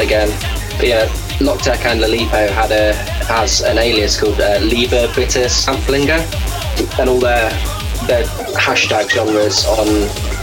Again, 0.00 0.28
but 0.76 0.88
yeah, 0.88 1.06
Loctek 1.38 1.86
and 1.86 2.00
Lilipo 2.00 2.50
had 2.50 2.72
a 2.72 2.94
has 3.26 3.62
an 3.62 3.78
alias 3.78 4.18
called 4.20 4.40
uh, 4.40 4.58
Lieber 4.60 5.06
Bitter 5.14 5.44
Samplinger, 5.44 6.18
and 6.98 7.08
all 7.08 7.20
their 7.20 7.50
their 8.08 8.24
hashtag 8.58 9.10
genres 9.10 9.64
on 9.66 9.86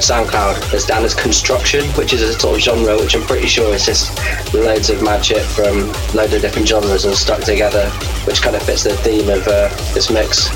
SoundCloud 0.02 0.74
is 0.74 0.86
down 0.86 1.04
as 1.04 1.14
construction, 1.14 1.86
which 1.92 2.14
is 2.14 2.22
a 2.22 2.34
sort 2.34 2.56
of 2.56 2.62
genre 2.62 2.98
which 2.98 3.16
I'm 3.16 3.24
pretty 3.24 3.48
sure 3.48 3.74
is 3.74 3.86
just 3.86 4.18
loads 4.54 4.90
of 4.90 5.02
mad 5.04 5.24
shit 5.24 5.44
from 5.44 5.88
loads 6.14 6.34
of 6.34 6.42
different 6.42 6.68
genres 6.68 7.06
all 7.06 7.14
stuck 7.14 7.42
together, 7.42 7.90
which 8.26 8.42
kind 8.42 8.56
of 8.56 8.64
fits 8.64 8.84
the 8.84 8.96
theme 8.98 9.30
of 9.30 9.48
uh, 9.48 9.70
this 9.94 10.10
mix. 10.10 10.50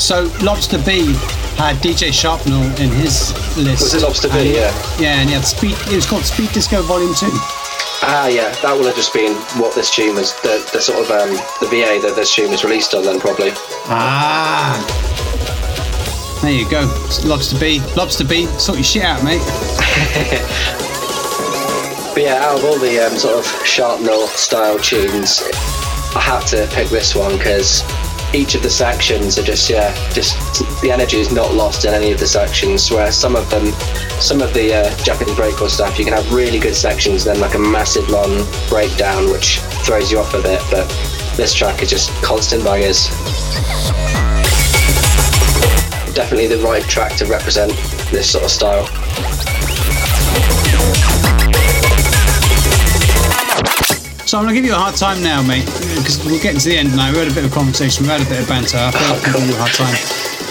So 0.00 0.28
Lobsta-B 0.40 1.14
had 1.56 1.76
DJ 1.76 2.12
Sharpnel 2.12 2.64
in 2.78 2.90
his 2.90 3.32
list. 3.56 3.82
Was 3.82 3.94
it 3.94 4.02
Lobsta-B? 4.02 4.54
Yeah. 4.54 4.72
Yeah, 4.98 5.20
and 5.20 5.28
he 5.28 5.34
had 5.34 5.44
Speed. 5.44 5.76
It 5.88 5.96
was 5.96 6.06
called 6.06 6.24
Speed 6.24 6.52
Disco 6.52 6.82
Volume 6.82 7.14
Two. 7.14 7.30
Ah, 8.02 8.28
yeah, 8.28 8.50
that 8.60 8.72
will 8.76 8.84
have 8.84 8.94
just 8.94 9.12
been 9.12 9.32
what 9.58 9.74
this 9.74 9.90
tune 9.94 10.16
was, 10.16 10.34
the, 10.42 10.68
the 10.72 10.80
sort 10.80 11.02
of 11.02 11.10
um, 11.10 11.30
the 11.60 11.66
VA 11.66 11.98
that 12.06 12.12
this 12.14 12.34
tune 12.34 12.50
was 12.50 12.62
released 12.62 12.94
on, 12.94 13.02
then 13.02 13.18
probably. 13.18 13.50
Ah. 13.88 15.15
There 16.42 16.52
you 16.52 16.68
go. 16.68 16.86
Lobsta-B. 17.24 17.80
Lobster 17.96 18.24
B. 18.24 18.46
Sort 18.58 18.78
your 18.78 18.84
shit 18.84 19.02
out, 19.02 19.22
mate. 19.24 19.42
But 22.16 22.22
yeah, 22.22 22.46
out 22.46 22.60
of 22.60 22.64
all 22.64 22.78
the 22.78 23.06
um, 23.06 23.14
sort 23.18 23.36
of 23.36 23.44
sharp 23.66 24.00
Sharpnel 24.00 24.26
style 24.28 24.78
tunes, 24.78 25.42
I 26.16 26.20
had 26.20 26.46
to 26.46 26.66
pick 26.74 26.88
this 26.88 27.14
one 27.14 27.36
because 27.36 27.82
each 28.34 28.54
of 28.54 28.62
the 28.62 28.70
sections 28.70 29.38
are 29.38 29.42
just 29.42 29.68
yeah, 29.68 29.92
just 30.14 30.34
the 30.80 30.90
energy 30.90 31.18
is 31.18 31.30
not 31.30 31.52
lost 31.52 31.84
in 31.84 31.92
any 31.92 32.12
of 32.12 32.18
the 32.18 32.26
sections. 32.26 32.90
where 32.90 33.12
some 33.12 33.36
of 33.36 33.50
them, 33.50 33.66
some 34.18 34.40
of 34.40 34.54
the 34.54 34.72
uh, 34.72 34.96
Japanese 35.04 35.34
breakcore 35.34 35.68
stuff, 35.68 35.98
you 35.98 36.06
can 36.06 36.14
have 36.14 36.32
really 36.32 36.58
good 36.58 36.74
sections, 36.74 37.22
then 37.22 37.38
like 37.38 37.54
a 37.54 37.58
massive 37.58 38.08
long 38.08 38.46
breakdown 38.70 39.30
which 39.30 39.58
throws 39.84 40.10
you 40.10 40.18
off 40.18 40.32
a 40.32 40.40
bit. 40.40 40.62
But 40.70 40.88
this 41.36 41.52
track 41.52 41.82
is 41.82 41.90
just 41.90 42.08
constant 42.22 42.64
bangers. 42.64 43.10
Definitely 46.16 46.46
the 46.46 46.64
right 46.64 46.82
track 46.84 47.14
to 47.18 47.26
represent 47.26 47.72
this 48.10 48.30
sort 48.30 48.44
of 48.44 48.50
style. 48.50 48.86
So 54.24 54.38
I'm 54.38 54.44
gonna 54.44 54.54
give 54.54 54.64
you 54.64 54.72
a 54.72 54.76
hard 54.76 54.96
time 54.96 55.22
now, 55.22 55.42
mate, 55.42 55.66
because 55.66 56.24
we're 56.24 56.40
getting 56.40 56.58
to 56.58 56.68
the 56.70 56.78
end 56.78 56.96
now. 56.96 57.12
We 57.12 57.18
had 57.18 57.28
a 57.28 57.34
bit 57.34 57.44
of 57.44 57.52
conversation, 57.52 58.04
we 58.04 58.08
had 58.08 58.22
a 58.22 58.30
bit 58.30 58.40
of 58.40 58.48
banter. 58.48 58.78
I 58.78 58.92
feel 58.92 59.08
like 59.10 59.20
I 59.20 59.24
can 59.24 59.40
give 59.40 59.48
you 59.50 59.54
a 59.56 59.58
hard 59.58 59.72
time. 59.74 59.94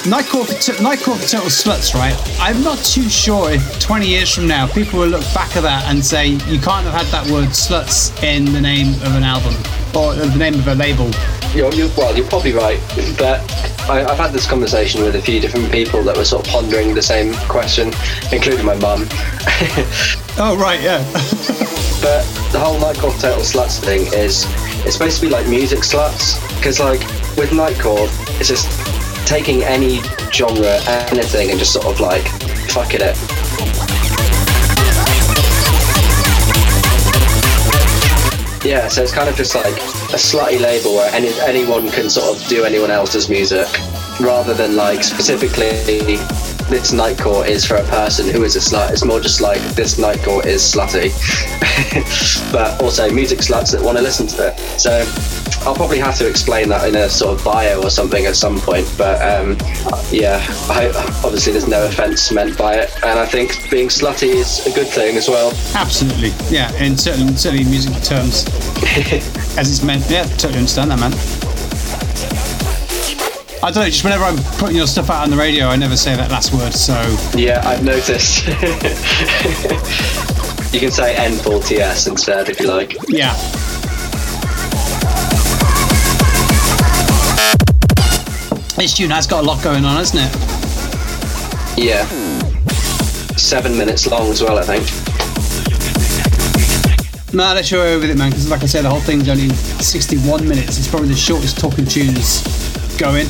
Nightcore 0.06 0.46
for, 0.46 0.54
t- 0.54 0.78
Nightcore 0.84 1.18
for 1.18 1.28
Total 1.28 1.50
Sluts, 1.50 1.96
right? 1.96 2.14
I'm 2.40 2.62
not 2.62 2.78
too 2.86 3.10
sure 3.10 3.50
if 3.50 3.80
20 3.80 4.06
years 4.06 4.36
from 4.36 4.48
now 4.48 4.68
people 4.68 5.00
will 5.00 5.08
look 5.08 5.26
back 5.34 5.58
at 5.58 5.64
that 5.64 5.86
and 5.90 6.06
say 6.06 6.28
you 6.46 6.60
can't 6.62 6.86
have 6.86 6.94
had 6.94 7.08
that 7.08 7.26
word 7.32 7.50
sluts 7.50 8.14
in 8.22 8.46
the 8.54 8.62
name 8.62 8.94
of 9.02 9.16
an 9.16 9.24
album 9.24 9.56
or 9.98 10.14
the 10.14 10.30
name 10.38 10.54
of 10.54 10.68
a 10.68 10.76
label. 10.76 11.10
You're, 11.56 11.74
you're, 11.74 11.90
well, 11.98 12.16
you're 12.16 12.28
probably 12.28 12.54
right, 12.54 12.80
but 13.18 13.42
I, 13.88 14.04
I've 14.04 14.18
had 14.18 14.32
this 14.32 14.48
conversation 14.48 15.04
with 15.04 15.16
a 15.16 15.22
few 15.22 15.40
different 15.40 15.72
people 15.72 16.02
that 16.04 16.18
were 16.18 16.26
sort 16.26 16.48
of 16.48 16.52
pondering 16.52 16.96
the 16.96 17.02
same 17.02 17.34
question, 17.48 17.94
including 18.32 18.66
my 18.66 18.76
mum. 18.76 19.08
Oh, 20.38 20.58
right, 20.58 20.82
yeah. 20.82 20.98
but 22.02 22.26
the 22.52 22.60
whole 22.60 22.78
Nightcore 22.78 23.18
Total 23.22 23.42
Sluts 23.42 23.80
thing 23.80 24.02
is 24.08 24.46
it's 24.86 24.92
supposed 24.92 25.16
to 25.16 25.22
be 25.22 25.30
like 25.30 25.48
music 25.48 25.80
sluts 25.80 26.36
because 26.58 26.82
like 26.82 27.00
with 27.38 27.52
Nightcore 27.52 28.10
it's 28.38 28.50
just 28.50 28.68
taking 29.26 29.64
any 29.64 30.02
genre, 30.34 30.78
anything, 31.10 31.52
and 31.52 31.58
just 31.58 31.72
sort 31.72 31.86
of 31.86 32.02
like 32.02 32.28
fucking 32.70 33.00
it. 33.02 33.45
Yeah, 38.66 38.88
so 38.88 39.04
it's 39.04 39.12
kind 39.12 39.30
of 39.30 39.36
just 39.36 39.54
like 39.54 39.76
a 39.76 40.18
slutty 40.18 40.60
label 40.60 40.96
where 40.96 41.14
any, 41.14 41.30
anyone 41.42 41.88
can 41.92 42.10
sort 42.10 42.36
of 42.36 42.48
do 42.48 42.66
anyone 42.66 42.90
else's 42.90 43.30
music, 43.30 43.68
rather 44.20 44.56
than 44.56 44.76
like 44.76 45.04
specifically 45.04 45.68
this 46.70 46.92
nightcore 46.92 47.48
is 47.48 47.66
for 47.66 47.76
a 47.76 47.84
person 47.84 48.30
who 48.30 48.44
is 48.44 48.56
a 48.56 48.60
slut. 48.60 48.92
It's 48.92 49.06
more 49.06 49.20
just 49.20 49.42
like 49.42 49.62
this 49.76 50.00
nightcore 50.00 50.46
is 50.46 50.62
slutty, 50.62 51.12
but 52.52 52.82
also 52.82 53.12
music 53.12 53.40
sluts 53.40 53.72
that 53.72 53.82
want 53.82 53.98
to 53.98 54.04
listen 54.04 54.28
to 54.28 54.48
it. 54.50 54.60
So 54.80 55.06
I'll 55.68 55.76
probably 55.76 56.00
have 56.00 56.18
to 56.18 56.28
explain 56.28 56.70
that 56.70 56.88
in 56.88 56.96
a 56.96 57.10
sort 57.10 57.38
of 57.38 57.46
bio 57.46 57.82
or 57.82 57.90
something 57.90 58.26
at 58.26 58.36
some 58.36 58.60
point. 58.60 58.92
But 58.98 59.22
um, 59.22 59.58
yeah, 60.12 60.46
I, 60.70 60.92
obviously 61.24 61.54
there's 61.54 61.68
no 61.68 61.86
offence 61.86 62.32
meant 62.32 62.58
by 62.58 62.76
it, 62.76 62.92
and 63.04 63.20
I 63.20 63.26
think 63.26 63.70
being 63.70 63.90
slutty 63.90 64.30
is 64.30 64.66
a 64.66 64.72
good 64.74 64.88
thing 64.88 65.18
as 65.18 65.28
well. 65.28 65.54
Absolutely, 65.76 66.34
yeah, 66.50 66.72
and 66.76 67.00
certainly, 67.00 67.36
certainly 67.36 67.64
in 67.64 67.70
music 67.70 67.94
terms, 68.04 68.46
as 69.58 69.70
it's 69.70 69.84
meant. 69.84 70.10
Yeah, 70.10 70.24
totally 70.24 70.60
understand 70.60 70.92
that, 70.92 71.00
man. 71.00 71.55
I 73.66 73.72
don't 73.72 73.84
know, 73.84 73.90
just 73.90 74.04
whenever 74.04 74.26
I'm 74.26 74.38
putting 74.60 74.76
your 74.76 74.86
stuff 74.86 75.10
out 75.10 75.24
on 75.24 75.32
the 75.32 75.38
radio, 75.38 75.66
I 75.66 75.76
never 75.76 75.98
say 75.98 76.16
that 76.16 76.30
last 76.30 76.54
word, 76.54 76.72
so. 76.72 76.94
Yeah, 77.36 77.68
I've 77.68 77.84
noticed. 77.84 78.46
you 80.72 80.80
can 80.80 80.92
say 80.92 81.16
N4TS 81.16 82.10
instead 82.10 82.50
if 82.50 82.60
you 82.60 82.68
like. 82.68 82.96
Yeah. 83.08 83.34
This 88.76 88.94
tune 88.94 89.10
has 89.10 89.26
got 89.26 89.44
a 89.44 89.48
lot 89.48 89.64
going 89.64 89.84
on, 89.84 89.96
hasn't 89.96 90.22
it? 90.22 90.32
Yeah. 91.84 92.06
Seven 93.36 93.76
minutes 93.76 94.06
long 94.06 94.30
as 94.30 94.44
well, 94.44 94.60
I 94.60 94.62
think. 94.62 94.86
No, 97.34 97.52
let's 97.56 97.68
show 97.68 97.82
over 97.82 98.02
with 98.02 98.12
it, 98.12 98.18
man, 98.20 98.30
because 98.30 98.48
like 98.48 98.62
I 98.62 98.68
said, 98.68 98.86
the 98.86 98.92
whole 98.92 99.00
thing's 99.00 99.28
only 99.28 99.50
61 99.50 100.48
minutes. 100.48 100.78
It's 100.78 100.88
probably 100.88 101.08
the 101.08 101.16
shortest 101.16 101.58
talking 101.58 101.88
tunes 101.88 102.44
going. 103.00 103.26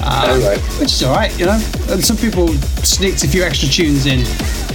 Right. 0.00 0.58
Which 0.80 0.92
is 0.92 1.02
alright, 1.02 1.36
you 1.38 1.46
know. 1.46 1.60
And 1.88 2.04
some 2.04 2.16
people 2.16 2.48
sneaked 2.84 3.24
a 3.24 3.28
few 3.28 3.42
extra 3.42 3.68
tunes 3.68 4.06
in. 4.06 4.20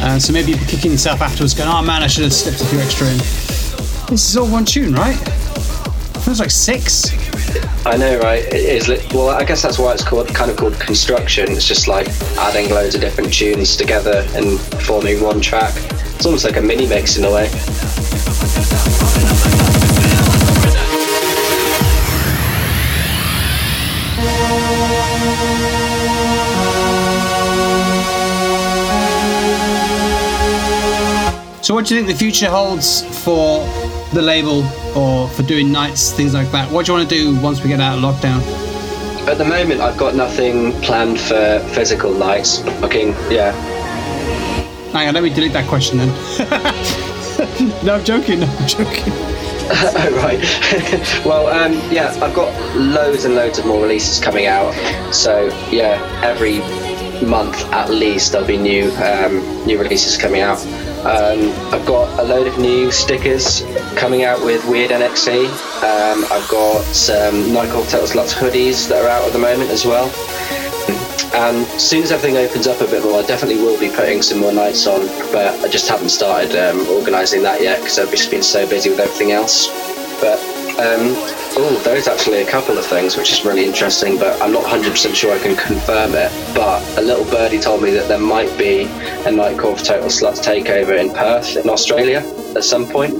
Uh, 0.02 0.20
so 0.20 0.34
maybe 0.34 0.52
you'll 0.52 0.60
be 0.60 0.66
kicking 0.66 0.92
yourself 0.92 1.22
afterwards 1.22 1.54
going, 1.54 1.70
oh 1.70 1.82
man, 1.82 2.04
I 2.04 2.08
should 2.08 2.24
have 2.24 2.34
slipped 2.34 2.62
a 2.62 2.66
few 2.66 2.80
extra 2.80 3.08
in. 3.08 3.18
This 4.08 4.30
is 4.30 4.38
all 4.38 4.48
one 4.48 4.66
tune, 4.66 4.94
right? 4.94 5.16
Feels 6.24 6.40
like 6.40 6.52
six. 6.52 7.12
I 7.86 7.98
know, 7.98 8.18
right? 8.20 8.44
It 8.44 8.54
is. 8.54 8.88
Li- 8.88 9.02
well, 9.14 9.30
I 9.30 9.44
guess 9.44 9.62
that's 9.62 9.78
why 9.78 9.92
it's 9.94 10.04
called 10.04 10.28
kind 10.34 10.50
of 10.50 10.56
called 10.58 10.80
construction. 10.80 11.52
It's 11.52 11.68
just 11.68 11.88
like 11.88 12.08
adding 12.38 12.70
loads 12.70 12.96
of 12.96 13.02
different 13.02 13.34
tunes 13.34 13.76
together 13.76 14.26
and 14.34 14.60
forming 14.86 15.22
one 15.22 15.42
track. 15.42 15.74
It's 16.16 16.26
almost 16.26 16.46
like 16.46 16.56
a 16.56 16.62
mini 16.62 16.88
mix 16.88 17.18
in 17.18 17.26
a 17.26 17.32
way. 17.32 17.50
So, 31.64 31.74
what 31.74 31.86
do 31.86 31.96
you 31.96 32.02
think 32.02 32.12
the 32.12 32.20
future 32.20 32.50
holds 32.50 33.04
for 33.24 33.66
the 34.14 34.22
label 34.22 34.66
or 34.98 35.30
for 35.30 35.44
doing 35.44 35.72
nights, 35.72 36.12
things 36.12 36.34
like 36.34 36.52
that? 36.52 36.70
What 36.70 36.86
do 36.86 36.92
you 36.92 36.98
want 36.98 37.10
to 37.10 37.16
do 37.16 37.40
once 37.40 37.64
we 37.64 37.70
get 37.70 37.80
out 37.80 37.98
of 37.98 38.04
lockdown? 38.04 38.42
At 39.30 39.38
the 39.38 39.46
moment, 39.46 39.80
I've 39.80 39.96
got 39.96 40.14
nothing 40.14 40.74
planned 40.82 41.22
for 41.22 41.60
physical 41.74 42.14
nights. 42.14 42.62
Looking, 42.82 43.12
yeah. 43.32 43.54
Hang 44.92 45.08
on, 45.08 45.14
let 45.14 45.24
me 45.24 45.30
delete 45.30 45.54
that 45.54 45.70
question 45.70 46.00
then. 46.00 46.10
no, 47.86 47.96
I'm 47.96 48.04
joking. 48.04 48.42
No, 48.42 48.48
I'm 48.48 48.68
joking. 48.68 49.14
oh, 49.72 50.20
right. 50.22 50.42
well, 51.26 51.48
um, 51.48 51.76
yeah, 51.90 52.10
I've 52.22 52.36
got 52.36 52.54
loads 52.76 53.24
and 53.24 53.36
loads 53.36 53.58
of 53.58 53.66
more 53.66 53.82
releases 53.82 54.22
coming 54.22 54.48
out. 54.48 54.74
So 55.14 55.48
yeah, 55.72 55.98
every 56.26 56.60
month 57.26 57.56
at 57.72 57.90
least 57.90 58.34
there'll 58.34 58.46
be 58.46 58.58
new 58.58 58.92
um, 58.96 59.66
new 59.66 59.80
releases 59.80 60.18
coming 60.18 60.42
out. 60.42 60.60
Um, 61.04 61.52
I've 61.74 61.86
got 61.86 62.18
a 62.18 62.24
load 62.24 62.48
of 62.48 62.58
new 62.58 62.90
stickers 62.90 63.64
coming 63.98 64.24
out 64.24 64.44
with 64.44 64.66
Weird 64.70 64.92
NXE. 64.92 65.48
Um, 65.84 66.24
I've 66.32 66.48
got 66.48 66.82
some 66.96 67.34
Nightcore 67.52 67.84
Total 67.92 68.08
Sluts 68.08 68.34
hoodies 68.34 68.88
that 68.88 69.04
are 69.04 69.10
out 69.10 69.28
at 69.28 69.34
the 69.34 69.40
moment 69.40 69.70
as 69.70 69.86
well. 69.86 70.08
And 71.36 71.68
as 71.68 71.90
soon 71.90 72.04
as 72.04 72.14
everything 72.14 72.38
opens 72.38 72.68
up 72.68 72.80
a 72.80 72.86
bit 72.86 73.04
more, 73.04 73.20
I 73.20 73.26
definitely 73.26 73.62
will 73.62 73.78
be 73.78 73.90
putting 73.90 74.22
some 74.22 74.40
more 74.40 74.54
nights 74.54 74.88
on, 74.88 75.06
but 75.34 75.60
I 75.60 75.68
just 75.68 75.90
haven't 75.90 76.10
started 76.10 76.56
um, 76.56 76.88
organising 76.88 77.44
that 77.44 77.60
yet 77.60 77.80
because 77.80 78.00
I've 78.00 78.12
just 78.12 78.32
been 78.32 78.44
so 78.44 78.66
busy 78.66 78.90
with 78.90 79.00
everything 79.00 79.34
else. 79.34 79.68
But 80.22 80.40
oh, 81.56 81.82
there's 81.84 82.08
actually 82.08 82.42
a 82.42 82.50
couple 82.50 82.78
of 82.78 82.86
things 82.86 83.18
which 83.18 83.32
is 83.32 83.46
really 83.46 83.66
interesting, 83.66 84.18
but 84.18 84.42
I'm 84.42 84.52
not 84.52 84.64
100% 84.64 85.16
sure 85.16 85.34
I 85.34 85.40
can 85.40 85.56
confirm 85.56 86.14
it. 86.14 86.32
But 86.56 86.82
a 86.98 87.02
little 87.02 87.26
birdie 87.26 87.60
told 87.60 87.82
me 87.82 87.92
that 87.92 88.08
there 88.08 88.20
might 88.20 88.58
be 88.58 88.84
a 88.84 89.32
Nightcore 89.32 89.78
for 89.78 89.86
Total 89.86 90.08
Sluts 90.08 90.44
takeover 90.44 91.00
in 91.00 91.14
Perth 91.14 91.58
in 91.58 91.70
Australia 91.70 92.20
at 92.56 92.64
some 92.64 92.86
point. 92.86 93.14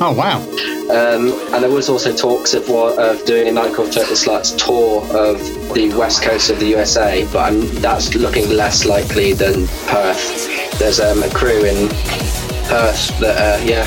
Oh, 0.00 0.12
wow. 0.12 0.38
Um, 0.90 1.32
and 1.52 1.62
there 1.62 1.70
was 1.70 1.88
also 1.88 2.14
talks 2.14 2.54
of 2.54 2.68
what, 2.68 2.98
of 2.98 3.24
doing 3.24 3.48
a 3.48 3.60
Nightcore 3.60 3.86
for 3.86 3.92
Total 3.92 4.14
Sluts 4.14 4.56
tour 4.56 5.02
of 5.16 5.38
the 5.74 5.92
west 5.98 6.22
coast 6.22 6.50
of 6.50 6.60
the 6.60 6.66
USA, 6.66 7.26
but 7.32 7.52
I'm, 7.52 7.66
that's 7.76 8.14
looking 8.14 8.48
less 8.48 8.86
likely 8.86 9.32
than 9.32 9.66
Perth. 9.86 10.78
There's 10.78 11.00
um, 11.00 11.22
a 11.22 11.30
crew 11.30 11.64
in 11.64 11.88
Perth 12.68 13.18
that, 13.20 13.36
uh, 13.36 13.64
yeah, 13.64 13.84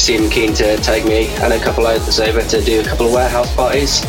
seem 0.00 0.30
keen 0.30 0.54
to 0.54 0.76
take 0.78 1.04
me 1.04 1.28
and 1.42 1.52
a 1.52 1.58
couple 1.60 1.86
others 1.86 2.20
over 2.20 2.40
to 2.40 2.62
do 2.62 2.80
a 2.80 2.84
couple 2.84 3.06
of 3.06 3.12
warehouse 3.12 3.54
parties. 3.54 4.00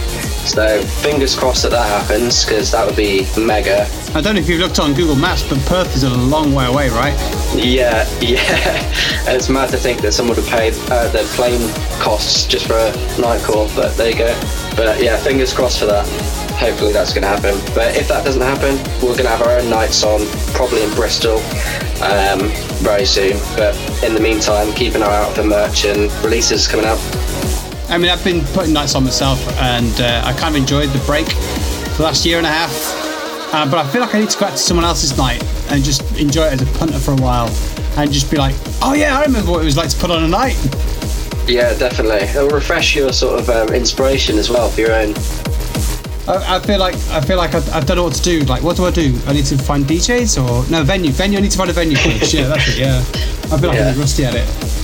So 0.50 0.82
fingers 0.82 1.38
crossed 1.38 1.64
that 1.64 1.72
that 1.72 1.86
happens 1.86 2.46
because 2.46 2.72
that 2.72 2.86
would 2.86 2.96
be 2.96 3.28
mega. 3.38 3.88
I 4.16 4.22
don't 4.22 4.36
know 4.36 4.42
if 4.42 4.50
you've 4.50 4.60
looked 4.60 4.80
on 4.80 4.94
Google 4.94 5.16
Maps, 5.16 5.48
but 5.48 5.60
Perth 5.66 5.96
is 5.96 6.04
a 6.04 6.10
long 6.10 6.54
way 6.54 6.66
away, 6.66 6.90
right? 6.90 7.14
Yeah, 7.56 8.10
yeah. 8.22 9.28
it's 9.28 9.50
mad 9.50 9.70
to 9.70 9.78
think 9.78 10.02
that 10.02 10.14
someone 10.14 10.38
would 10.38 10.48
pay 10.48 10.72
uh, 10.90 11.10
their 11.10 11.26
plane 11.36 11.70
costs 12.00 12.48
just 12.48 12.68
for 12.68 12.74
a 12.74 13.22
night 13.22 13.44
call, 13.44 13.68
but 13.76 13.96
there 13.98 14.10
you 14.10 14.18
go. 14.18 14.40
But 14.76 15.04
yeah, 15.04 15.18
fingers 15.18 15.54
crossed 15.54 15.80
for 15.80 15.86
that. 15.88 16.51
Hopefully 16.62 16.94
that's 16.94 17.12
going 17.12 17.24
to 17.24 17.28
happen. 17.28 17.60
But 17.74 17.96
if 17.98 18.08
that 18.10 18.24
doesn't 18.24 18.42
happen, 18.42 18.78
we're 19.02 19.18
going 19.18 19.26
to 19.26 19.30
have 19.30 19.42
our 19.42 19.58
own 19.58 19.68
nights 19.68 20.04
on, 20.04 20.22
probably 20.54 20.84
in 20.84 20.94
Bristol, 20.94 21.38
um, 22.04 22.54
very 22.86 23.06
soon. 23.06 23.34
But 23.58 23.76
in 24.04 24.14
the 24.14 24.20
meantime, 24.22 24.72
keep 24.74 24.94
an 24.94 25.02
eye 25.02 25.16
out 25.26 25.34
for 25.34 25.44
merch 25.44 25.86
and 25.86 26.12
releases 26.24 26.68
coming 26.68 26.86
out. 26.86 27.00
I 27.90 27.98
mean, 27.98 28.12
I've 28.12 28.24
been 28.24 28.42
putting 28.54 28.74
nights 28.74 28.94
on 28.94 29.04
myself, 29.04 29.40
and 29.58 30.00
uh, 30.00 30.22
I 30.24 30.34
kind 30.34 30.56
of 30.56 30.62
enjoyed 30.62 30.90
the 30.90 31.04
break 31.08 31.28
for 31.28 31.98
the 31.98 32.04
last 32.04 32.26
year 32.28 32.38
and 32.38 32.46
a 32.46 32.52
half. 32.52 32.72
Uh, 33.54 33.66
but 33.70 33.84
I 33.84 33.90
feel 33.90 34.02
like 34.02 34.14
I 34.14 34.20
need 34.20 34.30
to 34.30 34.40
go 34.40 34.46
out 34.46 34.52
to 34.52 34.58
someone 34.58 34.86
else's 34.86 35.18
night 35.18 35.44
and 35.72 35.84
just 35.84 36.04
enjoy 36.18 36.46
it 36.46 36.54
as 36.54 36.62
a 36.62 36.78
punter 36.78 37.00
for 37.00 37.14
a 37.14 37.18
while, 37.18 37.50
and 37.98 38.12
just 38.12 38.30
be 38.30 38.38
like, 38.38 38.56
"Oh 38.84 38.94
yeah, 38.94 39.18
I 39.18 39.24
remember 39.24 39.52
what 39.52 39.62
it 39.62 39.66
was 39.66 39.78
like 39.78 39.90
to 39.90 39.98
put 39.98 40.12
on 40.12 40.24
a 40.24 40.28
night." 40.28 40.56
Yeah, 41.48 41.74
definitely. 41.74 42.28
It'll 42.30 42.50
refresh 42.50 42.96
your 42.96 43.12
sort 43.12 43.40
of 43.40 43.50
um, 43.50 43.74
inspiration 43.74 44.38
as 44.38 44.50
well 44.50 44.70
for 44.70 44.80
your 44.80 44.94
own. 44.94 45.16
I, 46.28 46.58
I 46.58 46.60
feel 46.60 46.80
like 46.80 46.96
I 47.10 47.22
feel 47.22 47.38
like 47.38 47.54
I, 47.56 47.78
I 47.78 47.80
don't 47.82 47.98
know 47.98 48.04
what 48.04 48.14
to 48.14 48.22
do. 48.22 48.42
Like, 48.42 48.64
what 48.64 48.78
do 48.78 48.86
I 48.86 48.92
do? 48.92 49.18
I 49.28 49.34
need 49.34 49.46
to 49.46 49.58
find 49.58 49.86
DJs 49.86 50.38
or 50.42 50.70
no 50.72 50.84
venue? 50.84 51.12
Venue. 51.12 51.38
I 51.38 51.42
need 51.42 51.52
to 51.52 51.58
find 51.58 51.70
a 51.70 51.74
venue 51.74 51.98
yeah, 51.98 52.48
that's 52.48 52.68
it. 52.70 52.78
Yeah, 52.80 53.00
I 53.00 53.58
feel 53.60 53.70
like 53.70 53.78
Yeah. 53.80 53.92
I'm 53.92 54.00
rusty 54.00 54.26
at 54.26 54.36
it. 54.36 54.81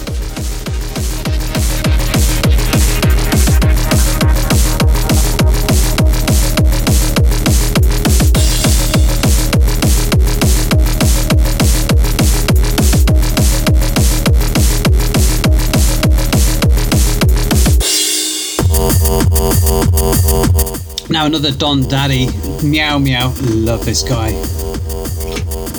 Now 21.17 21.25
another 21.25 21.51
Don 21.51 21.81
Daddy, 21.81 22.27
Meow 22.63 22.99
Meow. 22.99 23.33
Love 23.49 23.83
this 23.83 24.03
guy. 24.03 24.29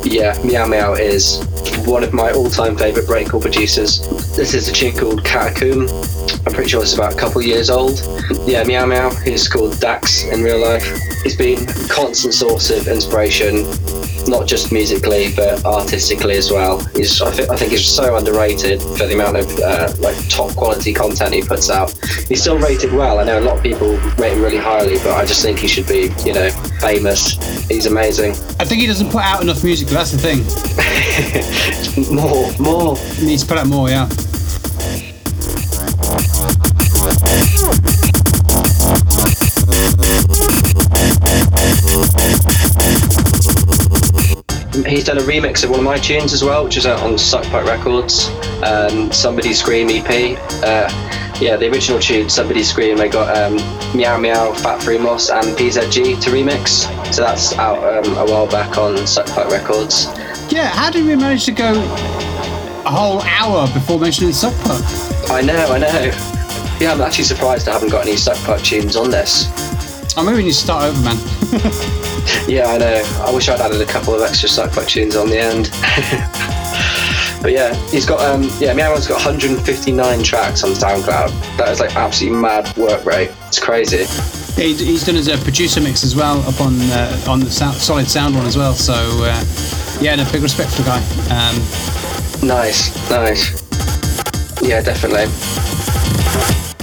Yeah, 0.03 0.37
Meow 0.43 0.67
Meow 0.67 0.95
is 0.95 1.47
one 1.87 2.03
of 2.03 2.13
my 2.13 2.33
all-time 2.33 2.77
favourite 2.77 3.09
breakcore 3.09 3.41
producers. 3.41 4.01
This 4.37 4.53
is 4.53 4.69
a 4.69 4.73
tune 4.73 4.97
called 4.97 5.25
KAT-A-COMBE. 5.25 5.89
I'm 6.45 6.53
pretty 6.53 6.69
sure 6.69 6.83
it's 6.83 6.95
about 6.95 7.13
a 7.13 7.17
couple 7.17 7.41
years 7.41 7.71
old. 7.71 8.03
Yeah, 8.49 8.65
Meow 8.65 8.85
Meow, 8.87 9.11
who's 9.11 9.47
called 9.47 9.79
Dax 9.79 10.25
in 10.25 10.43
real 10.43 10.59
life. 10.61 10.85
He's 11.23 11.37
been 11.37 11.69
a 11.69 11.89
constant 11.89 12.35
source 12.35 12.71
of 12.71 12.89
inspiration, 12.89 13.59
not 14.29 14.47
just 14.47 14.71
musically 14.73 15.33
but 15.35 15.65
artistically 15.65 16.37
as 16.37 16.51
well. 16.51 16.79
He's, 16.95 17.21
I, 17.21 17.31
thi- 17.31 17.49
I 17.49 17.57
think 17.57 17.73
he's 17.73 17.87
so 17.87 18.17
underrated 18.17 18.81
for 18.83 19.07
the 19.07 19.15
amount 19.15 19.37
of 19.39 19.59
uh, 19.59 19.93
like 19.99 20.17
top 20.29 20.55
quality 20.55 20.93
content 20.93 21.33
he 21.35 21.43
puts 21.43 21.71
out. 21.71 21.93
He's 22.29 22.41
still 22.43 22.59
rated 22.59 22.93
well. 22.93 23.19
I 23.19 23.25
know 23.25 23.39
a 23.39 23.45
lot 23.49 23.57
of 23.57 23.63
people 23.63 23.97
rate 24.19 24.33
him 24.35 24.43
really 24.43 24.59
highly, 24.59 24.99
but 24.99 25.13
I 25.13 25.25
just 25.25 25.43
think 25.43 25.59
he 25.59 25.69
should 25.69 25.87
be, 25.89 26.11
you 26.25 26.33
know, 26.35 26.51
famous. 26.81 27.33
He's 27.69 27.87
amazing. 27.87 28.33
I 28.61 28.65
think 28.65 28.81
he 28.81 28.87
doesn't 28.87 29.11
put 29.11 29.23
out 29.23 29.43
enough 29.43 29.65
music. 29.65 29.89
That's 29.89 30.13
the 30.13 30.19
thing. 30.19 30.39
more, 32.15 32.53
more. 32.59 32.97
He 32.97 33.27
needs 33.27 33.43
to 33.43 33.49
put 33.49 33.59
out 33.59 33.67
more. 33.67 33.89
Yeah. 33.89 34.09
He's 44.85 45.05
done 45.05 45.19
a 45.19 45.23
remix 45.23 45.65
of 45.65 45.71
one 45.71 45.81
of 45.81 45.85
my 45.85 45.99
tunes 45.99 46.33
as 46.33 46.43
well, 46.45 46.65
which 46.65 46.77
is 46.77 46.87
out 46.87 47.01
on 47.01 47.13
Suckpipe 47.15 47.67
Records. 47.67 48.29
Um, 48.63 49.11
Somebody 49.13 49.53
Scream 49.53 49.89
EP. 49.91 50.39
Uh, 50.63 50.89
yeah, 51.41 51.57
the 51.57 51.71
original 51.71 52.01
tune, 52.01 52.29
Somebody 52.29 52.63
Scream, 52.63 52.97
they 52.97 53.09
got 53.09 53.37
um, 53.37 53.57
Meow 53.97 54.19
Meow, 54.19 54.53
Fat 54.55 54.83
Free 54.83 54.99
Moss, 54.99 55.31
and 55.31 55.47
PZG 55.57 56.21
to 56.23 56.31
remix. 56.31 56.87
So 57.13 57.23
that's 57.23 57.55
out 57.55 57.79
um, 57.79 58.17
a 58.17 58.31
while 58.31 58.49
back 58.49 58.77
on 58.77 58.95
Suckpipe 58.97 59.51
Records. 59.51 60.07
Yeah. 60.53 60.69
How 60.69 60.91
did 60.91 61.05
we 61.07 61.17
manage 61.17 61.45
to 61.47 61.53
go 61.53 61.73
a 62.85 62.91
whole 62.91 63.23
hour 63.23 63.67
before 63.73 63.99
mentioning 63.99 64.33
Suckpipe? 64.33 65.31
I 65.31 65.41
know, 65.41 65.67
I 65.73 65.79
know. 65.79 66.11
Yeah, 66.81 66.93
I'm 66.93 67.01
actually 67.01 67.25
surprised 67.25 67.69
I 67.69 67.73
haven't 67.73 67.91
got 67.91 68.07
any 68.07 68.17
Suckpipe 68.17 68.65
tunes 68.65 68.97
on 68.97 69.11
this. 69.11 69.47
I'm 70.17 70.27
we 70.27 70.45
you 70.45 70.51
to 70.51 70.55
start 70.55 70.85
over, 70.85 71.01
man. 71.03 71.99
Yeah, 72.49 72.67
I 72.67 72.79
know. 72.79 73.25
I 73.27 73.31
wish 73.33 73.49
I'd 73.49 73.61
added 73.61 73.81
a 73.81 73.87
couple 73.87 74.15
of 74.15 74.23
extra 74.23 74.49
Suckpipe 74.49 74.89
tunes 74.89 75.17
on 75.17 75.29
the 75.29 75.39
end. 75.39 75.71
but 77.43 77.53
yeah, 77.53 77.75
he's 77.91 78.07
got 78.07 78.21
um 78.21 78.49
yeah, 78.59 78.73
Meow 78.73 78.91
Meow's 78.91 79.07
got 79.07 79.25
159 79.25 80.23
tracks 80.23 80.65
on 80.65 80.71
SoundCloud. 80.71 81.57
That 81.59 81.69
is 81.69 81.81
like 81.81 81.95
absolutely 81.95 82.41
mad 82.41 82.75
work 82.77 83.05
rate. 83.05 83.31
It's 83.47 83.59
crazy. 83.59 84.07
He's, 84.61 85.05
done 85.07 85.15
as 85.17 85.29
a 85.29 85.39
producer 85.39 85.81
mix 85.81 86.03
as 86.03 86.17
well 86.17 86.41
up 86.49 86.61
on 86.61 86.81
uh, 86.91 87.25
on 87.29 87.41
the 87.41 87.51
sound, 87.51 87.77
Solid 87.77 88.09
Sound 88.09 88.35
one 88.35 88.47
as 88.47 88.57
well. 88.57 88.75
So 88.75 88.95
uh, 88.95 89.45
yeah, 90.01 90.17
no, 90.17 90.25
big 90.33 90.43
respect 90.43 90.71
for 90.71 90.83
the 90.83 90.89
guy. 90.89 91.01
Um, 91.31 91.89
Nice, 92.43 92.95
nice. 93.11 93.63
Yeah, 94.63 94.81
definitely. 94.81 95.27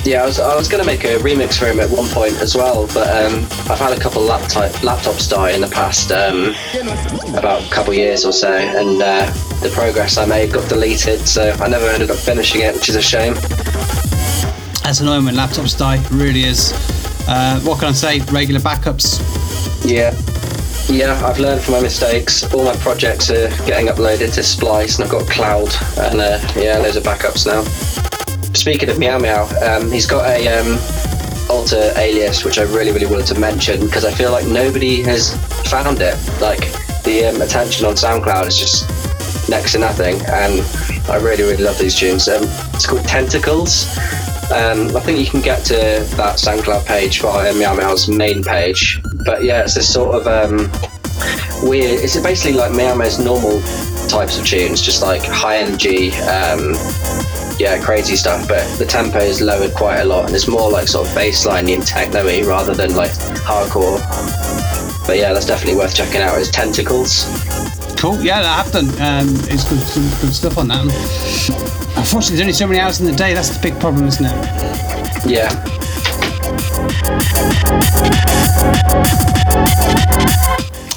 Yeah, 0.05 0.21
I 0.21 0.25
was, 0.27 0.39
I 0.39 0.55
was 0.55 0.67
going 0.67 0.83
to 0.83 0.87
make 0.87 1.03
a 1.03 1.17
remix 1.17 1.57
for 1.57 1.65
him 1.65 1.79
at 1.79 1.89
one 1.89 2.07
point 2.09 2.35
as 2.35 2.53
well, 2.55 2.85
but 2.93 3.07
um, 3.09 3.39
I've 3.71 3.79
had 3.79 3.91
a 3.91 3.99
couple 3.99 4.21
of 4.21 4.27
laptop, 4.29 4.71
laptops 4.81 5.27
die 5.27 5.49
in 5.53 5.61
the 5.61 5.67
past 5.67 6.11
um, 6.11 6.53
about 7.35 7.63
a 7.65 7.69
couple 7.71 7.91
of 7.91 7.97
years 7.97 8.23
or 8.23 8.31
so, 8.31 8.53
and 8.53 9.01
uh, 9.01 9.25
the 9.63 9.71
progress 9.73 10.19
I 10.19 10.27
made 10.27 10.53
got 10.53 10.69
deleted, 10.69 11.27
so 11.27 11.49
I 11.59 11.67
never 11.67 11.87
ended 11.87 12.11
up 12.11 12.17
finishing 12.17 12.61
it, 12.61 12.75
which 12.75 12.87
is 12.87 12.95
a 12.95 13.01
shame. 13.01 13.33
that's 14.83 14.99
annoying 14.99 15.25
when 15.25 15.33
laptops 15.33 15.75
die. 15.75 15.97
it 15.97 16.11
Really 16.11 16.43
is. 16.43 16.71
Uh, 17.27 17.59
what 17.61 17.79
can 17.79 17.89
I 17.89 17.93
say? 17.93 18.19
Regular 18.31 18.61
backups. 18.61 19.19
Yeah. 19.83 20.13
Yeah, 20.87 21.19
I've 21.25 21.39
learned 21.39 21.61
from 21.61 21.73
my 21.73 21.81
mistakes. 21.81 22.43
All 22.53 22.63
my 22.63 22.75
projects 22.75 23.31
are 23.31 23.49
getting 23.65 23.87
uploaded 23.87 24.35
to 24.35 24.43
Splice, 24.43 24.97
and 24.99 25.05
I've 25.05 25.09
got 25.09 25.27
Cloud, 25.27 25.73
and 25.97 26.21
uh, 26.21 26.39
yeah, 26.55 26.77
loads 26.77 26.95
of 26.95 27.03
backups 27.03 27.47
now. 27.47 27.63
Speaking 28.55 28.89
of 28.89 28.97
Meow 28.97 29.19
Meow, 29.19 29.43
um, 29.61 29.91
he's 29.91 30.05
got 30.05 30.25
a 30.25 30.47
um, 30.47 30.79
alter 31.49 31.91
alias 31.97 32.43
which 32.43 32.57
I 32.57 32.63
really, 32.63 32.91
really 32.91 33.05
wanted 33.05 33.27
to 33.27 33.39
mention 33.39 33.85
because 33.85 34.05
I 34.05 34.11
feel 34.11 34.31
like 34.31 34.47
nobody 34.47 35.01
has 35.03 35.35
found 35.69 35.99
it. 36.01 36.15
Like 36.41 36.61
the 37.03 37.25
um, 37.25 37.41
attention 37.41 37.85
on 37.85 37.93
SoundCloud 37.95 38.47
is 38.47 38.57
just 38.57 39.49
next 39.49 39.73
to 39.73 39.79
nothing, 39.79 40.15
and 40.27 40.61
I 41.09 41.17
really, 41.17 41.43
really 41.43 41.63
love 41.63 41.77
these 41.77 41.95
tunes. 41.95 42.27
Um, 42.27 42.43
it's 42.73 42.85
called 42.85 43.05
Tentacles. 43.05 43.85
Um, 44.51 44.95
I 44.95 45.01
think 45.01 45.19
you 45.19 45.25
can 45.25 45.41
get 45.41 45.65
to 45.65 45.75
that 46.15 46.37
SoundCloud 46.37 46.85
page 46.85 47.21
via 47.21 47.53
Meow 47.53 47.75
Meow's 47.75 48.07
main 48.07 48.43
page. 48.43 49.01
But 49.25 49.43
yeah, 49.43 49.63
it's 49.63 49.75
this 49.75 49.91
sort 49.91 50.15
of 50.15 50.27
um, 50.27 50.71
weird. 51.67 51.99
It's 52.01 52.17
basically 52.17 52.57
like 52.57 52.71
Meow 52.71 52.95
Meow's 52.95 53.19
normal 53.19 53.59
types 54.07 54.39
of 54.39 54.45
tunes, 54.45 54.81
just 54.81 55.01
like 55.01 55.23
high 55.23 55.57
energy, 55.57 56.11
um, 56.13 56.73
yeah, 57.59 57.81
crazy 57.83 58.15
stuff. 58.15 58.47
But 58.47 58.65
the 58.77 58.85
tempo 58.85 59.19
is 59.19 59.41
lowered 59.41 59.73
quite 59.73 59.99
a 59.99 60.05
lot, 60.05 60.25
and 60.25 60.35
it's 60.35 60.47
more 60.47 60.69
like 60.71 60.87
sort 60.87 61.07
of 61.07 61.13
bassline 61.13 61.73
and 61.73 61.85
techno-y 61.85 62.41
rather 62.41 62.73
than 62.73 62.95
like 62.95 63.11
hardcore. 63.45 63.99
But 65.07 65.17
yeah, 65.17 65.33
that's 65.33 65.45
definitely 65.45 65.77
worth 65.77 65.95
checking 65.95 66.21
out. 66.21 66.37
It's 66.39 66.49
Tentacles. 66.49 67.25
Cool. 67.97 68.21
Yeah, 68.21 68.39
I 68.39 68.61
have 68.61 68.71
done. 68.71 68.89
Um, 69.01 69.29
it's 69.49 69.67
good, 69.69 69.79
some 69.79 70.09
good 70.21 70.33
stuff 70.33 70.57
on 70.57 70.67
that. 70.69 70.83
Unfortunately, 71.95 72.37
there's 72.37 72.41
only 72.41 72.53
so 72.53 72.67
many 72.67 72.79
hours 72.79 72.99
in 72.99 73.05
the 73.05 73.13
day. 73.15 73.33
That's 73.33 73.49
the 73.49 73.61
big 73.61 73.79
problem, 73.79 74.05
isn't 74.07 74.25
it? 74.25 74.35
Yeah. 75.25 75.49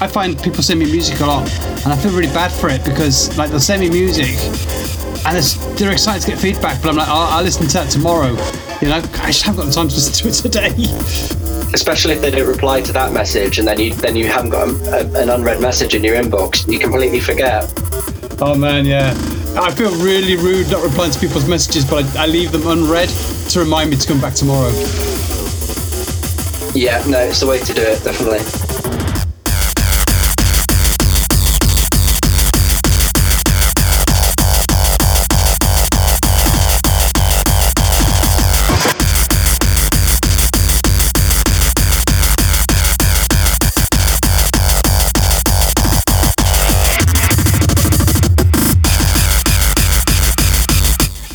I 0.00 0.06
find 0.06 0.40
people 0.40 0.62
send 0.62 0.80
me 0.80 0.86
music 0.86 1.20
a 1.20 1.26
lot, 1.26 1.50
and 1.84 1.92
I 1.92 1.96
feel 1.96 2.12
really 2.12 2.32
bad 2.32 2.52
for 2.52 2.68
it 2.68 2.84
because 2.84 3.36
like 3.36 3.50
they'll 3.50 3.60
send 3.60 3.80
me 3.80 3.90
music, 3.90 4.36
and 5.26 5.36
it's, 5.36 5.54
they're 5.78 5.92
excited 5.92 6.22
to 6.22 6.30
get 6.30 6.38
feedback, 6.38 6.82
but 6.82 6.90
I'm 6.90 6.96
like, 6.96 7.08
I'll, 7.08 7.38
I'll 7.38 7.42
listen 7.42 7.66
to 7.66 7.74
that 7.74 7.90
tomorrow. 7.90 8.30
You 8.80 8.88
know, 8.88 8.96
I 8.96 9.26
just 9.28 9.42
haven't 9.42 9.60
got 9.60 9.66
the 9.66 9.72
time 9.72 9.88
to 9.88 9.94
listen 9.94 10.12
to 10.14 10.28
it 10.28 10.34
today. 10.34 10.74
Especially 11.74 12.14
if 12.14 12.22
they 12.22 12.30
don't 12.30 12.48
reply 12.48 12.80
to 12.80 12.92
that 12.92 13.12
message, 13.12 13.58
and 13.58 13.68
then 13.68 13.78
you 13.78 13.92
then 13.94 14.16
you 14.16 14.26
haven't 14.26 14.50
got 14.50 14.68
a, 14.68 14.96
a, 14.96 15.22
an 15.22 15.28
unread 15.28 15.60
message 15.60 15.94
in 15.94 16.02
your 16.02 16.16
inbox. 16.16 16.66
You 16.70 16.78
completely 16.78 17.20
forget. 17.20 17.70
Oh 18.40 18.54
man, 18.56 18.86
yeah. 18.86 19.10
I 19.56 19.70
feel 19.72 19.90
really 19.96 20.36
rude 20.36 20.70
not 20.70 20.82
replying 20.82 21.10
to 21.10 21.18
people's 21.18 21.48
messages, 21.48 21.84
but 21.84 22.04
I, 22.16 22.24
I 22.24 22.26
leave 22.26 22.52
them 22.52 22.66
unread 22.66 23.10
to 23.50 23.60
remind 23.60 23.90
me 23.90 23.96
to 23.96 24.08
come 24.08 24.20
back 24.20 24.34
tomorrow. 24.34 24.70
Yeah, 26.74 27.02
no, 27.08 27.18
it's 27.20 27.40
the 27.40 27.46
way 27.48 27.58
to 27.58 27.74
do 27.74 27.82
it, 27.82 28.04
definitely. 28.04 28.67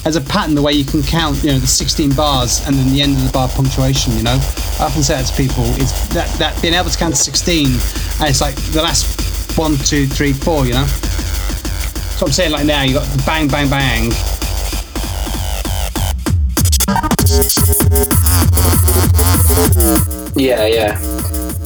As 0.05 0.17
a 0.17 0.21
pattern, 0.21 0.53
the 0.53 0.61
way 0.61 0.73
you 0.73 0.83
can 0.83 1.01
count, 1.01 1.41
you 1.43 1.53
know, 1.53 1.59
the 1.59 1.67
16 1.67 2.13
bars 2.13 2.65
and 2.67 2.75
then 2.75 2.91
the 2.91 3.01
end 3.01 3.15
of 3.15 3.23
the 3.25 3.31
bar 3.31 3.47
punctuation, 3.47 4.13
you 4.17 4.23
know. 4.23 4.37
I 4.79 4.85
often 4.85 5.01
say 5.01 5.15
that 5.15 5.27
to 5.27 5.35
people, 5.35 5.63
is 5.79 6.09
that, 6.09 6.27
that 6.39 6.61
being 6.61 6.73
able 6.73 6.89
to 6.89 6.97
count 6.97 7.15
to 7.15 7.21
16, 7.21 7.67
and 7.67 8.29
it's 8.29 8.41
like 8.41 8.55
the 8.73 8.81
last 8.81 9.57
one, 9.57 9.77
two, 9.77 10.05
three, 10.05 10.33
four, 10.33 10.65
you 10.65 10.73
know. 10.73 10.85
So 10.85 12.25
I'm 12.25 12.31
saying 12.33 12.51
like 12.51 12.65
now, 12.65 12.83
you 12.83 12.95
got 12.95 13.07
bang, 13.25 13.47
bang, 13.47 13.69
bang. 13.69 14.11
Yeah, 20.35 20.65
yeah. 20.65 20.99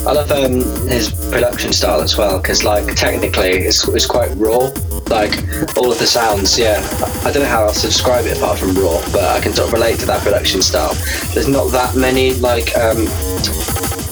I 0.06 0.12
love 0.12 0.32
um, 0.32 0.62
his 0.88 1.12
production 1.32 1.74
style 1.74 2.02
as 2.02 2.18
well 2.18 2.38
because, 2.38 2.64
like, 2.64 2.96
technically, 2.96 3.50
it's, 3.50 3.88
it's 3.88 4.06
quite 4.06 4.30
raw. 4.36 4.70
Like 5.10 5.32
all 5.78 5.91
of 5.91 5.99
the 5.99 6.08
sounds, 6.08 6.60
yeah. 6.60 6.80
I 7.24 7.32
don't 7.32 7.43
know 7.43 7.49
how 7.49 7.64
else 7.64 7.82
to 7.82 7.88
describe 7.88 8.26
it 8.26 8.38
apart 8.38 8.60
from 8.60 8.76
raw, 8.76 9.01
but 9.12 9.24
I 9.24 9.39
can 9.39 9.53
sort 9.53 9.68
of 9.68 9.74
relate 9.74 9.99
to 9.99 10.05
that 10.08 10.22
production 10.22 10.62
style. 10.62 10.93
There's 11.34 11.47
not 11.47 11.72
that 11.72 11.95
many 11.95 12.34
like, 12.36 12.76
um, 12.78 13.08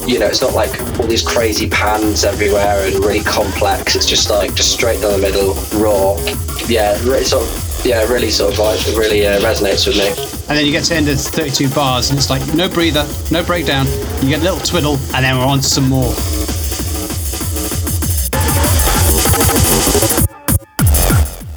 you 0.08 0.20
know, 0.20 0.28
it's 0.28 0.42
not 0.42 0.54
like 0.54 0.80
all 1.00 1.08
these 1.08 1.26
crazy 1.26 1.70
pans 1.70 2.24
everywhere 2.24 2.86
and 2.86 2.96
really 3.04 3.24
complex. 3.24 3.96
It's 3.96 4.06
just 4.06 4.30
like 4.30 4.54
just 4.56 4.72
straight 4.72 5.02
down 5.02 5.14
the 5.14 5.18
middle, 5.18 5.54
raw. 5.82 6.16
Yeah, 6.68 6.98
really 7.04 7.26
sort 7.26 7.44
of, 7.44 7.86
yeah, 7.86 8.04
really 8.12 8.30
sort 8.30 8.54
of 8.54 8.60
like 8.60 8.80
it 8.88 8.98
really 8.98 9.28
uh, 9.28 9.40
resonates 9.42 9.88
with 9.88 9.98
me. 9.98 10.08
And 10.48 10.58
then 10.58 10.66
you 10.66 10.72
get 10.72 10.84
to 10.86 10.90
the 10.90 10.96
end 10.96 11.10
of 11.10 11.20
32 11.20 11.70
bars, 11.70 12.10
and 12.10 12.18
it's 12.18 12.30
like 12.30 12.42
no 12.54 12.70
breather, 12.70 13.06
no 13.32 13.44
breakdown. 13.44 13.88
You 14.22 14.30
get 14.30 14.42
a 14.42 14.44
little 14.44 14.60
twiddle, 14.60 14.98
and 15.16 15.26
then 15.26 15.38
we're 15.38 15.46
on 15.46 15.60
to 15.60 15.66
some 15.66 15.90
more. 15.90 16.14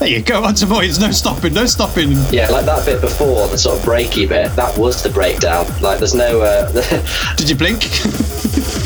You 0.09 0.23
go, 0.23 0.45
on 0.45 0.55
to. 0.55 0.67
There's 0.67 0.99
no 0.99 1.11
stopping, 1.11 1.55
no 1.55 1.67
stopping. 1.67 2.13
Yeah, 2.31 2.49
like 2.49 2.65
that 2.67 2.85
bit 2.85 3.01
before, 3.01 3.49
the 3.49 3.59
sort 3.59 3.79
of 3.79 3.85
breaky 3.85 4.29
bit, 4.29 4.55
that 4.57 4.77
was 4.79 5.03
the 5.03 5.11
breakdown. 5.11 5.67
Like, 5.81 5.99
there's 5.99 6.15
no. 6.15 6.41
Uh, 6.41 6.71
Did 7.37 7.49
you 7.51 7.57
blink? 7.57 7.85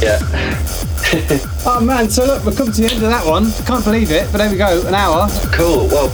Yeah. 0.02 0.18
Oh 1.64 1.78
man, 1.80 2.08
so 2.08 2.24
look, 2.24 2.44
we're 2.44 2.54
coming 2.54 2.72
to 2.72 2.80
the 2.80 2.86
end 2.86 3.02
of 3.04 3.10
that 3.10 3.26
one. 3.26 3.52
Can't 3.66 3.84
believe 3.84 4.10
it, 4.10 4.32
but 4.32 4.38
there 4.38 4.50
we 4.50 4.56
go, 4.56 4.84
an 4.86 4.94
hour. 4.94 5.28
Cool. 5.52 5.86
Well, 5.88 6.06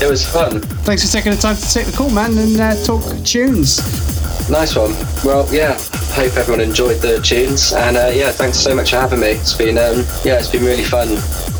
it 0.00 0.08
was 0.08 0.24
fun. 0.24 0.60
Thanks 0.60 1.04
for 1.04 1.12
taking 1.12 1.32
the 1.32 1.38
time 1.38 1.56
to 1.56 1.72
take 1.72 1.86
the 1.86 1.92
call, 1.92 2.08
man, 2.08 2.38
and 2.38 2.60
uh, 2.60 2.76
talk 2.84 3.02
tunes. 3.24 4.13
Nice 4.50 4.76
one. 4.76 4.92
Well, 5.24 5.48
yeah. 5.52 5.78
Hope 6.12 6.36
everyone 6.36 6.60
enjoyed 6.60 7.00
the 7.00 7.20
tunes, 7.20 7.72
and 7.72 7.96
uh, 7.96 8.10
yeah, 8.14 8.30
thanks 8.30 8.58
so 8.58 8.74
much 8.74 8.90
for 8.90 8.96
having 8.96 9.20
me. 9.20 9.28
It's 9.28 9.54
been 9.54 9.78
um, 9.78 10.06
yeah, 10.22 10.38
it's 10.38 10.50
been 10.50 10.64
really 10.64 10.84
fun, 10.84 11.08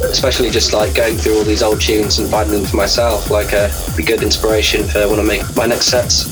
especially 0.05 0.51
just 0.51 0.73
like 0.73 0.95
going 0.95 1.17
through 1.17 1.39
all 1.39 1.45
these 1.45 1.63
old 1.63 1.81
tunes 1.81 2.19
and 2.19 2.31
finding 2.31 2.59
them 2.59 2.67
for 2.67 2.77
myself. 2.77 3.31
Like, 3.31 3.53
uh, 3.53 3.69
be 3.97 4.05
good 4.05 4.23
inspiration 4.23 4.87
for 4.87 5.09
when 5.09 5.19
I 5.19 5.23
make 5.23 5.43
my 5.57 5.67
next 5.67 5.87
sets. 5.87 6.25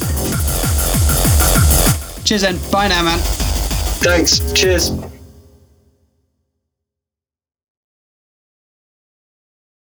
Cheers 2.24 2.44
and 2.44 2.70
Bye 2.70 2.88
now, 2.88 3.03
man. 3.03 3.18
Thanks. 4.03 4.53
Cheers. 4.53 4.92